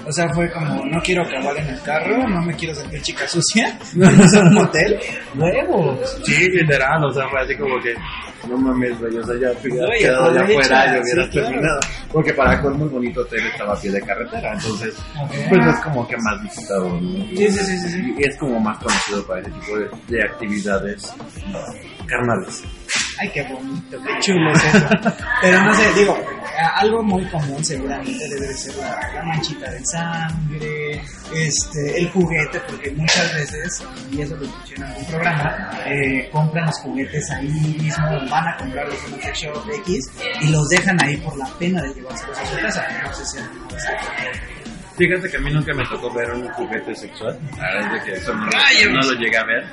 O 0.07 0.13
sea, 0.13 0.29
fue 0.33 0.51
como, 0.51 0.85
no 0.87 1.01
quiero 1.03 1.23
acabar 1.23 1.57
en 1.57 1.69
el 1.69 1.81
carro, 1.83 2.29
no 2.29 2.43
me 2.43 2.55
quiero 2.55 2.75
sentir 2.75 3.01
chica 3.03 3.27
sucia. 3.29 3.79
Vamos 3.95 4.35
a 4.35 4.41
un 4.41 4.55
motel. 4.55 4.99
Huevos. 5.37 6.19
Sí, 6.25 6.49
literal, 6.51 7.05
o 7.05 7.13
sea, 7.13 7.29
fue 7.29 7.41
así 7.41 7.57
como 7.57 7.81
que, 7.81 7.95
no 8.49 8.57
mames, 8.59 8.99
güey, 8.99 9.17
o 9.17 9.25
sea, 9.25 9.35
ya 9.37 9.53
hubieras 9.53 9.91
Oye, 9.91 9.99
quedado 9.99 10.31
allá 10.31 10.43
afuera 10.43 10.87
y 10.87 11.01
hubieras 11.01 11.27
sí, 11.27 11.31
claro. 11.31 11.49
terminado. 11.49 11.81
Porque 12.11 12.35
para 12.35 12.61
con 12.61 12.79
muy 12.79 12.89
bonito 12.89 13.21
hotel 13.21 13.47
estaba 13.47 13.75
a 13.75 13.81
pie 13.81 13.91
de 13.93 14.03
carretera, 14.03 14.53
entonces, 14.55 14.95
pues 15.49 15.67
es 15.67 15.81
como 15.81 16.07
que 16.09 16.17
más 16.17 16.43
visitado, 16.43 16.89
¿no? 17.01 17.25
Sí, 17.29 17.49
sí, 17.49 17.65
sí, 17.65 17.79
sí. 17.89 18.15
Y 18.19 18.29
es 18.29 18.37
como 18.39 18.59
más 18.61 18.79
conocido 18.79 19.25
para 19.27 19.41
ese 19.41 19.51
tipo 19.51 19.79
de, 19.79 19.89
de 20.09 20.25
actividades 20.25 21.15
carnales. 22.07 22.65
Ay, 23.19 23.31
qué 23.33 23.43
bonito, 23.43 24.01
qué 24.03 24.21
chulo 24.21 24.53
es 24.53 24.65
eso. 24.65 24.89
Pero 25.43 25.63
no 25.63 25.75
sé, 25.75 25.93
digo, 25.95 26.19
algo 26.77 27.03
muy 27.03 27.25
común 27.27 27.65
seguramente 27.65 28.29
debe 28.29 28.49
de 28.49 28.55
ser 28.55 28.75
la, 28.77 29.23
manchita 29.25 29.71
de 29.71 29.85
sangre, 29.85 31.03
este, 31.35 31.99
el 31.99 32.11
juguete, 32.11 32.61
porque 32.61 32.91
muchas 32.93 33.35
veces, 33.35 33.85
y 34.11 34.21
eso 34.21 34.37
lo 34.37 34.45
escuché 34.45 34.75
en 34.77 34.83
algún 34.85 35.05
programa, 35.07 35.71
eh, 35.87 36.29
compran 36.31 36.67
los 36.67 36.79
juguetes 36.79 37.31
ahí 37.31 37.49
mismo, 37.49 38.07
van 38.31 38.49
a 38.49 38.57
comprarlos 38.57 38.99
en 39.07 39.15
un 39.15 39.21
shop 39.21 39.71
X 39.87 40.11
y 40.41 40.49
los 40.49 40.69
dejan 40.69 41.03
ahí 41.03 41.17
por 41.19 41.37
la 41.37 41.47
pena 41.59 41.83
de 41.83 41.95
llevárselos 41.95 42.39
a 42.39 42.47
su 42.47 42.57
casa. 42.57 42.87
No 43.05 43.15
sé 43.15 43.27
si 43.27 43.37
vez 43.39 44.62
Fíjate 45.03 45.29
que 45.29 45.37
a 45.37 45.41
mí 45.41 45.51
nunca 45.51 45.75
me 45.75 45.85
tocó 45.87 46.15
ver 46.15 46.31
un 46.31 46.49
juguete 46.51 46.95
sexual. 46.95 47.37
La 47.59 47.75
verdad 47.75 47.97
es 47.97 48.05
que 48.05 48.13
eso 48.13 48.33
no, 48.33 48.47
lo 49.03 49.15
llegué 49.15 49.37
a 49.37 49.45
ver. 49.45 49.65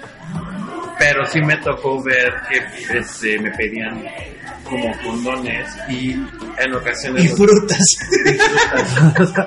Pero 0.98 1.24
sí 1.28 1.40
me 1.42 1.56
tocó 1.58 2.04
ver 2.04 2.34
que 2.50 2.58
este, 2.98 3.38
me 3.38 3.52
pedían 3.52 4.04
como 4.64 4.92
condones 5.04 5.70
y 5.88 6.14
en 6.14 6.74
ocasiones... 6.74 7.26
Y 7.26 7.28
frutas. 7.28 7.78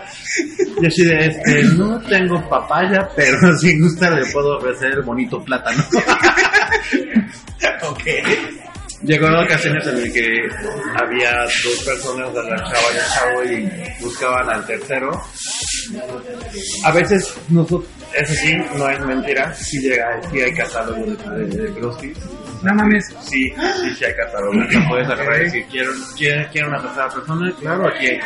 Yo 0.81 0.87
así 0.87 1.05
de 1.05 1.27
este, 1.27 1.65
no 1.75 2.01
tengo 2.03 2.49
papaya, 2.49 3.09
pero 3.17 3.53
si 3.59 3.77
gusta 3.81 4.09
le 4.11 4.25
puedo 4.27 4.59
ofrecer 4.59 5.03
bonito 5.03 5.43
plátano. 5.43 5.83
ok. 7.83 8.05
Llegó 9.05 9.27
en 9.27 9.35
ocasiones 9.35 9.85
en 9.89 9.97
el 9.97 10.13
que 10.13 10.49
había 10.95 11.43
dos 11.43 11.83
personas, 11.85 12.33
de 12.33 12.41
la 12.45 12.57
chava 12.57 12.93
y 12.93 12.97
el 12.97 13.03
chavo, 13.13 13.43
y 13.45 13.69
buscaban 14.05 14.49
al 14.49 14.65
tercero. 14.65 15.11
A 16.85 16.93
veces, 16.93 17.35
nosotros, 17.49 17.85
eso 18.15 18.35
sí, 18.35 18.57
no 18.77 18.89
es 18.89 19.01
mentira, 19.01 19.55
sí, 19.55 19.81
llega, 19.81 20.21
sí 20.31 20.41
hay 20.41 20.53
catálogo 20.53 21.05
de, 21.05 21.47
de, 21.47 21.71
de. 21.71 22.17
No 22.63 22.75
mames. 22.75 23.07
Sí, 23.21 23.51
sí, 23.51 23.95
sí 23.99 24.05
hay 24.05 24.15
catálogo. 24.15 24.53
Lo 24.55 24.89
puedes 24.89 25.09
agarrar 25.09 25.41
y 25.41 25.45
decir, 25.45 25.67
quiero, 25.71 25.93
quiero, 26.17 26.49
quiero 26.53 26.69
una 26.69 26.81
tercera 26.81 27.09
persona, 27.09 27.53
claro, 27.61 27.89
aquí 27.89 28.07
hay. 28.07 28.21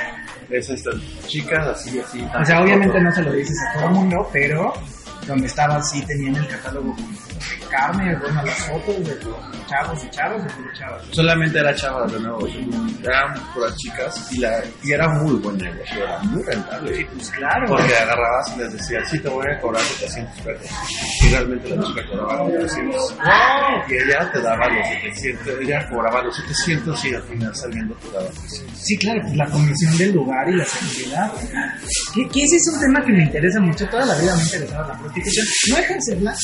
Es 0.50 0.70
estas 0.70 0.94
chicas, 1.26 1.66
así, 1.66 1.98
así. 1.98 2.24
O 2.40 2.44
sea, 2.44 2.62
obviamente 2.62 3.00
no 3.00 3.12
se 3.12 3.22
lo 3.22 3.32
dices 3.32 3.56
a 3.68 3.78
todo 3.78 3.88
el 3.88 3.94
mundo, 3.94 4.30
pero 4.32 4.72
donde 5.26 5.46
estaba 5.46 5.82
sí 5.82 6.00
tenían 6.06 6.36
el 6.36 6.46
catálogo 6.46 6.94
carne, 7.70 8.16
bueno, 8.20 8.42
las 8.42 8.58
fotos 8.64 8.96
de 9.04 9.14
los 9.24 9.66
chavos 9.66 10.04
y 10.04 10.10
chavos 10.10 10.42
y 10.42 10.78
chavas. 10.78 11.02
Solamente 11.10 11.58
era 11.58 11.74
chava 11.74 12.06
de 12.06 12.20
nuevo, 12.20 12.46
eran 13.02 13.34
puras 13.54 13.76
chicas 13.76 14.28
y, 14.32 14.38
la, 14.38 14.62
y 14.82 14.92
era 14.92 15.08
muy 15.08 15.34
buen 15.36 15.56
negocio, 15.58 16.02
era 16.02 16.18
muy 16.20 16.42
rentable. 16.42 17.06
Pues 17.14 17.30
claro. 17.30 17.66
Porque 17.68 17.96
agarrabas 17.96 18.52
y 18.54 18.58
les 18.60 18.72
decías, 18.72 19.08
sí, 19.10 19.18
te 19.20 19.28
voy 19.28 19.44
a 19.46 19.60
cobrar 19.60 19.82
700 19.82 20.40
pesos. 20.40 20.70
Y 21.22 21.28
realmente 21.30 21.76
la 21.76 21.82
chica 21.82 22.02
cobraba 22.10 22.46
700. 22.46 23.14
Y 23.88 23.94
ella 23.94 24.30
te 24.32 24.40
daba 24.40 24.68
los 24.68 24.86
700, 24.88 25.60
ella 25.60 25.88
cobraba 25.88 26.22
los 26.22 26.36
700 26.36 27.04
y 27.04 27.14
al 27.14 27.22
final 27.22 27.56
saliendo 27.56 27.94
te 27.96 28.10
daba 28.10 28.28
300. 28.28 28.80
Sí, 28.80 28.98
claro, 28.98 29.20
pues 29.22 29.36
la 29.36 29.46
comisión 29.46 29.98
del 29.98 30.12
lugar 30.12 30.48
y 30.48 30.56
la 30.56 30.64
seguridad. 30.64 31.32
Que, 32.14 32.28
que 32.28 32.42
ese 32.42 32.56
es 32.56 32.70
un 32.72 32.80
tema 32.80 33.04
que 33.04 33.12
me 33.12 33.24
interesa 33.24 33.60
mucho. 33.60 33.86
Toda 33.88 34.06
la 34.06 34.14
vida 34.14 34.34
me 34.34 34.42
ha 34.42 34.44
interesado 34.44 34.88
la 34.88 34.98
prostitución. 34.98 35.46
No 35.70 35.78
ejercerla, 35.78 36.34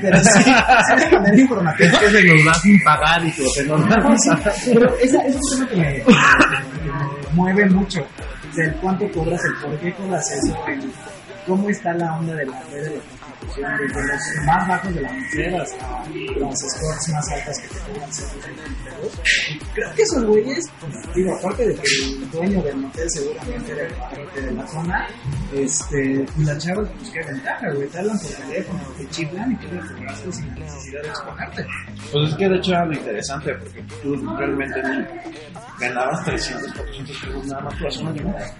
pero 0.00 0.16
sí, 0.32 0.44
de 1.10 1.10
manera 1.18 1.36
informativa. 1.36 1.90
Es 1.90 1.98
que 1.98 2.10
se 2.10 2.24
nos 2.24 2.46
va 2.46 2.54
sin 2.54 2.82
pagar 2.82 3.24
y 3.24 3.32
todo, 3.32 3.48
se 3.54 3.64
nos 3.64 3.80
No, 3.80 4.18
sí, 4.18 4.30
pero 4.72 4.96
esa, 4.98 5.18
es 5.22 5.34
un 5.34 5.40
tema 5.50 5.68
que 5.68 5.76
me, 5.76 5.94
que 5.94 6.04
me 6.04 7.34
mueve 7.34 7.66
mucho. 7.70 8.00
O 8.00 8.54
sea, 8.54 8.64
el 8.64 8.74
cuánto 8.76 9.10
cobras, 9.12 9.40
el 9.44 9.54
por 9.68 9.78
qué 9.80 9.92
cobras 9.94 10.24
eso, 10.32 10.56
el 10.66 10.92
cómo 11.46 11.68
está 11.70 11.92
la 11.94 12.16
onda 12.18 12.34
de 12.34 12.46
la 12.46 12.60
red 12.70 12.84
de 12.84 12.90
prostitución, 12.90 13.17
desde 13.46 14.06
los 14.06 14.46
más 14.46 14.68
bajos 14.68 14.94
de 14.94 15.00
la 15.00 15.12
mesera 15.12 15.62
hasta 15.62 16.04
las 16.38 16.58
scores 16.58 17.08
más 17.12 17.28
altas 17.30 17.58
que 17.60 17.68
te 17.68 17.78
cobran 17.80 18.12
150 18.12 18.96
pesos. 19.00 19.20
Y 19.50 19.58
Creo 19.74 19.94
que 19.94 20.02
esos 20.02 20.24
güeyes, 20.24 20.70
pues, 20.80 21.14
digo, 21.14 21.34
aparte 21.36 21.68
de 21.68 21.74
que 21.74 21.82
el 21.82 22.30
dueño 22.30 22.62
del 22.62 22.76
motel 22.76 23.10
seguramente 23.10 23.72
era 23.72 23.86
el 23.86 23.94
padrote 23.94 24.40
de 24.40 24.52
la 24.52 24.66
zona, 24.66 25.08
este, 25.54 26.26
pues 26.34 26.46
las 26.46 26.64
chavas, 26.64 26.88
pues 26.98 27.10
qué 27.10 27.22
ventaja, 27.24 27.72
güey, 27.74 27.88
te 27.88 27.98
hablan 27.98 28.18
por 28.18 28.30
teléfono, 28.30 28.80
te 28.96 29.08
chiflan 29.08 29.52
y 29.52 29.56
tú 29.56 29.66
les 29.74 29.84
cobras 29.90 30.36
sin 30.36 30.54
necesidad 30.54 31.02
de 31.02 31.08
exponerte. 31.08 31.66
Pues 32.12 32.30
es 32.30 32.36
que 32.36 32.48
de 32.48 32.56
hecho 32.56 32.70
era 32.72 32.84
lo 32.86 32.92
interesante 32.92 33.54
porque 33.54 33.84
tú 34.02 34.36
realmente 34.36 34.80
ganabas 35.80 36.24
300, 36.24 36.72
400 36.72 37.16
pesos 37.16 37.46
nada 37.46 37.62
más 37.62 37.74
por 37.74 37.82
la 37.82 37.90
zona 37.90 38.12
de 38.12 38.20
moda. 38.22 38.54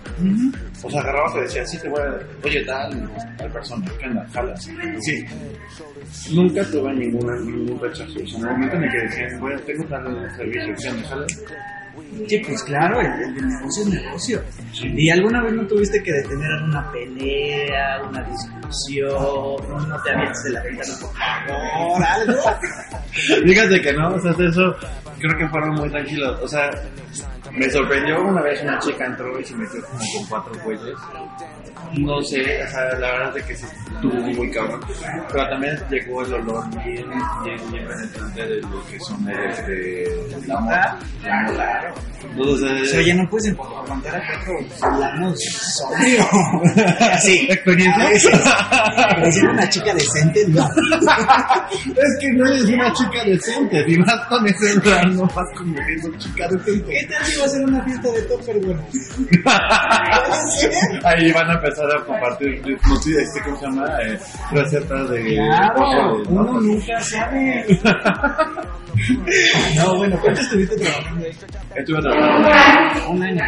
O 0.83 0.91
sea, 0.91 1.01
agarrabas 1.01 1.35
y 1.37 1.41
decías, 1.41 1.71
sí, 1.71 1.79
te 1.79 1.89
voy 1.89 2.01
a, 2.01 2.19
oye, 2.45 2.65
tal, 2.65 3.11
tal 3.37 3.53
persona, 3.53 3.87
¿qué 3.99 4.07
onda? 4.07 4.27
Jalas. 4.33 4.68
Sí. 5.01 5.25
Nunca 6.35 6.65
tuve 6.65 6.93
ninguna, 6.95 7.37
ningún 7.41 7.79
rechazo. 7.81 8.19
O 8.23 8.27
sea, 8.27 8.39
en 8.39 8.47
el 8.47 8.53
momento 8.53 8.77
en 8.77 8.85
el 8.85 8.91
que 8.91 8.99
decían, 8.99 9.41
bueno, 9.41 9.61
tengo 9.61 9.85
tal 9.85 10.31
servicio, 10.37 10.75
¿qué 10.81 10.89
onda? 10.89 11.09
Jalas. 11.09 11.45
Sí, 12.27 12.39
pues 12.47 12.63
claro, 12.63 13.01
el, 13.01 13.07
el 13.07 13.49
negocio 13.49 13.83
es 13.83 13.89
negocio. 13.89 14.43
¿Y 14.83 15.11
alguna 15.11 15.43
vez 15.43 15.53
no 15.53 15.67
tuviste 15.67 16.03
que 16.03 16.13
detener 16.13 16.51
alguna 16.53 16.93
pelea, 16.93 18.03
una 18.09 18.23
discusión, 18.23 19.09
no, 19.89 20.03
te 20.03 20.11
avientas 20.11 20.45
de 20.45 20.51
la 20.51 20.63
ventana, 20.63 20.95
por 21.01 21.11
favor, 21.15 22.05
algo? 22.05 22.43
Fíjate 23.45 23.83
que 23.83 23.93
no, 23.93 24.09
o 24.15 24.21
sea, 24.21 24.33
de 24.33 24.47
eso 24.47 24.77
creo 25.19 25.39
que 25.39 25.49
fueron 25.49 25.75
muy 25.75 25.91
tranquilos. 25.91 26.41
O 26.43 26.49
sea, 26.49 26.71
me 27.53 27.69
sorprendió 27.71 28.23
una 28.23 28.43
vez 28.43 28.63
una 28.63 28.79
chica 28.79 29.07
entró 29.07 29.39
y 29.41 29.45
se 29.45 29.57
metió 29.57 29.83
como 29.83 29.99
con 29.99 30.27
cuatro 30.29 30.53
güeyes. 30.65 30.97
No 31.97 32.23
sé, 32.23 32.63
o 32.63 32.69
sea, 32.69 32.99
la 32.99 33.13
verdad 33.13 33.37
es 33.39 33.45
que 33.45 33.57
sí 33.57 33.67
estuvo 33.95 34.15
muy 34.15 34.51
cabrón. 34.51 34.81
Pero 35.33 35.49
también 35.49 35.77
llegó 35.91 36.23
el 36.25 36.35
olor 36.35 36.65
bien, 36.85 37.09
bien, 37.45 37.71
bien 37.71 37.87
penetrante 37.87 38.47
de 38.47 38.61
lo 38.61 38.87
que 38.87 39.01
son 39.01 39.29
este, 39.29 40.07
la 40.47 40.61
moda. 40.61 40.99
La 41.25 41.43
moda. 41.43 41.95
Entonces, 42.31 42.95
Oye, 42.95 43.15
no 43.15 43.29
puedes 43.31 43.53
aguantar 43.53 44.17
a 44.17 44.23
cuatro 44.27 44.55
fulanos 44.77 45.39
sobrio. 45.77 46.25
Sí. 47.21 47.47
¿Experiencia? 47.51 48.11
Era 49.23 49.51
una 49.53 49.69
chica 49.69 49.95
decente, 49.95 50.45
no. 50.49 50.65
es 50.65 52.19
que 52.21 52.33
no 52.33 52.47
eres 52.47 52.65
una 52.65 52.93
chica 52.93 53.25
decente, 53.25 53.85
ni 53.87 53.97
más 53.99 54.27
con 54.29 54.47
ese 54.47 54.75
lugar, 54.75 55.09
no 55.09 55.23
vas 55.27 55.47
como 55.57 55.77
siendo 55.77 56.19
chica 56.19 56.49
decente. 56.49 56.91
¿Qué 56.91 57.07
tal 57.07 57.25
si 57.25 57.39
va 57.39 57.45
a 57.45 57.49
ser 57.49 57.65
una 57.65 57.85
fiesta 57.85 58.13
de 58.13 58.23
topper, 58.23 58.59
bueno? 58.61 58.87
Ahí 61.05 61.33
van 61.33 61.51
a 61.51 61.55
empezar 61.55 61.78
a 61.81 62.05
compartir, 62.05 62.55
este, 62.55 63.43
¿cómo 63.45 63.57
se 63.59 63.67
llama? 63.67 63.87
Eh, 64.03 64.19
recetas 64.53 65.09
de... 65.11 65.35
Claro, 65.35 66.19
de- 66.19 66.25
¿no? 66.35 66.41
uno 66.43 66.61
nunca 66.61 67.01
sabe. 67.01 67.67
No, 69.77 69.97
bueno, 69.97 70.19
¿cuánto 70.21 70.41
estuviste 70.41 70.75
trabajando 70.77 71.25
ahí? 71.25 71.31
Estuve 71.77 72.01
trabajando. 72.01 73.11
Un 73.11 73.23
año. 73.23 73.43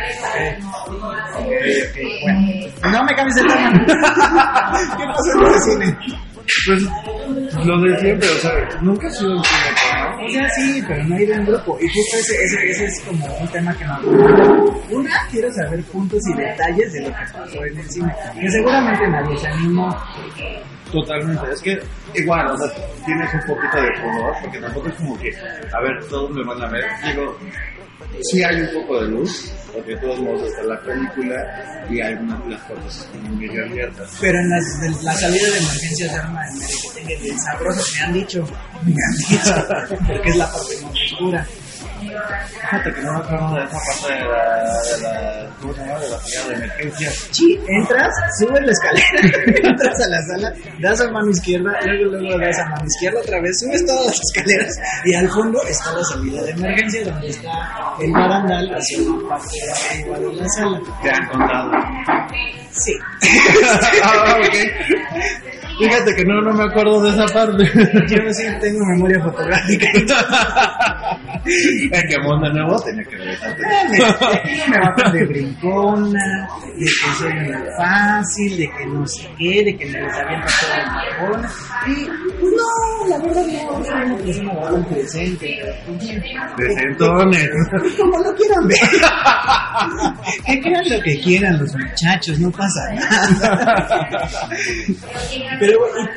Ok, 1.38 1.44
ok, 1.44 1.98
bueno. 2.22 2.92
No 2.92 3.04
me 3.04 3.14
cambies 3.16 3.36
el 3.38 3.46
tema. 3.48 3.72
¿Qué 4.96 5.04
pasó 5.06 5.32
en 5.40 5.46
ese 5.48 5.60
cine? 5.72 5.98
Pues 6.66 7.66
lo 7.66 7.80
de 7.80 7.98
siempre, 7.98 8.28
o 8.28 8.34
sea, 8.34 8.52
nunca 8.80 9.06
he 9.08 9.10
sido 9.10 9.36
un 9.38 9.42
cine. 9.44 9.60
O 10.22 10.28
sea, 10.28 10.48
sí, 10.50 10.82
pero 10.86 11.04
no 11.04 11.18
ido 11.18 11.34
en 11.34 11.44
grupo. 11.46 11.78
Y 11.80 11.88
justo 11.88 12.16
ese, 12.18 12.44
ese, 12.44 12.70
ese 12.70 12.84
es 12.86 13.00
como 13.02 13.26
un 13.26 13.48
tema 13.48 13.76
que 13.76 13.84
nos. 13.84 14.04
Una, 14.90 15.10
quiero 15.30 15.52
saber 15.52 15.82
puntos 15.84 16.20
y 16.28 16.34
detalles 16.34 16.92
de 16.92 17.00
lo 17.02 17.08
que 17.08 17.24
pasó 17.32 17.64
en 17.64 17.78
el 17.78 17.90
cine. 17.90 18.14
Que 18.40 18.50
seguramente 18.50 19.08
nadie 19.08 19.38
se 19.38 19.48
animó. 19.48 19.96
Totalmente, 20.92 21.52
es 21.52 21.62
que 21.62 21.78
igual, 22.14 22.46
o 22.48 22.58
sea, 22.58 22.68
tienes 23.06 23.32
un 23.32 23.40
poquito 23.54 23.76
de 23.76 23.88
pudor, 24.00 24.34
porque 24.42 24.58
tampoco 24.58 24.88
es 24.88 24.94
como 24.96 25.18
que, 25.18 25.30
a 25.72 25.80
ver, 25.80 26.04
todos 26.08 26.30
me 26.32 26.44
van 26.44 26.60
a 26.62 26.68
ver. 26.68 26.84
Digo, 27.06 27.38
sí 28.22 28.42
hay 28.42 28.60
un 28.60 28.82
poco 28.82 29.00
de 29.02 29.08
luz, 29.08 29.52
porque 29.72 29.94
de 29.94 30.00
todos 30.00 30.20
modos 30.20 30.42
está 30.42 30.62
la 30.64 30.80
película 30.82 31.86
y 31.90 32.00
hay 32.00 32.14
unas 32.14 32.46
las 32.46 32.60
puertas 32.62 32.98
están 32.98 33.38
medio 33.38 33.64
abiertas. 33.64 34.10
Pero 34.20 34.38
en 34.38 34.50
las, 34.50 34.80
de, 34.80 35.04
la 35.04 35.12
salida 35.14 35.48
de 35.48 35.58
emergencias 35.58 36.12
de 36.12 36.18
arma 36.18 36.40
en 36.48 36.62
el 36.62 37.06
que 37.06 37.16
bien 37.22 37.40
sabroso, 37.40 37.82
me 37.96 38.04
han 38.06 38.12
dicho. 38.12 38.44
Me 38.84 38.92
han 38.92 39.16
dicho. 39.16 40.06
Porque 40.06 40.30
es 40.30 40.36
la 40.36 40.50
parte 40.50 40.74
más 40.82 40.92
oscura. 40.92 41.46
Fíjate 42.60 42.92
que 42.92 43.00
no 43.02 43.12
me 43.12 43.18
acuerdo 43.18 43.54
de 43.54 43.64
esa 43.64 43.78
parte 43.78 44.12
de 44.12 44.20
la, 44.20 44.82
de 44.82 45.02
la 45.02 45.50
¿cómo 45.60 45.74
se 45.74 45.80
llama? 45.80 45.98
De 45.98 46.10
la 46.10 46.18
salida 46.18 46.48
de 46.48 46.54
emergencia. 46.54 47.10
Sí, 47.30 47.60
entras, 47.68 48.14
subes 48.38 48.62
la 48.62 48.72
escalera, 48.72 49.58
entras 49.70 50.00
a 50.00 50.08
la 50.08 50.22
sala, 50.22 50.54
das 50.80 51.00
a 51.00 51.10
mano 51.10 51.30
izquierda, 51.30 51.72
luego 51.84 52.16
luego 52.16 52.38
das 52.38 52.58
a 52.58 52.66
mano 52.66 52.84
izquierda 52.86 53.20
otra 53.20 53.40
vez, 53.40 53.60
subes 53.60 53.84
todas 53.86 54.06
las 54.06 54.20
escaleras 54.20 54.78
y 55.04 55.14
al 55.14 55.28
fondo 55.28 55.62
está 55.64 55.92
la 55.92 56.04
salida 56.04 56.42
de 56.42 56.50
emergencia 56.50 57.04
donde 57.04 57.28
está 57.28 57.96
el 58.00 58.12
barandal 58.12 58.74
hacia 58.74 58.98
la 58.98 59.28
parte 59.28 59.56
de 59.56 59.72
arriba 59.72 60.18
de 60.18 60.34
la 60.34 60.48
sala. 60.48 60.80
Te 61.02 61.10
han 61.10 61.28
contado. 61.28 61.70
Sí. 62.72 62.94
ah, 64.02 64.36
ok. 64.38 65.50
Fíjate 65.80 66.14
que 66.14 66.24
no, 66.24 66.42
no 66.42 66.52
me 66.52 66.64
acuerdo 66.64 67.02
de 67.02 67.10
esa 67.10 67.26
parte. 67.32 67.64
Yo 68.08 68.32
sí 68.32 68.44
tengo 68.60 68.84
memoria 68.94 69.22
fotográfica. 69.22 69.86
Es 71.42 72.04
que 72.04 72.16
Nuevo 72.18 72.80
tenía 72.82 73.04
que 73.04 73.16
regresar. 73.16 73.56
me 74.68 74.78
matan 74.78 75.12
de 75.12 75.24
brincona, 75.26 76.48
de 76.76 76.84
que 76.84 77.12
soy 77.18 77.32
muy 77.32 77.54
fácil, 77.76 78.56
de 78.58 78.70
que 78.76 78.86
no 78.86 79.06
sé 79.06 79.28
qué, 79.38 79.64
de 79.64 79.76
que 79.76 79.86
me 79.86 80.00
les 80.00 80.14
avienta 80.14 80.46
toda 80.60 80.78
la 80.78 80.92
marrona. 80.92 81.50
Y 81.86 82.04
pues 82.04 82.52
no, 82.52 83.08
la 83.08 83.18
verdad 83.18 83.46
no, 83.46 83.84
soy 83.84 84.02
una 84.02 84.16
persona 84.18 84.54
bastante 84.54 84.94
decente. 84.94 85.74
Decentones. 86.58 87.48
Como 87.98 88.18
lo 88.18 88.34
quieran 88.34 88.68
ver. 88.68 88.78
Que 90.46 90.60
crean 90.60 90.84
lo 90.90 91.02
que 91.02 91.20
quieran 91.20 91.58
los 91.58 91.74
muchachos, 91.74 92.38
no 92.38 92.50
pasa 92.50 92.94
nada. 92.94 94.48
Pero, 95.58 95.69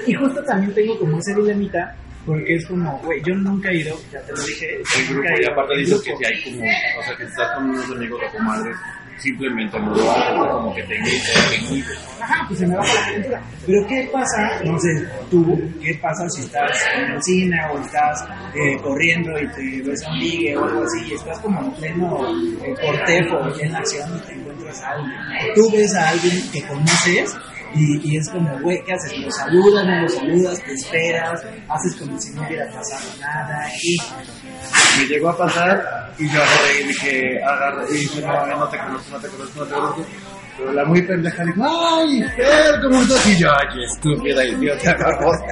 y, 0.06 0.12
y 0.12 0.14
justo 0.14 0.44
también 0.44 0.74
tengo 0.74 1.00
como 1.00 1.20
ese 1.20 1.34
dilemita, 1.36 1.96
porque 2.26 2.56
es 2.56 2.66
como, 2.68 2.98
güey, 3.00 3.22
yo 3.24 3.36
nunca 3.36 3.70
he 3.70 3.80
ido, 3.80 3.98
ya 4.12 4.22
te 4.22 4.32
lo 4.32 4.42
dije. 4.44 4.82
El 4.98 5.08
grupo, 5.08 5.30
y 5.42 5.46
aparte 5.46 5.78
dices 5.78 6.02
que 6.02 6.16
si 6.16 6.26
hay 6.26 6.44
como, 6.44 6.64
o 6.64 7.04
sea, 7.04 7.18
que 7.18 7.24
estás 7.24 7.56
con 7.56 7.70
unos 7.70 7.92
amigos 7.92 8.22
o 8.26 8.38
comadres, 8.38 8.76
simplemente 9.18 9.80
no 9.80 9.94
lo 9.94 10.12
haces, 10.12 10.52
como 10.52 10.74
que 10.74 10.84
te 10.84 10.96
invitan. 10.96 11.98
Ajá, 12.22 12.46
pues 12.48 12.60
se 12.60 12.68
me 12.68 12.76
baja 12.76 12.94
la 12.94 13.06
calentura. 13.06 13.42
Pero 13.66 13.88
¿qué 13.88 14.10
pasa? 14.12 14.62
No 14.64 14.80
sé, 14.80 15.08
tú, 15.30 15.72
¿qué 15.82 15.94
pasa 16.02 16.30
si 16.30 16.42
estás 16.44 16.72
en 16.96 17.12
el 17.12 17.24
cine 17.24 17.58
o 17.74 17.80
estás 17.80 18.26
eh, 18.56 18.78
corriendo 18.82 19.32
y 19.40 19.48
te 19.50 19.90
ves 19.90 20.04
a 20.04 20.12
un 20.12 20.20
ligue 20.20 20.58
o 20.58 20.64
algo 20.64 20.84
así 20.84 21.06
y 21.10 21.14
estás 21.16 21.40
como 21.40 21.62
en 21.62 21.72
pleno 21.74 22.20
eh, 22.64 22.74
cortejo 22.82 23.60
en 23.60 23.76
acción 23.76 24.18
y 24.18 24.28
te 24.28 24.34
encuentras 24.34 24.82
a 24.82 24.92
alguien? 24.92 25.20
O 25.20 25.54
tú 25.56 25.72
ves 25.72 25.94
a 25.96 26.10
alguien 26.10 26.52
que 26.52 26.62
conoces 26.64 27.36
y, 27.76 28.12
y 28.14 28.18
es 28.18 28.30
como, 28.30 28.60
güey, 28.60 28.84
¿qué 28.86 28.94
haces? 28.94 29.18
¿Lo 29.20 29.32
saludas, 29.32 29.86
no 29.86 30.02
lo 30.02 30.10
saludas, 30.10 30.60
te 30.64 30.74
esperas, 30.74 31.44
haces 31.70 31.96
como 32.00 32.20
si 32.20 32.32
no 32.34 32.46
hubiera 32.48 32.66
pasado 32.72 33.04
nada 33.20 33.68
y... 33.82 33.98
Me 35.00 35.06
llegó 35.08 35.30
a 35.30 35.38
pasar 35.38 36.12
y 36.20 36.30
yo 36.30 36.42
agarré 36.42 36.82
y 36.82 36.88
dije, 36.88 37.44
agarré 37.44 37.86
y 37.90 37.98
dije, 38.00 38.22
no, 38.22 38.46
no 38.58 38.68
te 38.70 38.78
conozco, 38.78 39.10
no 39.12 39.20
te 39.20 39.28
conozco, 39.28 39.60
no 39.60 39.66
te 39.66 39.74
conozco. 39.74 40.06
Pero 40.56 40.72
la 40.72 40.86
muy 40.86 41.02
pendeja 41.02 41.44
dijo, 41.46 41.64
¡ay, 41.66 42.24
Fer, 42.36 42.80
cómo 42.84 43.02
estás! 43.02 43.26
Y 43.26 43.40
yo, 43.40 43.50
¡ay, 43.52 43.84
estúpida, 43.92 44.46
idiota, 44.46 44.96
babosa! 45.00 45.46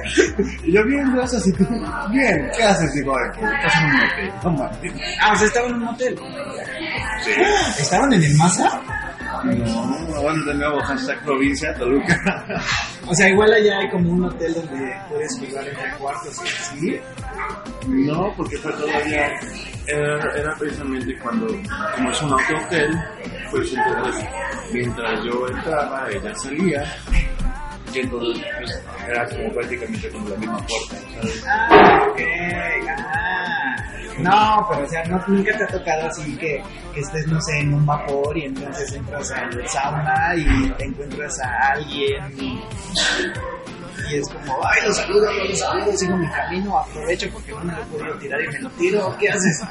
Y 0.64 0.72
yo, 0.72 0.84
bien, 0.86 1.12
gracias, 1.12 1.44
y 1.48 1.52
tú, 1.54 1.66
bien, 2.12 2.48
¿qué 2.56 2.62
haces? 2.62 2.94
Digo, 2.94 3.12
"Ay, 3.16 3.40
pues, 3.40 3.52
estás 3.52 3.74
en 3.82 4.30
un 4.48 4.56
no 4.56 4.62
mames. 4.62 4.92
Ah, 5.20 5.32
o 5.32 5.36
sea, 5.36 5.46
estaban 5.48 5.70
en 5.70 5.76
un 5.76 5.88
hotel. 5.88 6.18
Sí. 7.24 7.30
¿Estaban 7.82 8.12
en 8.12 8.22
el 8.22 8.34
Masa? 8.36 8.80
No, 9.44 10.22
bueno, 10.22 10.44
de 10.44 10.54
nuevo, 10.54 10.80
hashtag 10.80 11.24
provincia, 11.24 11.74
Toluca. 11.74 12.16
O 13.04 13.14
sea, 13.14 13.28
igual 13.28 13.52
allá 13.52 13.78
hay 13.80 13.90
como 13.90 14.12
un 14.12 14.24
hotel 14.26 14.54
donde 14.54 14.94
puedes 15.08 15.38
jugar 15.40 15.66
entre 15.66 15.90
cuartos 15.98 16.36
y 16.38 16.48
así. 16.48 17.00
No, 17.88 18.32
porque 18.36 18.56
fue 18.58 18.72
todavía, 18.74 19.28
era, 19.88 20.38
era 20.38 20.54
precisamente 20.56 21.18
cuando, 21.18 21.48
como 21.96 22.10
es 22.12 22.22
un 22.22 22.32
auto-hotel, 22.32 22.94
pues 23.50 23.74
entonces, 23.74 24.24
mientras 24.72 25.24
yo 25.24 25.48
entraba, 25.48 26.06
ella 26.10 26.32
salía, 26.36 26.84
y 27.92 27.98
entonces, 27.98 28.44
pues, 28.58 28.82
era 29.08 29.28
como 29.28 29.52
prácticamente 29.52 30.08
como 30.08 30.28
la 30.28 30.36
misma 30.36 30.58
puerta, 30.58 30.96
¿sabes? 31.14 31.44
Ah, 31.46 32.06
ok, 32.08 32.20
ah. 32.98 33.61
No, 34.22 34.66
pero 34.70 34.84
o 34.84 34.88
sea, 34.88 35.04
no, 35.04 35.22
nunca 35.26 35.56
te 35.56 35.64
ha 35.64 35.66
tocado 35.66 36.06
así 36.06 36.36
que, 36.36 36.62
estés, 36.94 37.26
no 37.26 37.40
sé, 37.40 37.60
en 37.60 37.74
un 37.74 37.86
vapor 37.86 38.36
y 38.36 38.44
entonces 38.44 38.92
entras 38.92 39.30
al 39.32 39.68
sauna 39.68 40.34
y 40.36 40.70
te 40.70 40.84
encuentras 40.84 41.40
a 41.40 41.72
alguien 41.72 42.32
y, 42.38 42.60
es 44.12 44.28
como, 44.28 44.58
ay, 44.64 44.86
lo 44.86 44.92
saludo, 44.92 45.32
no 45.32 45.44
lo 45.44 45.56
saludo, 45.56 45.96
sigo 45.96 46.16
mi 46.16 46.28
camino, 46.28 46.78
aprovecho 46.78 47.28
porque 47.32 47.52
no 47.52 47.64
me 47.64 47.72
lo 47.72 47.82
puedo 47.84 48.14
tirar 48.18 48.40
y 48.42 48.48
me 48.48 48.60
lo 48.60 48.70
tiro, 48.70 49.16
¿qué 49.18 49.28
haces? 49.30 49.62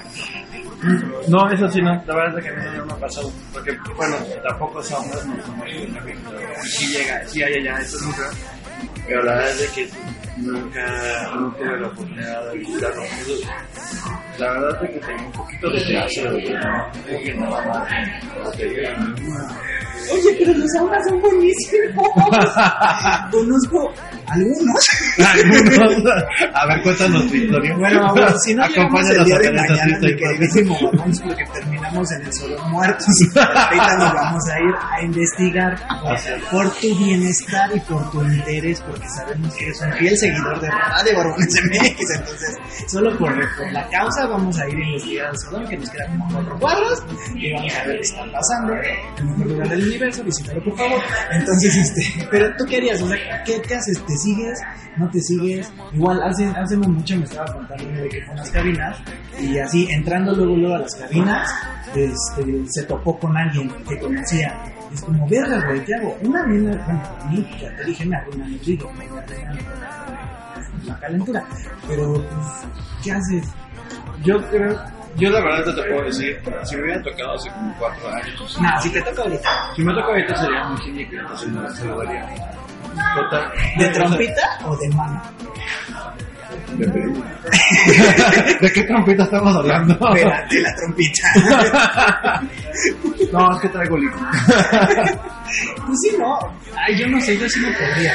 No, 1.27 1.49
eso 1.51 1.67
sí, 1.67 1.81
no, 1.81 1.91
la 2.07 2.15
verdad 2.15 2.39
es 2.39 2.45
que 2.45 2.51
mí 2.51 2.77
no 2.77 2.85
me 2.85 2.93
ha 2.93 2.97
pasado, 2.97 3.31
porque, 3.53 3.77
bueno, 3.95 4.15
tampoco 4.47 4.81
son 4.81 5.03
hombres, 5.03 5.25
no 5.25 5.45
somos 5.45 5.67
sí 6.63 6.87
llega, 6.87 7.27
sí 7.27 7.43
hay 7.43 7.53
allá, 7.55 7.79
eso 7.81 7.97
nunca, 8.03 8.29
pero 9.07 9.23
la 9.23 9.33
verdad 9.33 9.61
es 9.61 9.71
que 9.71 9.89
nunca, 10.37 11.31
no 11.35 11.51
tuve 11.53 11.79
la 11.79 11.87
oportunidad 11.87 12.51
de 12.51 12.57
visitarlo. 12.57 13.03
La 14.37 14.53
verdad 14.53 14.83
es 14.83 14.89
que 14.91 14.99
tengo 14.99 15.25
un 15.25 15.31
poquito 15.31 15.69
de 15.69 15.81
teatro, 15.81 16.31
Oye, 20.11 20.35
pero 20.39 20.53
los 20.57 20.69
saunas 20.75 20.99
son 21.07 21.21
buenísimos. 21.21 22.07
Conozco 23.31 23.93
algunos. 24.27 24.85
Algunos. 25.17 26.13
A 26.53 26.65
ver, 26.67 26.81
cuéntanos 26.83 27.27
tu 27.27 27.35
historia. 27.35 27.75
Bueno, 27.77 28.13
bueno, 28.13 28.33
si 28.43 28.53
no 28.53 28.67
llegamos 28.67 29.09
el 29.09 29.21
Acompáñanos 29.21 29.25
día 29.25 29.35
a 29.35 29.39
de 29.39 29.51
mañana, 29.51 29.99
mi 29.99 30.15
queridísimo 30.15 30.79
porque 31.23 31.45
terminamos 31.53 32.11
en 32.11 32.21
el 32.25 32.33
Solo 32.33 32.65
Muertos. 32.69 33.07
Ahorita 33.35 33.97
nos 33.97 34.13
vamos 34.13 34.43
a 34.49 34.59
ir 34.59 34.75
a 34.91 35.03
investigar 35.03 35.75
por, 36.01 36.49
por 36.49 36.71
tu 36.75 36.97
bienestar 36.97 37.69
y 37.75 37.79
por 37.81 38.11
tu 38.11 38.23
interés, 38.23 38.81
porque 38.81 39.07
sabemos 39.15 39.53
que 39.55 39.65
eres 39.65 39.81
un 39.81 39.93
fiel 39.93 40.17
seguidor 40.21 40.61
de 40.61 40.69
Radio 40.69 41.17
Barbones 41.17 41.61
MX. 41.63 42.11
Entonces, 42.15 42.57
solo 42.87 43.17
por, 43.17 43.35
la 43.71 43.87
causa 43.89 44.27
vamos 44.27 44.57
a 44.59 44.67
ir 44.69 44.77
a 44.77 44.85
investigar 44.85 45.27
al 45.27 45.37
Sodón, 45.37 45.67
que 45.67 45.77
nos 45.77 45.89
quedan 45.89 46.19
como 46.19 46.31
cuatro 46.31 46.59
cuadros, 46.59 47.03
y 47.35 47.53
vamos 47.53 47.73
a 47.73 47.87
ver 47.87 47.95
qué 47.97 48.01
está 48.01 48.31
pasando. 48.31 48.73
En 49.17 49.29
mejor 49.29 49.47
lugar 49.47 49.69
del 49.69 49.83
universo, 49.87 50.23
visítalo 50.23 50.63
por 50.63 50.77
favor. 50.77 51.01
Entonces, 51.31 51.75
este, 51.75 52.27
pero 52.29 52.55
tú 52.55 52.65
querías, 52.65 53.01
o 53.01 53.07
sea, 53.07 53.43
¿qué, 53.43 53.61
qué 53.61 53.75
haces? 53.75 53.99
¿Te 54.05 54.15
sigues? 54.17 54.59
¿No 54.97 55.09
te 55.09 55.19
sigues? 55.21 55.71
Igual, 55.93 56.21
hace, 56.23 56.77
mucho 56.77 57.15
me 57.17 57.23
estaba 57.23 57.51
contando 57.53 58.01
de 58.01 58.09
que 58.09 58.21
fue 58.23 58.33
unas 58.33 58.51
cabinas, 58.51 58.97
y 59.39 59.57
así, 59.57 59.87
entrando 59.89 60.35
luego, 60.35 60.55
luego 60.55 60.75
a 60.75 60.79
las 60.79 60.95
cabinas, 60.95 61.49
este, 61.95 62.63
se 62.69 62.83
topó 62.83 63.19
con 63.19 63.35
alguien 63.35 63.69
que 63.87 63.97
conocía. 63.99 64.55
Es 64.93 65.01
como, 65.01 65.27
verga, 65.27 65.65
güey, 65.67 65.83
¿qué 65.85 65.95
hago? 65.95 66.17
Una 66.21 66.45
mina, 66.45 66.75
bueno, 66.85 67.47
ya 67.59 67.75
te 67.77 67.83
dije, 67.85 68.05
me 68.05 68.15
arruina 68.17 68.45
el 68.47 68.59
río, 68.59 68.91
me 68.93 69.05
la 70.85 70.99
calentura. 70.99 71.43
Pero, 71.87 72.13
pues, 72.13 72.25
¿qué 73.03 73.11
haces? 73.11 73.47
Yo 74.23 74.41
creo, 74.49 74.79
yo 75.17 75.29
la 75.29 75.41
verdad 75.41 75.75
te 75.75 75.81
puedo 75.83 76.03
decir, 76.03 76.41
si 76.63 76.75
me 76.75 76.83
hubiera 76.83 77.01
tocado 77.03 77.33
hace 77.33 77.49
como 77.51 77.75
cuatro 77.77 78.09
años, 78.09 78.61
Nah, 78.61 78.79
si 78.79 78.89
te 78.91 79.01
toca 79.01 79.21
ahorita. 79.23 79.49
si 79.75 79.83
me 79.83 79.93
toca 79.93 80.07
ahorita 80.07 80.35
sería 80.35 80.63
muy 80.65 80.81
cínico, 80.81 81.15
entonces 81.15 81.49
no 81.49 81.69
se 81.69 81.85
lo 81.85 81.97
daría. 81.97 82.25
Total. 83.15 83.51
¿De 83.77 83.89
trompita 83.89 84.41
o 84.65 84.75
de 84.77 84.89
mano? 84.89 85.21
¿De 88.61 88.71
qué 88.73 88.83
trompeta 88.83 89.23
estamos 89.23 89.55
hablando? 89.55 89.93
Espérate, 89.93 90.61
la 90.61 90.75
trompita. 90.75 92.41
No, 93.31 93.53
es 93.53 93.61
que 93.61 93.69
traigo 93.69 93.97
líquido. 93.97 94.19
pues 95.85 95.99
sí, 96.01 96.15
no. 96.17 96.37
Ay, 96.75 96.97
yo 96.97 97.07
no 97.07 97.19
sé, 97.21 97.37
yo 97.37 97.47
sí 97.47 97.59
no 97.61 97.67
podría. 97.67 98.13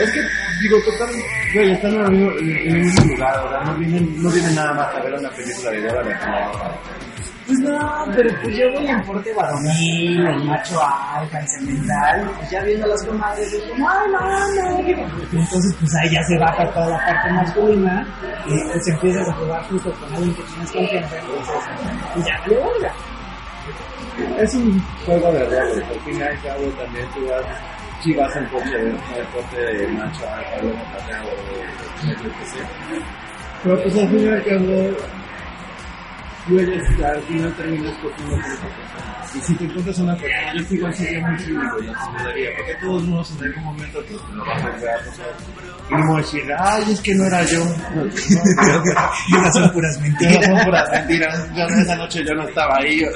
Es 0.00 0.10
que, 0.10 0.20
digo, 0.62 0.78
total, 0.84 1.08
güey, 1.54 1.72
están 1.72 1.94
en 1.94 2.04
el 2.06 2.80
mismo, 2.80 3.04
lugar, 3.04 3.38
o 3.38 3.50
sea, 3.50 3.60
no 3.64 3.74
vienen, 3.76 4.22
no 4.22 4.30
vienen 4.30 4.54
nada 4.54 4.72
más 4.74 4.94
a 4.94 5.02
ver 5.02 5.14
una 5.14 5.30
película 5.30 5.70
de 5.70 5.82
Dora 5.82 6.02
la 6.02 6.10
Exploradora. 6.10 6.78
Pues 7.50 7.62
no, 7.62 8.04
pero 8.14 8.30
pues 8.44 8.56
yo 8.56 8.70
voy 8.70 8.86
en 8.86 9.02
porte 9.02 9.34
varonil, 9.34 10.24
el 10.24 10.44
macho 10.44 10.80
alfa, 10.80 11.40
el 11.40 11.48
cemental, 11.48 12.30
pues 12.36 12.50
ya 12.50 12.62
viendo 12.62 12.86
las 12.86 13.04
comadres, 13.04 13.52
es 13.52 13.64
como, 13.64 13.90
ay, 13.90 14.08
no, 14.12 14.20
no. 14.20 14.80
Y 14.88 14.92
entonces, 14.92 15.76
pues 15.80 15.94
ahí 15.96 16.10
ya 16.14 16.22
se 16.22 16.38
baja 16.38 16.70
toda 16.70 16.90
la 16.90 16.98
parte 17.04 17.32
masculina, 17.32 18.06
y 18.46 18.70
pues 18.70 18.86
empiezas 18.86 19.28
a 19.28 19.32
jugar 19.32 19.64
justo 19.64 19.92
con 19.94 20.14
alguien 20.14 20.32
que 20.36 20.42
tienes 20.44 20.70
confianza, 20.70 21.18
entonces, 21.18 21.54
pues 22.14 22.24
ya 22.24 22.46
le 22.46 22.56
valga. 22.56 22.94
Es 24.38 24.54
un 24.54 24.80
juego 25.04 25.32
de 25.32 25.44
roles, 25.44 25.84
al 25.88 26.00
fin 26.02 26.18
y 26.18 26.22
al 26.22 26.42
cabo 26.42 26.62
también 26.78 27.08
tú 27.14 27.26
vas, 27.26 27.44
si 28.00 28.14
vas 28.14 28.36
en 28.36 28.46
coche 28.46 28.76
de 29.56 29.74
de 29.74 29.88
macho 29.88 30.22
alfa, 30.28 30.62
luego 30.62 30.78
o 30.78 32.06
de 32.06 32.12
lo 32.12 32.38
que 32.38 32.44
sea. 32.44 32.68
Pero 33.64 33.82
pues 33.82 33.98
al 33.98 34.08
fin 34.08 34.20
y 34.20 34.28
al 34.28 34.44
cabo, 34.44 35.19
puedes, 36.48 37.00
al 37.02 37.22
final 37.22 37.54
terminas 37.56 37.96
cogiendo 37.98 38.36
con 38.36 38.52
esa 38.52 38.68
persona. 38.68 39.16
Y 39.34 39.40
si 39.40 39.54
te 39.54 39.64
encuentras 39.64 39.98
una 39.98 40.16
persona, 40.16 40.54
yo 40.54 40.74
igual 40.74 40.94
sería 40.94 41.26
muy 41.26 41.38
cínico 41.38 41.82
y 41.82 41.86
saludaría, 41.86 42.50
porque 42.56 42.74
todos 42.80 43.02
modos 43.04 43.36
en 43.38 43.44
algún 43.44 43.64
momento 43.64 43.98
pues, 44.08 44.26
te 44.26 44.32
lo 44.32 44.44
vas 44.44 44.62
a 44.62 44.66
ver, 44.66 45.08
o 45.08 45.14
sea, 45.14 45.26
y 45.90 45.94
no 45.94 46.16
decir, 46.16 46.42
ay, 46.56 46.92
es 46.92 47.00
que 47.00 47.14
no 47.16 47.24
era 47.24 47.42
yo. 47.44 47.64
No, 47.64 48.04
no, 48.04 48.10
esas 48.10 49.54
son 49.54 49.72
puras 49.72 49.96
no, 49.96 50.02
mentiras. 50.02 50.46
son 50.46 50.64
puras 50.64 50.90
mentiras. 50.92 51.48
Yo 51.56 51.64
esa 51.64 51.96
noche 51.96 52.24
yo 52.24 52.34
no 52.34 52.48
estaba 52.48 52.76
ahí. 52.78 53.02
Ok. 53.04 53.12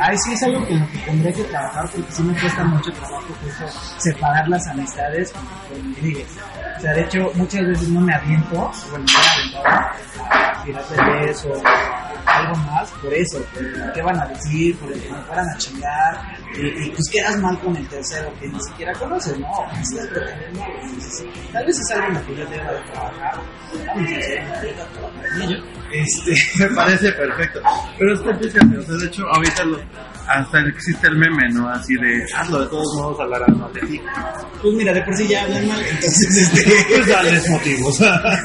Ay, 0.00 0.18
sí, 0.18 0.32
es 0.32 0.42
algo 0.42 0.66
que 0.66 0.74
en 0.74 0.80
lo 0.80 0.90
que 0.90 0.98
tendré 0.98 1.32
que 1.32 1.44
trabajar 1.44 1.88
porque 1.90 2.12
sí 2.12 2.22
me 2.22 2.40
cuesta 2.40 2.64
mucho 2.64 2.92
trabajo 2.92 3.26
justo 3.40 3.64
separar 3.98 4.48
las 4.48 4.66
amistades 4.66 5.32
con 5.32 5.94
ligues. 6.02 6.36
O 6.76 6.80
sea, 6.80 6.92
de 6.92 7.02
hecho, 7.02 7.30
muchas 7.34 7.66
veces 7.66 7.88
no 7.88 8.00
me 8.00 8.14
aviento, 8.14 8.70
bueno, 8.90 9.04
no 9.06 9.18
me 9.18 9.60
aventaba 9.60 9.96
a 10.30 10.62
tirarle 10.64 11.30
eso 11.30 11.52
algo 12.26 12.56
más 12.56 12.90
por 13.02 13.12
eso, 13.14 13.38
por 13.54 13.92
qué 13.92 14.02
van 14.02 14.20
a 14.20 14.26
decir, 14.26 14.76
por 14.78 14.92
el 14.92 15.00
que 15.00 15.10
me 15.10 15.22
fueran 15.22 15.48
a 15.48 15.56
chingar, 15.56 16.38
y, 16.54 16.66
y, 16.66 16.90
pues 16.90 17.08
quedas 17.10 17.40
mal 17.40 17.58
con 17.60 17.76
el 17.76 17.88
tercero 17.88 18.32
que 18.40 18.48
ni 18.48 18.60
siquiera 18.60 18.92
conoces, 18.94 19.38
¿no? 19.38 19.48
Tal 21.52 21.66
vez 21.66 21.78
es 21.78 21.90
algo 21.92 22.08
en 22.08 22.14
lo 22.14 22.26
que 22.26 22.36
yo 22.36 22.46
deba 22.46 22.72
de 22.72 22.80
trabajar, 22.92 23.40
ello. 25.42 25.64
Este, 25.92 26.34
Me 26.68 26.74
parece 26.74 27.12
perfecto. 27.12 27.60
Pero 27.98 28.14
es 28.14 28.20
que 28.20 28.34
fíjate, 28.34 28.78
o 28.78 28.82
sea, 28.82 28.96
de 28.96 29.06
hecho, 29.06 29.22
ahorita 29.32 29.64
lo, 29.64 29.78
hasta 30.28 30.60
existe 30.60 31.06
el 31.08 31.16
meme, 31.16 31.48
¿no? 31.52 31.68
Así 31.68 31.94
de, 31.94 32.24
hazlo, 32.36 32.60
de 32.62 32.66
todos 32.68 32.86
modos 32.96 33.20
hablarán 33.20 33.58
mal 33.58 33.72
de 33.72 33.80
ti. 33.82 34.00
pues 34.62 34.74
mira, 34.74 34.92
de 34.92 35.02
por 35.02 35.16
sí 35.16 35.28
ya 35.28 35.42
hablan 35.44 35.68
mal, 35.68 35.80
entonces, 35.80 36.36
este, 36.52 36.84
Pues 36.96 37.06
dales 37.06 37.48
motivos. 37.50 37.98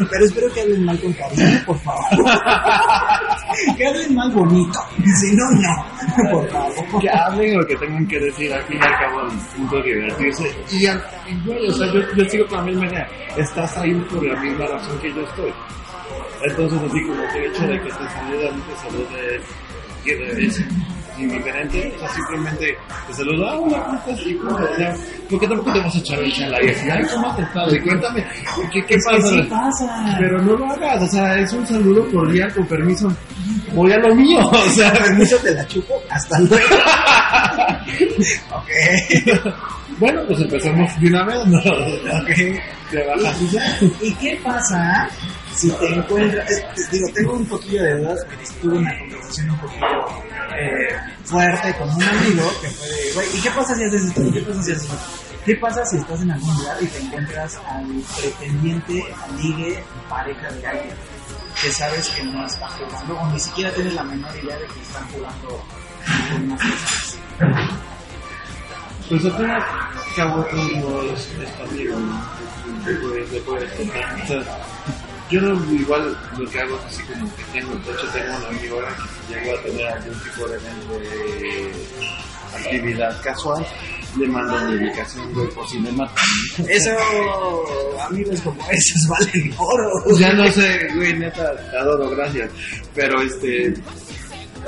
pero 0.09 0.25
espero 0.25 0.53
que 0.53 0.61
hablen 0.61 0.85
mal 0.85 0.99
con 0.99 1.13
cariño, 1.13 1.61
por 1.65 1.79
favor. 1.79 2.03
que 3.77 3.87
hablen 3.87 4.15
mal 4.15 4.31
bonito, 4.31 4.79
si 5.19 5.35
no, 5.35 5.43
no, 5.51 6.31
por 6.31 6.49
favor. 6.49 7.01
que 7.01 7.09
hablen 7.09 7.57
lo 7.57 7.65
que 7.65 7.75
tengan 7.77 8.07
que 8.07 8.19
decir, 8.19 8.53
al 8.53 8.63
fin 8.63 8.77
y 8.81 8.85
al 8.85 8.99
cabo 8.99 9.21
el 9.21 9.37
punto 9.57 9.75
de 9.77 9.83
divertirse. 9.95 10.55
Y, 10.71 10.85
al- 10.85 11.03
güey, 11.45 11.67
o 11.67 11.73
sea, 11.73 11.87
yo, 11.93 11.99
yo 12.15 12.25
sigo 12.29 12.47
con 12.47 12.59
la 12.59 12.63
misma 12.65 12.85
idea. 12.87 13.07
Estás 13.37 13.77
ahí 13.77 13.93
por 14.09 14.23
la 14.25 14.39
misma 14.41 14.65
razón 14.67 14.99
que 14.99 15.13
yo 15.13 15.21
estoy. 15.21 15.53
Entonces, 16.43 16.79
así 16.89 17.01
como 17.05 17.23
el 17.23 17.45
hecho 17.45 17.67
de 17.67 17.79
que 17.81 17.89
te 17.89 18.09
saluda, 18.09 18.51
no 18.51 18.63
te 18.63 18.75
salude, 18.81 19.41
que 20.03 20.45
es 20.45 20.63
indiferente, 21.23 21.93
o 21.95 21.99
sea, 21.99 22.09
simplemente 22.09 22.77
te 23.07 23.13
saluda, 23.13 23.51
ah, 23.51 23.59
hola, 23.59 23.83
¿cómo 23.83 23.97
estás? 23.97 24.27
Y 24.27 24.33
punto, 24.35 24.63
o 24.63 24.75
sea, 24.75 24.95
¿por 25.29 25.39
qué 25.39 25.47
tampoco 25.47 25.73
te 25.73 25.79
vas 25.79 25.95
a 25.95 25.99
echar 25.99 26.19
el 26.19 26.33
chala 26.33 26.63
y 26.63 26.67
ay, 26.67 27.03
¿cómo 27.11 27.29
has 27.29 27.39
estado? 27.39 27.75
Y 27.75 27.81
cuéntame, 27.81 28.25
¿qué, 28.71 28.97
pasa? 29.05 29.27
sí 29.27 29.41
pasa. 29.43 30.15
Pero 30.19 30.41
no 30.41 30.55
lo 30.57 30.65
hagas, 30.65 31.03
o 31.03 31.07
sea, 31.07 31.39
es 31.39 31.53
un 31.53 31.67
saludo 31.67 32.09
cordial, 32.11 32.53
con 32.53 32.65
permiso. 32.67 33.11
Voy 33.73 33.91
a 33.91 33.97
lo 33.97 34.13
mío, 34.15 34.39
o 34.51 34.69
sea, 34.69 34.91
Permiso, 34.93 35.37
te 35.37 35.53
la 35.53 35.65
chupo, 35.67 36.01
hasta 36.09 36.39
luego. 36.39 36.75
ok. 38.51 38.69
Bueno, 39.97 40.21
pues 40.27 40.41
empezamos 40.41 40.99
de 40.99 41.07
una 41.07 41.25
vez, 41.25 41.45
¿no? 41.47 41.59
Ok. 41.59 42.61
Te 42.91 43.07
bajas 43.07 43.41
y 43.41 43.49
ya. 43.49 43.77
¿Y 44.01 44.13
qué 44.15 44.39
pasa 44.43 45.07
si 45.53 45.69
te 45.71 45.95
encuentras? 45.95 46.49
eh, 46.51 46.65
digo, 46.91 47.07
tengo 47.13 47.33
un 47.33 47.45
poquillo 47.45 47.83
de 47.83 47.97
dudas 47.99 48.19
tuve 48.61 48.77
una 48.77 48.97
conversación 48.97 49.51
un 49.51 49.57
poquillo 49.59 50.30
eh, 50.57 50.99
fuerte 51.23 51.75
con 51.77 51.89
un 51.89 52.03
amigo 52.03 52.51
que 52.61 52.67
de, 52.67 53.13
güey, 53.13 53.37
¿y 53.37 53.41
qué 53.41 53.51
pasa 53.51 53.75
si 53.75 53.83
haces 53.83 54.03
esto? 54.05 54.21
¿Qué 55.45 55.55
pasa 55.55 55.85
si 55.85 55.97
estás 55.97 56.21
en 56.21 56.31
algún 56.31 56.55
lugar 56.55 56.77
y 56.81 56.85
te 56.85 56.99
encuentras 56.99 57.59
al 57.67 57.87
pretendiente, 58.15 59.03
al 59.23 59.37
ligue, 59.41 59.83
pareja 60.07 60.51
de 60.51 60.67
alguien 60.67 60.95
que 61.61 61.71
sabes 61.71 62.09
que 62.09 62.23
no 62.23 62.45
está 62.45 62.67
jugando 62.69 63.19
o 63.19 63.27
ni 63.31 63.39
siquiera 63.39 63.71
tienes 63.73 63.93
la 63.93 64.03
menor 64.03 64.35
idea 64.35 64.57
de 64.57 64.65
que 64.67 64.81
están 64.81 65.07
jugando 65.09 65.63
con 66.31 66.47
más 66.47 66.61
personas? 66.61 67.71
Pues 69.09 69.25
al 69.25 70.15
cabo 70.15 70.43
todos 70.45 70.71
modos 70.73 71.27
es 71.41 71.57
tu 71.57 71.63
amigo, 71.63 71.97
yo 75.31 75.41
no, 75.41 75.73
igual 75.73 76.17
lo 76.37 76.49
que 76.49 76.59
hago 76.59 76.77
es 76.77 76.85
así 76.85 77.03
como 77.03 77.35
que 77.35 77.43
tengo, 77.53 77.73
de 77.73 77.91
hecho 77.91 78.07
tengo 78.13 78.37
un 78.37 78.57
amigo 78.57 78.75
ahora 78.75 78.95
que 78.95 79.03
si 79.03 79.33
llego 79.33 79.57
a 79.57 79.63
tener 79.63 79.87
algún 79.87 80.19
tipo 80.19 80.47
de, 80.47 80.57
de 81.39 81.71
actividad 82.55 83.21
casual, 83.21 83.65
le 84.17 84.27
mando 84.27 84.59
mi 84.69 84.75
ubicación 84.75 85.33
güey, 85.33 85.47
por 85.49 85.67
si 85.67 85.79
me 85.79 85.91
matan. 85.91 86.25
Eso, 86.67 86.91
amigos 88.09 88.41
como 88.41 88.61
esos 88.69 89.07
valen 89.07 89.53
oro. 89.57 90.17
Ya 90.17 90.33
no 90.33 90.51
sé, 90.51 90.89
güey, 90.95 91.13
neta, 91.13 91.55
te 91.71 91.77
adoro, 91.77 92.09
gracias. 92.09 92.49
Pero 92.93 93.21
este, 93.21 93.73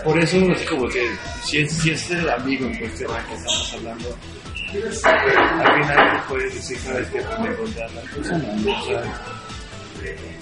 por 0.04 0.18
eso 0.20 0.38
es 0.38 0.70
como 0.70 0.88
que 0.88 1.10
si 1.44 1.60
es, 1.60 1.74
si 1.74 1.92
es 1.92 2.10
el 2.12 2.30
amigo 2.30 2.66
en 2.68 2.80
cuestión 2.80 3.12
al 3.12 3.26
que 3.26 3.34
estamos 3.34 3.74
hablando, 3.74 4.18
al 5.04 5.84
final 5.84 6.24
puedes 6.30 6.56
decir, 6.56 6.78
sabes 6.80 7.08
que 7.10 7.20
me 7.42 7.50
encontré 7.50 7.84
a 7.84 7.90
la 7.90 8.02
persona, 8.02 8.54
¿no? 8.58 8.82
O 8.82 8.86
sea, 8.86 9.04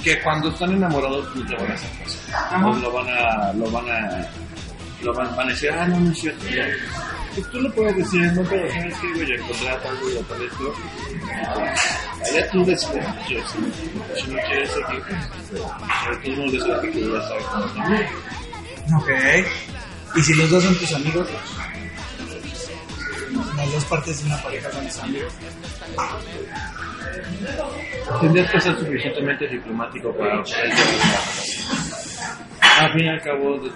que 0.04 0.22
cuando 0.22 0.50
están 0.50 0.72
enamorados 0.74 1.36
no 1.36 1.46
te 1.46 1.56
van 1.56 1.72
a 1.72 1.74
hacer 1.74 1.90
caso. 2.00 2.18
No 2.60 2.76
lo 2.76 2.92
van 2.92 3.08
a, 3.10 3.54
lo 3.54 3.72
van 3.72 3.90
a, 3.90 4.30
lo 5.02 5.14
van, 5.14 5.36
van 5.36 5.48
a 5.48 5.52
decir, 5.52 5.72
ah, 5.72 5.88
no, 5.88 6.00
no 6.00 6.12
es 6.12 6.20
cierto. 6.20 6.46
ya. 6.48 6.68
Pues 7.34 7.50
tú 7.50 7.62
lo 7.62 7.74
puedes 7.74 7.96
decir, 7.96 8.22
no, 8.34 8.44
pero 8.44 8.70
sabes 8.70 8.94
que, 8.98 9.36
encontré 9.36 9.70
a 9.70 9.82
tal, 9.82 9.98
güey, 10.02 10.18
a 10.18 10.22
tal 10.24 10.42
esto. 10.42 10.74
Allá 12.26 12.52
tú 12.52 12.66
decides, 12.66 13.06
yo, 13.30 13.40
si, 13.48 14.22
si 14.22 14.32
no 14.32 14.38
quieres 14.48 14.72
seguir, 14.72 15.04
pues, 15.08 15.64
pero 16.04 16.20
tú 16.24 16.32
no 16.36 16.52
decides 16.52 16.94
que 16.94 17.02
ya 17.02 17.22
sabes 17.22 17.46
cómo 17.46 17.66
también. 17.68 18.08
Ok. 18.98 19.10
¿Y 20.16 20.22
si 20.22 20.34
los 20.34 20.50
dos 20.50 20.64
son 20.64 20.76
tus 20.76 20.94
amigos? 20.94 21.28
Las 23.72 23.84
dos 23.84 23.90
partes 23.90 24.20
de 24.20 24.26
una 24.26 24.42
pareja 24.44 24.70
son 24.70 25.06
amigos. 25.06 25.34
Tendrías 28.20 28.52
que 28.52 28.60
ser 28.60 28.78
suficientemente 28.78 29.48
diplomático 29.48 30.14
para 30.18 30.40
Al 32.80 32.92
fin 32.92 33.06
y 33.06 33.10
al 33.10 33.22
cabo, 33.22 33.58
de, 33.60 33.70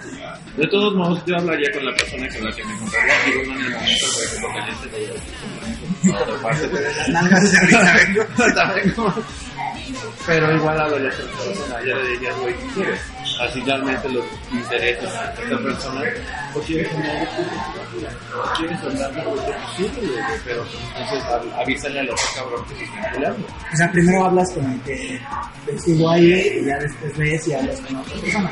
de 0.57 0.67
todos 0.67 0.95
modos, 0.95 1.23
yo 1.25 1.37
hablaría 1.37 1.71
con 1.71 1.85
la 1.85 1.93
persona 1.95 2.27
con 2.27 2.43
la 2.43 2.51
que 2.51 2.65
me 2.65 2.73
encontraría, 2.73 3.13
digo, 3.25 3.43
no 3.45 3.53
en 3.53 3.65
el 3.65 3.71
momento, 3.71 4.05
por 4.13 4.23
ejemplo, 4.23 4.49
caliente 4.53 4.89
otra 6.13 6.41
parte. 6.41 6.69
Las 6.71 7.09
nalgas 7.09 7.51
de 7.51 7.57
ahorita 7.57 8.73
vengo. 8.73 9.13
Pero 10.25 10.55
igual 10.55 10.79
a 10.81 10.87
la 10.87 10.97
persona, 11.09 11.79
ya 11.85 11.95
le 11.95 12.09
dirías, 12.11 12.35
güey, 12.39 12.53
¿qué 12.55 12.65
quieres? 12.73 12.99
Así 13.41 13.61
realmente 13.61 14.09
los 14.09 14.23
intereses 14.51 15.01
de 15.03 15.43
esta 15.43 15.57
persona, 15.57 16.01
o 16.53 16.59
quieres 16.61 16.91
un 16.93 17.01
algo 17.03 17.25
público, 17.31 18.11
o 18.41 18.57
quieres 18.57 18.79
andar 18.81 19.11
posible, 19.25 20.07
güey, 20.07 20.39
pero 20.45 20.65
entonces 20.97 21.23
av- 21.25 21.59
avísale 21.59 21.99
al 21.99 22.09
otro 22.09 22.25
cabrón 22.35 22.65
que 22.69 22.75
se 22.75 22.83
está 22.85 23.11
peleando. 23.11 23.47
O 23.73 23.75
sea, 23.75 23.91
primero 23.91 24.25
hablas 24.25 24.51
con 24.53 24.71
el 24.71 24.81
que 24.81 25.21
estuvo 25.73 26.09
ahí 26.09 26.31
y 26.61 26.65
ya 26.65 26.77
después 26.79 27.17
ves 27.17 27.47
y 27.47 27.53
hablas 27.53 27.79
con 27.81 27.95
otra 27.97 28.13
persona. 28.21 28.51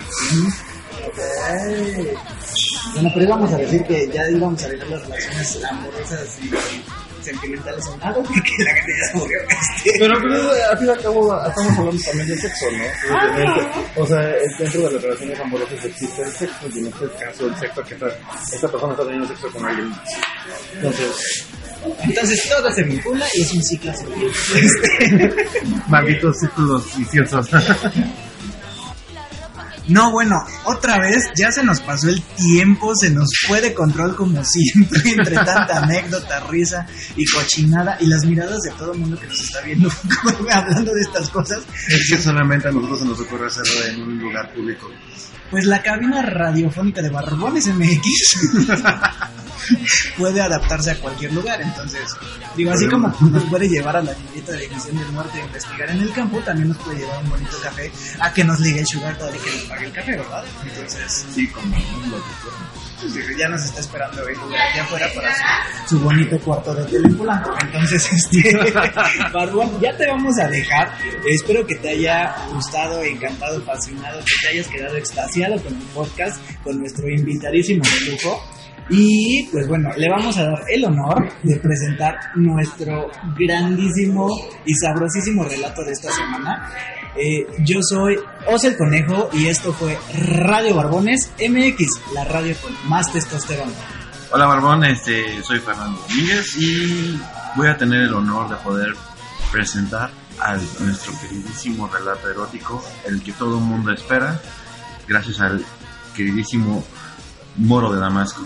Bueno, 2.93 3.09
pero 3.13 3.25
íbamos 3.25 3.53
a 3.53 3.57
decir 3.57 3.83
que 3.85 4.07
ya 4.13 4.29
íbamos 4.29 4.61
a 4.63 4.67
dejar 4.69 4.87
las 4.89 5.01
relaciones 5.03 5.63
amorosas 5.69 6.37
y 6.43 6.49
sentimentales 7.23 7.85
a 7.87 7.91
un 7.91 7.99
lado 7.99 8.23
porque 8.23 8.51
la 8.63 8.73
gente 8.75 8.91
ya 8.99 9.11
se 9.11 9.17
murió. 9.17 9.37
Este, 9.41 9.91
Pero 9.99 10.13
pues, 10.21 10.61
al 10.69 10.77
fin 10.77 10.87
y 10.87 10.89
al 10.89 11.01
cabo 11.01 11.47
estamos 11.47 11.77
hablando 11.77 12.03
también 12.03 12.27
del 12.27 12.39
sexo, 12.39 12.65
¿no? 12.71 12.83
Evidentemente, 13.37 13.79
O 13.95 14.05
sea, 14.07 14.19
dentro 14.59 14.81
de 14.81 14.91
las 14.93 15.03
relaciones 15.03 15.39
amorosas 15.39 15.85
existe 15.85 16.21
el 16.21 16.31
sexo, 16.31 16.69
y 16.73 16.79
en 16.79 16.87
este 16.87 17.07
caso 17.19 17.47
el 17.47 17.55
sexo 17.57 17.83
que 17.83 17.93
esta, 17.93 18.07
esta 18.53 18.67
persona 18.67 18.93
está 18.93 19.03
teniendo 19.03 19.27
sexo 19.27 19.51
con 19.51 19.65
alguien 19.65 19.89
más. 19.89 20.09
Entonces, 20.75 21.47
Entonces 22.01 22.49
todo 22.49 22.71
se 22.71 22.83
vincula 22.83 23.25
y 23.33 23.41
es 23.41 23.53
un 23.53 23.63
ciclo 23.63 23.91
sin 23.93 24.09
malditos 25.87 26.39
círculos 26.39 26.97
viciosos. 26.97 27.49
No, 29.87 30.11
bueno, 30.11 30.37
otra 30.65 30.97
vez 30.99 31.29
ya 31.35 31.51
se 31.51 31.63
nos 31.63 31.81
pasó 31.81 32.07
el 32.09 32.21
tiempo, 32.21 32.95
se 32.95 33.09
nos 33.09 33.29
fue 33.47 33.61
de 33.61 33.73
control 33.73 34.15
como 34.15 34.43
siempre, 34.43 35.01
entre 35.05 35.35
tanta 35.35 35.83
anécdota, 35.83 36.39
risa 36.41 36.87
y 37.17 37.25
cochinada 37.25 37.97
y 37.99 38.07
las 38.07 38.25
miradas 38.25 38.61
de 38.61 38.71
todo 38.71 38.93
el 38.93 38.99
mundo 38.99 39.19
que 39.19 39.27
nos 39.27 39.39
está 39.41 39.61
viendo 39.61 39.89
hablando 40.51 40.93
de 40.93 41.01
estas 41.01 41.29
cosas. 41.29 41.63
es 41.89 42.09
que 42.09 42.21
solamente 42.21 42.69
a 42.69 42.71
nosotros 42.71 42.99
se 42.99 43.05
nos 43.05 43.19
ocurre 43.19 43.47
hacerlo 43.47 43.85
en 43.85 44.01
un 44.01 44.19
lugar 44.19 44.53
público. 44.53 44.89
Pues 45.51 45.65
la 45.65 45.83
cabina 45.83 46.21
radiofónica 46.21 47.01
de 47.01 47.09
Barbones 47.09 47.67
MX 47.67 48.73
puede 50.17 50.41
adaptarse 50.41 50.91
a 50.91 50.99
cualquier 50.99 51.33
lugar, 51.33 51.61
entonces, 51.61 52.01
digo, 52.55 52.71
así 52.71 52.87
como 52.87 53.07
nos 53.29 53.43
puede 53.45 53.69
llevar 53.69 53.97
a 53.97 54.01
la 54.01 54.13
glorieta 54.13 54.53
de 54.53 54.67
División 54.67 54.97
del 54.97 55.13
Norte 55.13 55.41
a 55.41 55.45
investigar 55.45 55.89
en 55.91 56.01
el 56.01 56.11
campo, 56.11 56.39
también 56.39 56.69
nos 56.69 56.77
puede 56.77 56.99
llevar 56.99 57.23
un 57.23 57.29
bonito 57.29 57.57
café 57.61 57.91
a 58.19 58.33
que 58.33 58.43
nos 58.43 58.59
ligue 58.61 58.79
el 58.79 58.87
sugar 58.87 59.17
daddy 59.17 59.37
que 59.37 59.49
pague 59.73 59.85
el 59.85 60.17
¿verdad? 60.17 60.43
Entonces, 60.63 61.25
Sí, 61.33 61.47
como 61.47 61.75
un 61.75 62.11
locutor. 62.11 63.37
Ya 63.37 63.49
nos 63.49 63.61
está 63.65 63.81
esperando 63.81 64.25
el 64.25 64.37
lugar 64.37 64.61
allá 64.61 64.83
afuera 64.83 65.07
para 65.13 65.35
su, 65.87 65.95
su 65.97 66.03
bonito 66.03 66.39
cuarto 66.39 66.73
de 66.73 66.85
telepulanco. 66.85 67.53
Entonces, 67.61 68.09
este, 68.13 68.57
Barbón, 69.33 69.79
ya 69.81 69.95
te 69.97 70.07
vamos 70.07 70.39
a 70.39 70.47
dejar. 70.47 70.93
Espero 71.27 71.65
que 71.67 71.75
te 71.75 71.89
haya 71.89 72.33
gustado, 72.53 73.03
encantado, 73.03 73.61
fascinado, 73.63 74.19
que 74.19 74.33
te 74.41 74.47
hayas 74.47 74.67
quedado 74.67 74.95
extasiado 74.95 75.61
con 75.61 75.75
el 75.75 75.87
podcast, 75.93 76.41
con 76.63 76.79
nuestro 76.79 77.09
invitadísimo 77.09 77.83
de 77.83 78.11
lujo. 78.11 78.41
Y 78.89 79.47
pues 79.51 79.67
bueno, 79.67 79.89
le 79.97 80.09
vamos 80.09 80.37
a 80.37 80.43
dar 80.43 80.59
el 80.69 80.85
honor 80.85 81.29
de 81.43 81.55
presentar 81.57 82.15
nuestro 82.35 83.09
grandísimo 83.37 84.27
y 84.65 84.73
sabrosísimo 84.75 85.43
relato 85.43 85.83
de 85.83 85.91
esta 85.91 86.11
semana. 86.11 86.69
Eh, 87.15 87.45
yo 87.59 87.79
soy 87.83 88.17
Os 88.47 88.63
el 88.63 88.75
Conejo 88.75 89.29
y 89.33 89.47
esto 89.47 89.71
fue 89.71 89.97
Radio 90.15 90.75
Barbones 90.75 91.31
MX, 91.37 92.13
la 92.13 92.23
radio 92.23 92.55
con 92.61 92.73
más 92.89 93.11
testosterona. 93.11 93.71
Hola 94.31 94.47
Barbón, 94.47 94.83
este, 94.83 95.43
soy 95.43 95.59
Fernando 95.59 96.01
Domínguez 96.09 96.55
y 96.57 97.19
voy 97.55 97.67
a 97.67 97.77
tener 97.77 98.01
el 98.01 98.13
honor 98.15 98.49
de 98.49 98.55
poder 98.55 98.95
presentar 99.51 100.09
a 100.39 100.57
nuestro 100.79 101.13
queridísimo 101.21 101.87
relato 101.87 102.31
erótico, 102.31 102.83
el 103.05 103.21
que 103.21 103.31
todo 103.33 103.59
el 103.59 103.63
mundo 103.63 103.91
espera, 103.91 104.41
gracias 105.07 105.39
al 105.39 105.63
queridísimo 106.15 106.83
Moro 107.57 107.93
de 107.93 107.99
Damasco. 107.99 108.41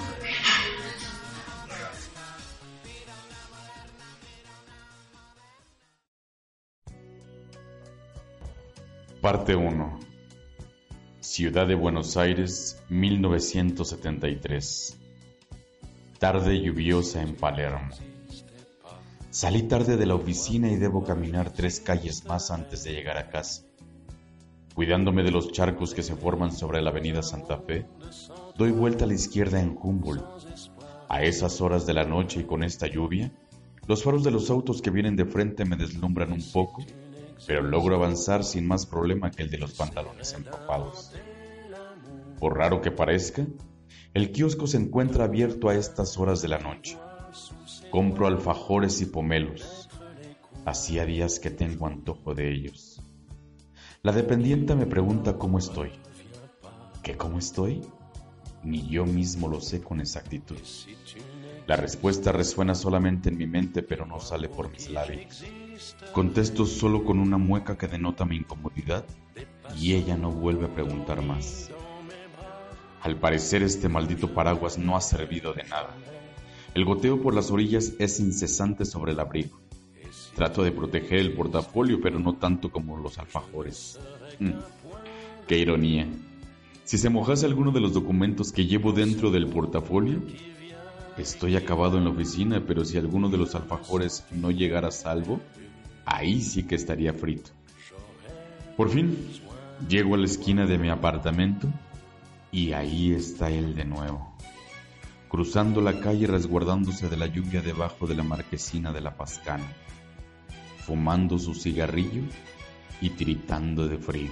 Parte 9.21 9.55
1. 9.55 9.99
Ciudad 11.21 11.67
de 11.67 11.73
Buenos 11.73 12.17
Aires, 12.17 12.83
1973. 12.89 14.95
Tarde 16.19 16.61
lluviosa 16.61 17.23
en 17.23 17.35
Palermo. 17.35 17.89
Salí 19.31 19.63
tarde 19.63 19.97
de 19.97 20.05
la 20.05 20.13
oficina 20.13 20.71
y 20.71 20.75
debo 20.75 21.03
caminar 21.03 21.51
tres 21.51 21.79
calles 21.79 22.25
más 22.25 22.51
antes 22.51 22.83
de 22.83 22.93
llegar 22.93 23.17
a 23.17 23.29
casa. 23.29 23.63
Cuidándome 24.75 25.23
de 25.23 25.31
los 25.31 25.51
charcos 25.51 25.95
que 25.95 26.03
se 26.03 26.15
forman 26.15 26.51
sobre 26.51 26.83
la 26.83 26.91
avenida 26.91 27.23
Santa 27.23 27.57
Fe, 27.57 27.87
doy 28.55 28.69
vuelta 28.69 29.05
a 29.05 29.07
la 29.07 29.15
izquierda 29.15 29.59
en 29.59 29.75
Humboldt. 29.81 30.23
A 31.09 31.23
esas 31.23 31.59
horas 31.59 31.87
de 31.87 31.95
la 31.95 32.03
noche 32.03 32.41
y 32.41 32.43
con 32.43 32.63
esta 32.63 32.85
lluvia, 32.85 33.31
los 33.87 34.03
faros 34.03 34.23
de 34.23 34.29
los 34.29 34.51
autos 34.51 34.83
que 34.83 34.91
vienen 34.91 35.15
de 35.15 35.25
frente 35.25 35.65
me 35.65 35.75
deslumbran 35.75 36.31
un 36.31 36.43
poco, 36.51 36.85
pero 37.45 37.61
logro 37.61 37.95
avanzar 37.95 38.43
sin 38.43 38.67
más 38.67 38.85
problema 38.85 39.31
que 39.31 39.43
el 39.43 39.49
de 39.49 39.57
los 39.57 39.73
pantalones 39.73 40.33
empapados. 40.33 41.11
Por 42.39 42.57
raro 42.57 42.81
que 42.81 42.91
parezca, 42.91 43.45
el 44.13 44.31
kiosco 44.31 44.67
se 44.67 44.77
encuentra 44.77 45.25
abierto 45.25 45.69
a 45.69 45.75
estas 45.75 46.17
horas 46.17 46.41
de 46.41 46.47
la 46.47 46.59
noche. 46.59 46.97
Compro 47.91 48.27
alfajores 48.27 49.01
y 49.01 49.05
pomelos. 49.05 49.89
Hacía 50.65 51.05
días 51.05 51.39
que 51.39 51.49
tengo 51.49 51.87
antojo 51.87 52.33
de 52.33 52.51
ellos. 52.51 53.01
La 54.03 54.11
dependienta 54.11 54.75
me 54.75 54.85
pregunta 54.85 55.37
cómo 55.37 55.59
estoy. 55.59 55.91
¿Qué 57.03 57.15
cómo 57.15 57.39
estoy? 57.39 57.81
Ni 58.63 58.87
yo 58.87 59.05
mismo 59.05 59.47
lo 59.47 59.61
sé 59.61 59.81
con 59.81 60.01
exactitud. 60.01 60.57
La 61.67 61.75
respuesta 61.75 62.31
resuena 62.31 62.75
solamente 62.75 63.29
en 63.29 63.37
mi 63.37 63.47
mente, 63.47 63.83
pero 63.83 64.05
no 64.05 64.19
sale 64.19 64.49
por 64.49 64.69
mis 64.71 64.89
labios. 64.89 65.43
Contesto 66.11 66.65
solo 66.65 67.03
con 67.03 67.19
una 67.19 67.37
mueca 67.37 67.77
que 67.77 67.87
denota 67.87 68.25
mi 68.25 68.37
incomodidad 68.37 69.05
y 69.79 69.93
ella 69.93 70.17
no 70.17 70.31
vuelve 70.31 70.65
a 70.65 70.73
preguntar 70.73 71.21
más. 71.21 71.69
Al 73.01 73.17
parecer 73.17 73.63
este 73.63 73.89
maldito 73.89 74.33
paraguas 74.33 74.77
no 74.77 74.95
ha 74.97 75.01
servido 75.01 75.53
de 75.53 75.63
nada. 75.63 75.95
El 76.73 76.85
goteo 76.85 77.21
por 77.21 77.33
las 77.33 77.51
orillas 77.51 77.93
es 77.99 78.19
incesante 78.19 78.85
sobre 78.85 79.13
el 79.13 79.19
abrigo. 79.19 79.59
Trato 80.35 80.63
de 80.63 80.71
proteger 80.71 81.19
el 81.19 81.33
portafolio, 81.33 81.99
pero 82.01 82.19
no 82.19 82.33
tanto 82.33 82.71
como 82.71 82.97
los 82.97 83.17
alfajores. 83.17 83.99
Mm, 84.39 84.51
qué 85.47 85.57
ironía. 85.57 86.07
Si 86.83 86.97
se 86.97 87.09
mojase 87.09 87.45
alguno 87.45 87.71
de 87.71 87.79
los 87.79 87.93
documentos 87.93 88.51
que 88.51 88.65
llevo 88.65 88.91
dentro 88.93 89.31
del 89.31 89.47
portafolio, 89.47 90.21
estoy 91.17 91.55
acabado 91.55 91.97
en 91.97 92.03
la 92.03 92.11
oficina, 92.11 92.63
pero 92.65 92.85
si 92.85 92.97
alguno 92.97 93.29
de 93.29 93.37
los 93.37 93.55
alfajores 93.55 94.25
no 94.31 94.51
llegara 94.51 94.89
a 94.89 94.91
salvo, 94.91 95.41
ahí 96.07 96.41
sí 96.41 96.63
que 96.63 96.75
estaría 96.75 97.13
frito. 97.13 97.51
Por 98.77 98.89
fin, 98.89 99.17
llego 99.87 100.15
a 100.15 100.17
la 100.17 100.25
esquina 100.25 100.65
de 100.65 100.77
mi 100.77 100.89
apartamento 100.89 101.67
y 102.51 102.71
ahí 102.71 103.11
está 103.11 103.51
él 103.51 103.75
de 103.75 103.85
nuevo, 103.85 104.33
cruzando 105.27 105.81
la 105.81 105.99
calle 105.99 106.25
resguardándose 106.25 107.09
de 107.09 107.17
la 107.17 107.27
lluvia 107.27 107.61
debajo 107.61 108.07
de 108.07 108.15
la 108.15 108.23
marquesina 108.23 108.93
de 108.93 109.01
la 109.01 109.17
Pascana, 109.17 109.67
fumando 110.79 111.37
su 111.37 111.53
cigarrillo 111.53 112.23
y 113.01 113.09
tiritando 113.11 113.87
de 113.87 113.97
frío. 113.97 114.31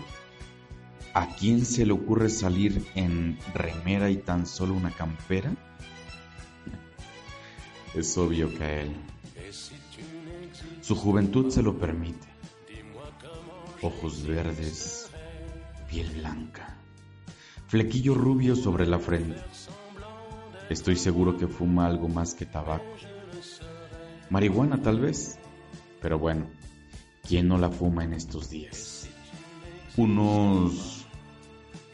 ¿A 1.13 1.27
quién 1.35 1.65
se 1.65 1.85
le 1.85 1.93
ocurre 1.93 2.29
salir 2.29 2.85
en 2.95 3.37
remera 3.53 4.09
y 4.09 4.17
tan 4.17 4.45
solo 4.45 4.73
una 4.73 4.91
campera? 4.91 5.51
Es 7.95 8.17
obvio 8.17 8.53
que 8.53 8.63
a 8.63 8.81
él. 8.81 8.91
Su 10.85 10.95
juventud 10.95 11.49
se 11.49 11.63
lo 11.63 11.79
permite. 11.79 12.27
Ojos 13.81 14.23
verdes, 14.23 15.09
piel 15.89 16.07
blanca, 16.11 16.77
flequillo 17.65 18.13
rubio 18.13 18.55
sobre 18.55 18.85
la 18.85 18.99
frente. 18.99 19.41
Estoy 20.69 20.95
seguro 20.95 21.37
que 21.37 21.47
fuma 21.47 21.87
algo 21.87 22.07
más 22.07 22.35
que 22.35 22.45
tabaco. 22.45 22.85
Marihuana 24.29 24.79
tal 24.79 24.99
vez, 24.99 25.39
pero 26.03 26.19
bueno, 26.19 26.45
¿quién 27.27 27.47
no 27.47 27.57
la 27.57 27.71
fuma 27.71 28.03
en 28.03 28.13
estos 28.13 28.51
días? 28.51 29.09
Unos 29.97 31.07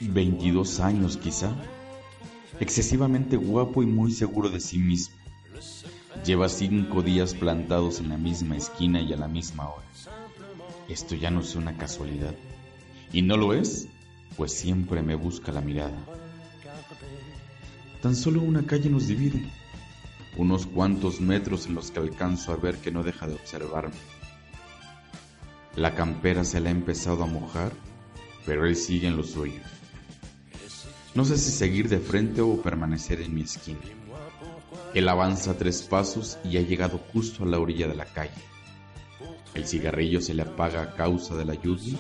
22 0.02 0.82
años 0.82 1.16
quizá, 1.16 1.56
excesivamente 2.60 3.38
guapo 3.38 3.84
y 3.84 3.86
muy 3.86 4.12
seguro 4.12 4.50
de 4.50 4.60
sí 4.60 4.80
mismo. 4.80 5.16
Lleva 6.26 6.50
cinco 6.50 7.02
días 7.02 7.34
plantados 7.34 8.00
en 8.00 8.10
la 8.10 8.18
misma 8.18 8.56
esquina 8.56 9.02
y 9.02 9.12
a 9.12 9.18
la 9.18 9.28
misma 9.28 9.70
hora. 9.70 9.86
Esto 10.88 11.16
ya 11.16 11.32
no 11.32 11.42
es 11.42 11.56
una 11.56 11.76
casualidad. 11.78 12.36
¿Y 13.12 13.24
no 13.24 13.38
lo 13.38 13.54
es? 13.54 13.88
Pues 14.38 14.54
siempre 14.54 15.02
me 15.02 15.16
busca 15.16 15.52
la 15.52 15.62
mirada. 15.62 15.98
Tan 18.04 18.16
solo 18.16 18.42
una 18.42 18.68
calle 18.68 18.90
nos 18.90 19.08
divide. 19.08 19.50
Unos 20.38 20.68
cuantos 20.68 21.22
metros 21.22 21.66
en 21.66 21.74
los 21.74 21.90
que 21.90 22.00
alcanzo 22.00 22.52
a 22.52 22.56
ver 22.56 22.78
que 22.78 22.92
no 22.92 23.02
deja 23.02 23.28
de 23.28 23.34
observarme. 23.34 23.96
La 25.76 25.96
campera 25.96 26.44
se 26.44 26.60
le 26.60 26.70
ha 26.70 26.72
empezado 26.72 27.24
a 27.24 27.28
mojar, 27.28 27.72
pero 28.46 28.68
él 28.68 28.76
sigue 28.76 29.08
en 29.08 29.18
lo 29.18 29.24
suyo. 29.24 29.62
No 31.16 31.26
sé 31.26 31.38
si 31.38 31.50
seguir 31.50 31.90
de 31.90 32.00
frente 32.00 32.42
o 32.42 32.62
permanecer 32.62 33.22
en 33.22 33.34
mi 33.34 33.42
esquina. 33.42 33.80
Él 34.94 35.08
avanza 35.08 35.58
tres 35.58 35.84
pasos 35.84 36.38
y 36.44 36.58
ha 36.58 36.62
llegado 36.62 37.00
justo 37.14 37.44
a 37.44 37.48
la 37.48 37.60
orilla 37.60 37.88
de 37.88 37.96
la 37.96 38.06
calle. 38.06 38.32
El 39.54 39.66
cigarrillo 39.66 40.22
se 40.22 40.34
le 40.34 40.44
apaga 40.44 40.82
a 40.82 40.96
causa 40.96 41.36
de 41.36 41.46
la 41.46 41.56
lluvia 41.56 41.98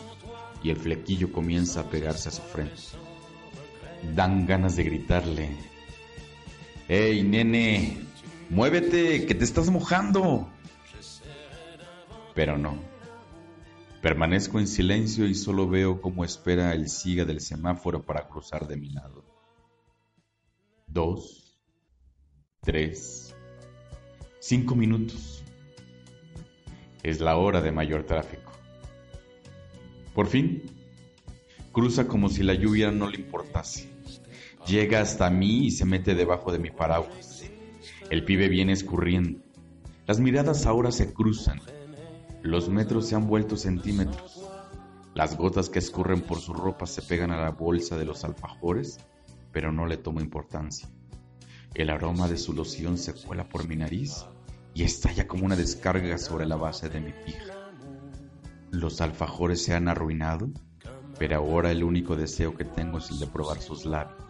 y 0.64 0.70
el 0.70 0.78
flequillo 0.78 1.32
comienza 1.32 1.82
a 1.82 1.90
pegarse 1.90 2.30
a 2.30 2.32
su 2.32 2.42
frente. 2.42 2.82
Dan 4.16 4.46
ganas 4.46 4.76
de 4.76 4.84
gritarle, 4.84 5.50
¡Ey, 6.88 7.24
nene! 7.24 8.06
¡Muévete, 8.50 9.26
que 9.26 9.34
te 9.34 9.46
estás 9.46 9.70
mojando! 9.70 10.50
Pero 12.36 12.58
no. 12.58 12.78
Permanezco 14.02 14.60
en 14.60 14.68
silencio 14.68 15.26
y 15.26 15.34
solo 15.34 15.70
veo 15.70 16.02
cómo 16.02 16.26
espera 16.26 16.74
el 16.74 16.90
siga 16.90 17.24
del 17.24 17.40
semáforo 17.40 18.04
para 18.04 18.28
cruzar 18.28 18.68
de 18.68 18.76
mi 18.76 18.90
lado. 18.90 19.24
Dos, 20.88 21.41
tres, 22.64 23.34
cinco 24.40 24.76
minutos. 24.76 25.44
Es 27.02 27.20
la 27.20 27.36
hora 27.36 27.60
de 27.60 27.72
mayor 27.72 28.04
tráfico. 28.04 28.52
Por 30.14 30.28
fin, 30.28 30.62
cruza 31.72 32.08
como 32.08 32.30
si 32.30 32.44
la 32.44 32.54
lluvia 32.54 32.92
no 32.92 33.10
le 33.10 33.18
importase. 33.18 33.90
Llega 34.68 35.02
hasta 35.02 35.32
mí 35.32 35.66
y 35.66 35.72
se 35.72 35.86
mete 35.86 36.14
debajo 36.14 36.52
de 36.52 36.60
mi 36.60 36.70
paraguas. 36.70 37.44
El 38.12 38.26
pibe 38.26 38.48
viene 38.48 38.74
escurriendo. 38.74 39.40
Las 40.06 40.20
miradas 40.20 40.68
ahora 40.68 40.92
se 40.92 41.12
cruzan. 41.14 41.60
Los 42.44 42.70
metros 42.70 43.08
se 43.08 43.16
han 43.16 43.26
vuelto 43.26 43.58
centímetros. 43.58 44.48
Las 45.16 45.36
gotas 45.36 45.70
que 45.70 45.80
escurren 45.80 46.22
por 46.22 46.38
su 46.38 46.54
ropa 46.54 46.86
se 46.86 47.02
pegan 47.02 47.32
a 47.32 47.42
la 47.42 47.50
bolsa 47.50 47.98
de 47.98 48.06
los 48.06 48.24
alfajores, 48.24 49.00
pero 49.52 49.72
no 49.72 49.88
le 49.88 49.98
tomo 49.98 50.22
importancia. 50.22 50.88
El 51.74 51.90
aroma 51.90 52.28
de 52.28 52.38
su 52.38 52.52
loción 52.54 52.98
se 52.98 53.14
cuela 53.14 53.48
por 53.48 53.66
mi 53.66 53.78
nariz 53.78 54.26
y 54.74 54.84
estalla 54.84 55.28
como 55.28 55.46
una 55.46 55.56
descarga 55.56 56.18
sobre 56.18 56.46
la 56.46 56.58
base 56.58 56.90
de 56.90 57.00
mi 57.00 57.14
pija. 57.14 57.72
Los 58.72 59.00
alfajores 59.00 59.64
se 59.64 59.74
han 59.74 59.88
arruinado, 59.88 60.50
pero 61.18 61.38
ahora 61.38 61.72
el 61.72 61.84
único 61.84 62.18
deseo 62.18 62.56
que 62.56 62.66
tengo 62.66 62.98
es 62.98 63.10
el 63.12 63.20
de 63.20 63.28
probar 63.28 63.62
sus 63.62 63.86
labios. 63.86 64.22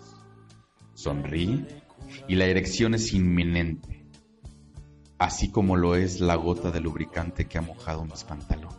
Sonríe 0.93 1.65
y 2.27 2.35
la 2.35 2.45
erección 2.45 2.93
es 2.93 3.11
inminente, 3.13 4.05
así 5.17 5.49
como 5.49 5.77
lo 5.77 5.95
es 5.95 6.21
la 6.21 6.35
gota 6.35 6.69
de 6.69 6.79
lubricante 6.79 7.45
que 7.45 7.57
ha 7.57 7.61
mojado 7.61 8.05
mis 8.05 8.23
pantalones. 8.23 8.70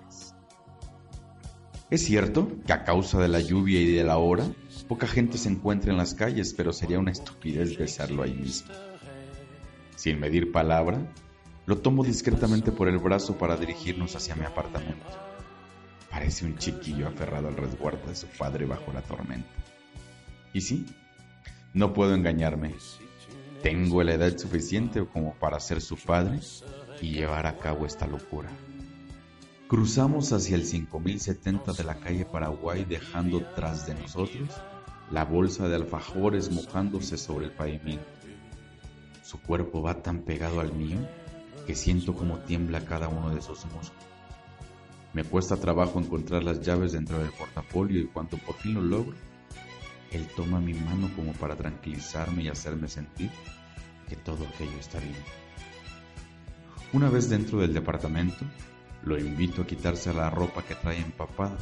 Es 1.93 2.07
cierto 2.07 2.51
que 2.66 2.72
a 2.72 2.84
causa 2.84 3.20
de 3.20 3.28
la 3.28 3.40
lluvia 3.40 3.78
y 3.78 3.93
de 3.93 4.03
la 4.03 4.16
hora, 4.16 4.47
poca 4.88 5.07
gente 5.07 5.36
se 5.36 5.51
encuentra 5.51 5.93
en 5.93 5.99
las 5.99 6.14
calles, 6.14 6.55
pero 6.55 6.72
sería 6.72 6.99
una 6.99 7.11
estupidez 7.11 7.76
besarlo 7.76 8.22
ahí 8.22 8.32
mismo. 8.32 8.72
Sin 9.95 10.18
medir 10.18 10.53
palabra, 10.53 11.07
lo 11.66 11.76
tomo 11.82 12.03
discretamente 12.03 12.72
por 12.72 12.88
el 12.88 12.97
brazo 12.97 13.36
para 13.36 13.59
dirigirnos 13.59 14.16
hacia 14.16 14.34
mi 14.34 14.47
apartamento. 14.47 15.05
Parece 16.11 16.47
un 16.47 16.57
chiquillo 16.57 17.09
aferrado 17.09 17.49
al 17.49 17.59
resguardo 17.59 18.09
de 18.09 18.16
su 18.16 18.26
padre 18.26 18.64
bajo 18.64 18.90
la 18.95 19.03
tormenta. 19.03 19.51
Y 20.55 20.62
sí, 20.62 20.86
no 21.74 21.93
puedo 21.93 22.14
engañarme. 22.14 22.74
Tengo 23.62 24.03
la 24.03 24.14
edad 24.14 24.34
suficiente 24.38 25.05
como 25.05 25.34
para 25.34 25.61
ser 25.61 25.82
su 25.82 25.99
padre 25.99 26.40
y 27.03 27.11
llevar 27.11 27.47
a 27.47 27.59
cabo 27.59 27.84
esta 27.84 28.07
locura. 28.07 28.49
Cruzamos 29.73 30.35
hacia 30.35 30.57
el 30.57 30.66
5070 30.66 31.73
de 31.73 31.85
la 31.85 31.95
calle 31.95 32.27
Paraguay 32.27 32.85
dejando 32.85 33.43
tras 33.55 33.87
de 33.87 33.95
nosotros 33.95 34.51
la 35.11 35.25
bolsa 35.25 35.66
de 35.66 35.77
alfajores 35.77 36.53
mojándose 36.53 37.16
sobre 37.16 37.47
el 37.47 37.53
pavimento. 37.53 38.05
Su 39.23 39.41
cuerpo 39.41 39.81
va 39.81 40.03
tan 40.03 40.25
pegado 40.25 40.61
al 40.61 40.75
mío 40.75 40.99
que 41.66 41.75
siento 41.75 42.12
como 42.12 42.41
tiembla 42.41 42.85
cada 42.85 43.09
uno 43.09 43.35
de 43.35 43.41
sus 43.41 43.64
músculos. 43.64 44.05
Me 45.14 45.25
cuesta 45.25 45.57
trabajo 45.57 45.99
encontrar 45.99 46.45
las 46.45 46.61
llaves 46.61 46.93
dentro 46.93 47.18
del 47.18 47.33
portafolio 47.33 47.99
y 47.99 48.09
cuando 48.09 48.37
por 48.37 48.57
fin 48.57 48.75
lo 48.75 48.83
logro, 48.83 49.16
él 50.11 50.29
toma 50.37 50.61
mi 50.61 50.75
mano 50.75 51.09
como 51.16 51.33
para 51.33 51.57
tranquilizarme 51.57 52.43
y 52.43 52.49
hacerme 52.49 52.89
sentir 52.89 53.31
que 54.07 54.16
todo 54.16 54.47
aquello 54.49 54.79
está 54.79 54.99
bien. 54.99 55.16
Una 56.93 57.09
vez 57.09 57.31
dentro 57.31 57.59
del 57.59 57.73
departamento, 57.73 58.45
lo 59.05 59.19
invito 59.19 59.63
a 59.63 59.67
quitarse 59.67 60.13
la 60.13 60.31
ropa 60.31 60.63
que 60.63 60.75
trae 60.75 60.99
empapada, 60.99 61.57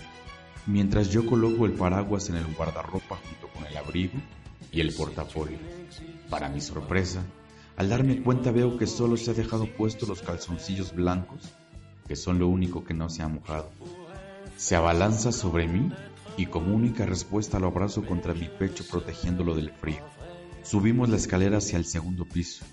mientras 0.66 1.10
yo 1.10 1.26
coloco 1.26 1.66
el 1.66 1.72
paraguas 1.72 2.28
en 2.28 2.36
el 2.36 2.54
guardarropa 2.54 3.16
junto 3.16 3.48
con 3.48 3.66
el 3.66 3.76
abrigo 3.76 4.18
y 4.72 4.80
el 4.80 4.92
portafolio. 4.92 5.58
Para 6.28 6.48
mi 6.48 6.60
sorpresa, 6.60 7.22
al 7.76 7.88
darme 7.88 8.22
cuenta 8.22 8.50
veo 8.50 8.76
que 8.76 8.86
solo 8.86 9.16
se 9.16 9.30
ha 9.30 9.34
dejado 9.34 9.66
puesto 9.66 10.06
los 10.06 10.22
calzoncillos 10.22 10.94
blancos, 10.94 11.52
que 12.06 12.16
son 12.16 12.38
lo 12.38 12.48
único 12.48 12.84
que 12.84 12.94
no 12.94 13.08
se 13.08 13.22
ha 13.22 13.28
mojado. 13.28 13.70
Se 14.56 14.76
abalanza 14.76 15.32
sobre 15.32 15.66
mí 15.66 15.90
y 16.36 16.46
como 16.46 16.74
única 16.74 17.06
respuesta 17.06 17.58
lo 17.58 17.68
abrazo 17.68 18.04
contra 18.04 18.34
mi 18.34 18.48
pecho 18.48 18.84
protegiéndolo 18.90 19.54
del 19.54 19.70
frío. 19.70 20.04
Subimos 20.62 21.08
la 21.08 21.16
escalera 21.16 21.58
hacia 21.58 21.78
el 21.78 21.86
segundo 21.86 22.26
piso 22.26 22.64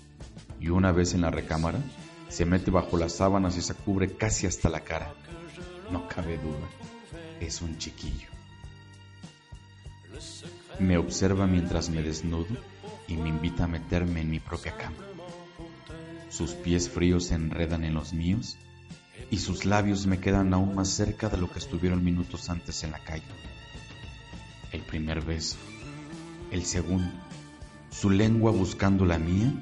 y 0.60 0.68
una 0.68 0.92
vez 0.92 1.14
en 1.14 1.22
la 1.22 1.30
recámara 1.30 1.80
se 2.28 2.44
mete 2.44 2.70
bajo 2.70 2.96
las 2.96 3.16
sábanas 3.16 3.56
y 3.56 3.62
se 3.62 3.74
cubre 3.74 4.16
casi 4.16 4.46
hasta 4.46 4.68
la 4.68 4.80
cara. 4.80 5.12
No 5.90 6.06
cabe 6.08 6.38
duda, 6.38 6.68
es 7.40 7.62
un 7.62 7.78
chiquillo. 7.78 8.28
Me 10.78 10.96
observa 10.96 11.46
mientras 11.46 11.88
me 11.90 12.02
desnudo 12.02 12.56
y 13.06 13.16
me 13.16 13.28
invita 13.28 13.64
a 13.64 13.68
meterme 13.68 14.20
en 14.20 14.30
mi 14.30 14.40
propia 14.40 14.76
cama. 14.76 14.96
Sus 16.28 16.52
pies 16.52 16.88
fríos 16.88 17.24
se 17.24 17.34
enredan 17.34 17.84
en 17.84 17.94
los 17.94 18.12
míos 18.12 18.58
y 19.30 19.38
sus 19.38 19.64
labios 19.64 20.06
me 20.06 20.20
quedan 20.20 20.52
aún 20.54 20.74
más 20.74 20.88
cerca 20.88 21.28
de 21.28 21.38
lo 21.38 21.50
que 21.50 21.58
estuvieron 21.58 22.04
minutos 22.04 22.50
antes 22.50 22.84
en 22.84 22.92
la 22.92 22.98
calle. 22.98 23.24
El 24.70 24.82
primer 24.82 25.22
beso, 25.22 25.56
el 26.50 26.64
segundo, 26.64 27.10
su 27.90 28.10
lengua 28.10 28.52
buscando 28.52 29.04
la 29.06 29.18
mía 29.18 29.52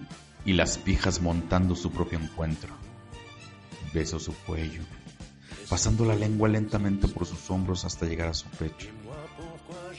y 0.47 0.53
las 0.53 0.79
pijas 0.79 1.21
montando 1.21 1.75
su 1.75 1.91
propio 1.91 2.21
encuentro. 2.21 2.73
Beso 3.93 4.21
su 4.21 4.33
cuello, 4.33 4.83
pasando 5.69 6.05
la 6.05 6.15
lengua 6.15 6.49
lentamente 6.49 7.09
por 7.09 7.27
sus 7.27 7.51
hombros 7.51 7.85
hasta 7.85 8.07
llegar 8.07 8.29
a 8.29 8.35
su 8.35 8.49
pecho. 8.51 8.89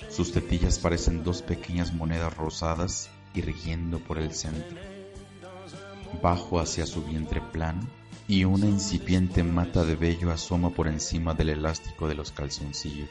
Sus 0.09 0.31
tetillas 0.31 0.79
parecen 0.79 1.23
dos 1.23 1.41
pequeñas 1.41 1.93
monedas 1.93 2.35
rosadas 2.35 3.09
irguiendo 3.33 3.99
por 3.99 4.17
el 4.17 4.33
centro. 4.33 4.79
Bajo 6.23 6.61
hacia 6.61 6.85
su 6.85 7.03
vientre 7.03 7.41
plano 7.41 7.81
y 8.27 8.45
una 8.45 8.67
incipiente 8.67 9.43
mata 9.43 9.83
de 9.83 9.95
vello 9.95 10.31
asoma 10.31 10.69
por 10.69 10.87
encima 10.87 11.33
del 11.33 11.49
elástico 11.49 12.07
de 12.07 12.15
los 12.15 12.31
calzoncillos. 12.31 13.09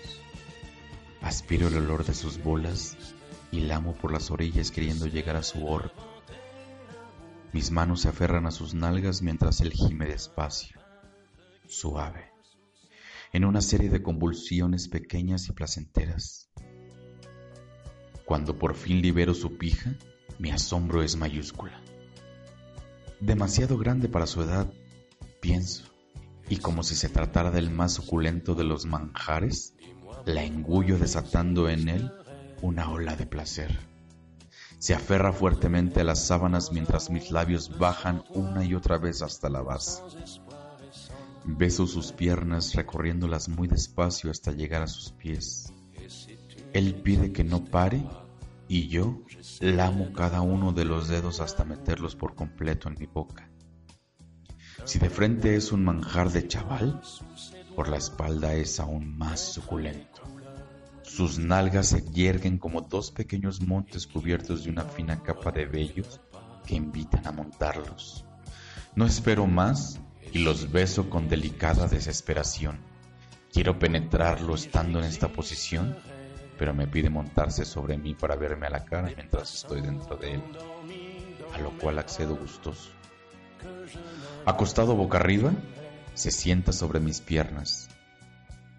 Aspiro 1.20 1.68
el 1.68 1.76
olor 1.76 2.04
de 2.06 2.14
sus 2.14 2.42
bolas 2.42 2.96
y 3.52 3.60
lamo 3.60 3.94
por 3.94 4.10
las 4.12 4.30
orillas 4.30 4.70
queriendo 4.70 5.06
llegar 5.06 5.36
a 5.36 5.42
su 5.42 5.66
orto. 5.66 6.15
Mis 7.52 7.70
manos 7.70 8.02
se 8.02 8.08
aferran 8.08 8.46
a 8.46 8.50
sus 8.50 8.74
nalgas 8.74 9.22
mientras 9.22 9.60
él 9.60 9.72
gime 9.72 10.06
despacio, 10.06 10.80
suave, 11.66 12.30
en 13.32 13.44
una 13.44 13.60
serie 13.60 13.88
de 13.88 14.02
convulsiones 14.02 14.88
pequeñas 14.88 15.48
y 15.48 15.52
placenteras. 15.52 16.50
Cuando 18.24 18.58
por 18.58 18.74
fin 18.74 19.00
libero 19.00 19.34
su 19.34 19.56
pija, 19.56 19.94
mi 20.38 20.50
asombro 20.50 21.02
es 21.02 21.16
mayúscula. 21.16 21.80
Demasiado 23.20 23.78
grande 23.78 24.08
para 24.08 24.26
su 24.26 24.42
edad, 24.42 24.70
pienso, 25.40 25.84
y 26.48 26.56
como 26.58 26.82
si 26.82 26.94
se 26.94 27.08
tratara 27.08 27.50
del 27.50 27.70
más 27.70 27.94
suculento 27.94 28.54
de 28.54 28.64
los 28.64 28.84
manjares, 28.84 29.74
la 30.26 30.44
engullo 30.44 30.98
desatando 30.98 31.68
en 31.68 31.88
él 31.88 32.12
una 32.62 32.90
ola 32.90 33.16
de 33.16 33.26
placer. 33.26 33.95
Se 34.78 34.94
aferra 34.94 35.32
fuertemente 35.32 36.00
a 36.00 36.04
las 36.04 36.26
sábanas 36.26 36.72
mientras 36.72 37.10
mis 37.10 37.30
labios 37.30 37.78
bajan 37.78 38.24
una 38.30 38.64
y 38.64 38.74
otra 38.74 38.98
vez 38.98 39.22
hasta 39.22 39.48
la 39.48 39.62
base. 39.62 40.02
Beso 41.44 41.86
sus 41.86 42.12
piernas 42.12 42.74
recorriéndolas 42.74 43.48
muy 43.48 43.68
despacio 43.68 44.30
hasta 44.30 44.52
llegar 44.52 44.82
a 44.82 44.88
sus 44.88 45.12
pies. 45.12 45.72
Él 46.72 46.94
pide 47.02 47.32
que 47.32 47.44
no 47.44 47.64
pare 47.64 48.04
y 48.68 48.88
yo 48.88 49.22
lamo 49.60 50.12
cada 50.12 50.40
uno 50.40 50.72
de 50.72 50.84
los 50.84 51.08
dedos 51.08 51.40
hasta 51.40 51.64
meterlos 51.64 52.16
por 52.16 52.34
completo 52.34 52.88
en 52.88 52.96
mi 52.98 53.06
boca. 53.06 53.48
Si 54.84 54.98
de 54.98 55.08
frente 55.08 55.56
es 55.56 55.72
un 55.72 55.84
manjar 55.84 56.30
de 56.30 56.46
chaval, 56.46 57.00
por 57.74 57.88
la 57.88 57.96
espalda 57.96 58.54
es 58.54 58.78
aún 58.78 59.16
más 59.16 59.40
suculento. 59.40 60.15
Sus 61.06 61.38
nalgas 61.38 61.86
se 61.88 62.02
yerguen 62.02 62.58
como 62.58 62.82
dos 62.82 63.12
pequeños 63.12 63.60
montes 63.60 64.06
cubiertos 64.06 64.64
de 64.64 64.70
una 64.70 64.84
fina 64.84 65.22
capa 65.22 65.52
de 65.52 65.64
vellos 65.64 66.20
que 66.66 66.74
invitan 66.74 67.26
a 67.26 67.32
montarlos. 67.32 68.24
No 68.96 69.06
espero 69.06 69.46
más 69.46 70.00
y 70.32 70.40
los 70.40 70.72
beso 70.72 71.08
con 71.08 71.28
delicada 71.28 71.86
desesperación. 71.86 72.80
Quiero 73.52 73.78
penetrarlo 73.78 74.56
estando 74.56 74.98
en 74.98 75.04
esta 75.04 75.28
posición, 75.28 75.96
pero 76.58 76.74
me 76.74 76.88
pide 76.88 77.08
montarse 77.08 77.64
sobre 77.64 77.96
mí 77.96 78.14
para 78.14 78.34
verme 78.34 78.66
a 78.66 78.70
la 78.70 78.84
cara 78.84 79.10
mientras 79.14 79.54
estoy 79.54 79.82
dentro 79.82 80.16
de 80.16 80.34
él, 80.34 80.42
a 81.54 81.58
lo 81.58 81.70
cual 81.78 82.00
accedo 82.00 82.36
gustoso. 82.36 82.90
Acostado 84.44 84.96
boca 84.96 85.18
arriba, 85.18 85.52
se 86.14 86.32
sienta 86.32 86.72
sobre 86.72 86.98
mis 86.98 87.20
piernas. 87.20 87.88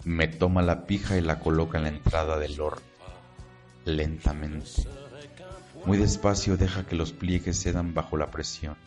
Me 0.08 0.30
toma 0.30 0.62
la 0.62 0.86
pija 0.86 1.18
y 1.18 1.22
la 1.22 1.38
coloca 1.38 1.80
en 1.80 1.84
la 1.84 1.90
entrada 1.90 2.40
del 2.40 2.62
horno, 2.62 2.82
lentamente. 3.84 4.88
Muy 5.86 5.98
despacio 5.98 6.56
deja 6.56 6.86
que 6.86 6.96
los 6.96 7.12
pliegues 7.12 7.62
cedan 7.62 7.94
bajo 7.94 8.16
la 8.16 8.32
presión. 8.32 8.78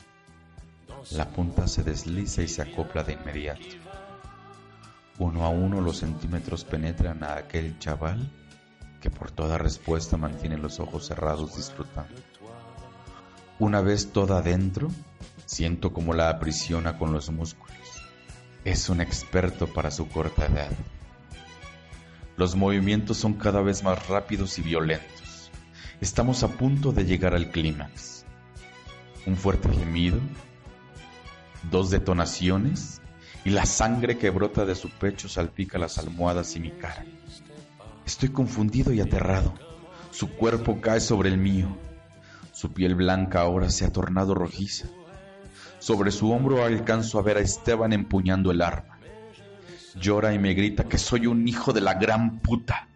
La 1.10 1.28
punta 1.28 1.68
se 1.68 1.82
desliza 1.82 2.40
y 2.40 2.48
se 2.48 2.62
acopla 2.62 3.04
de 3.04 3.12
inmediato. 3.12 3.66
Uno 5.18 5.44
a 5.44 5.50
uno 5.50 5.82
los 5.82 5.98
centímetros 5.98 6.64
penetran 6.64 7.22
a 7.22 7.34
aquel 7.34 7.78
chaval 7.78 8.32
que 9.02 9.10
por 9.10 9.30
toda 9.30 9.58
respuesta 9.58 10.16
mantiene 10.16 10.56
los 10.56 10.80
ojos 10.80 11.06
cerrados 11.06 11.54
disfrutando. 11.54 12.18
Una 13.58 13.82
vez 13.82 14.10
toda 14.10 14.38
adentro, 14.38 14.88
siento 15.44 15.92
como 15.92 16.14
la 16.14 16.30
aprisiona 16.30 16.96
con 16.96 17.12
los 17.12 17.30
músculos. 17.30 17.76
Es 18.64 18.88
un 18.88 19.02
experto 19.02 19.66
para 19.66 19.90
su 19.90 20.08
corta 20.08 20.46
edad. 20.46 20.70
Los 22.40 22.56
movimientos 22.56 23.18
son 23.18 23.34
cada 23.34 23.60
vez 23.60 23.82
más 23.82 24.08
rápidos 24.08 24.58
y 24.58 24.62
violentos. 24.62 25.50
Estamos 26.00 26.42
a 26.42 26.48
punto 26.48 26.90
de 26.90 27.04
llegar 27.04 27.34
al 27.34 27.50
clímax. 27.50 28.24
Un 29.26 29.36
fuerte 29.36 29.68
gemido, 29.68 30.18
dos 31.70 31.90
detonaciones 31.90 33.02
y 33.44 33.50
la 33.50 33.66
sangre 33.66 34.16
que 34.16 34.30
brota 34.30 34.64
de 34.64 34.74
su 34.74 34.88
pecho 34.88 35.28
salpica 35.28 35.76
las 35.76 35.98
almohadas 35.98 36.56
y 36.56 36.60
mi 36.60 36.70
cara. 36.70 37.04
Estoy 38.06 38.30
confundido 38.30 38.90
y 38.94 39.02
aterrado. 39.02 39.52
Su 40.10 40.30
cuerpo 40.30 40.80
cae 40.80 41.00
sobre 41.00 41.28
el 41.28 41.36
mío. 41.36 41.76
Su 42.52 42.72
piel 42.72 42.94
blanca 42.94 43.42
ahora 43.42 43.68
se 43.68 43.84
ha 43.84 43.92
tornado 43.92 44.34
rojiza. 44.34 44.86
Sobre 45.78 46.10
su 46.10 46.32
hombro 46.32 46.64
alcanzo 46.64 47.18
a 47.18 47.22
ver 47.22 47.36
a 47.36 47.40
Esteban 47.40 47.92
empuñando 47.92 48.50
el 48.50 48.62
arma. 48.62 48.89
Llora 49.96 50.32
y 50.32 50.38
me 50.38 50.54
grita 50.54 50.84
que 50.84 50.98
soy 50.98 51.26
un 51.26 51.46
hijo 51.48 51.72
de 51.72 51.80
la 51.80 51.94
gran 51.94 52.38
puta. 52.40 52.88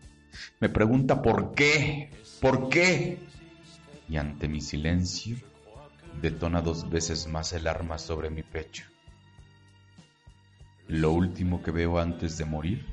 Me 0.61 0.69
pregunta 0.69 1.23
por 1.23 1.55
qué, 1.55 2.11
por 2.41 2.69
qué. 2.69 3.19
Y 4.09 4.17
ante 4.17 4.49
mi 4.49 4.61
silencio, 4.61 5.37
detona 6.21 6.61
dos 6.61 6.89
veces 6.91 7.27
más 7.27 7.53
el 7.53 7.67
arma 7.67 7.99
sobre 7.99 8.31
mi 8.31 8.43
pecho. 8.43 8.85
Lo 10.87 11.13
último 11.13 11.63
que 11.63 11.71
veo 11.71 11.99
antes 11.99 12.39
de 12.39 12.45
morir 12.45 12.87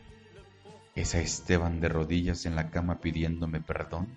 es 0.95 1.13
a 1.15 1.19
Esteban 1.19 1.79
de 1.79 1.89
rodillas 1.89 2.45
en 2.45 2.55
la 2.55 2.69
cama 2.69 2.99
pidiéndome 3.01 3.61
perdón 3.61 4.07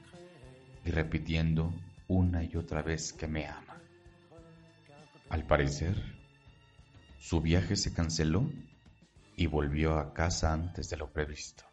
y 0.85 0.91
repitiendo 0.91 1.75
una 2.09 2.45
y 2.45 2.57
otra 2.57 2.83
vez 2.83 3.13
que 3.13 3.27
me 3.27 3.47
ama. 3.47 3.81
Al 5.29 5.45
parecer, 5.45 6.01
su 7.19 7.41
viaje 7.41 7.77
se 7.77 7.93
canceló 7.93 8.49
y 9.37 9.47
volvió 9.47 9.99
a 9.99 10.13
casa 10.13 10.53
antes 10.53 10.89
de 10.91 10.97
lo 10.97 11.13
previsto. 11.13 11.65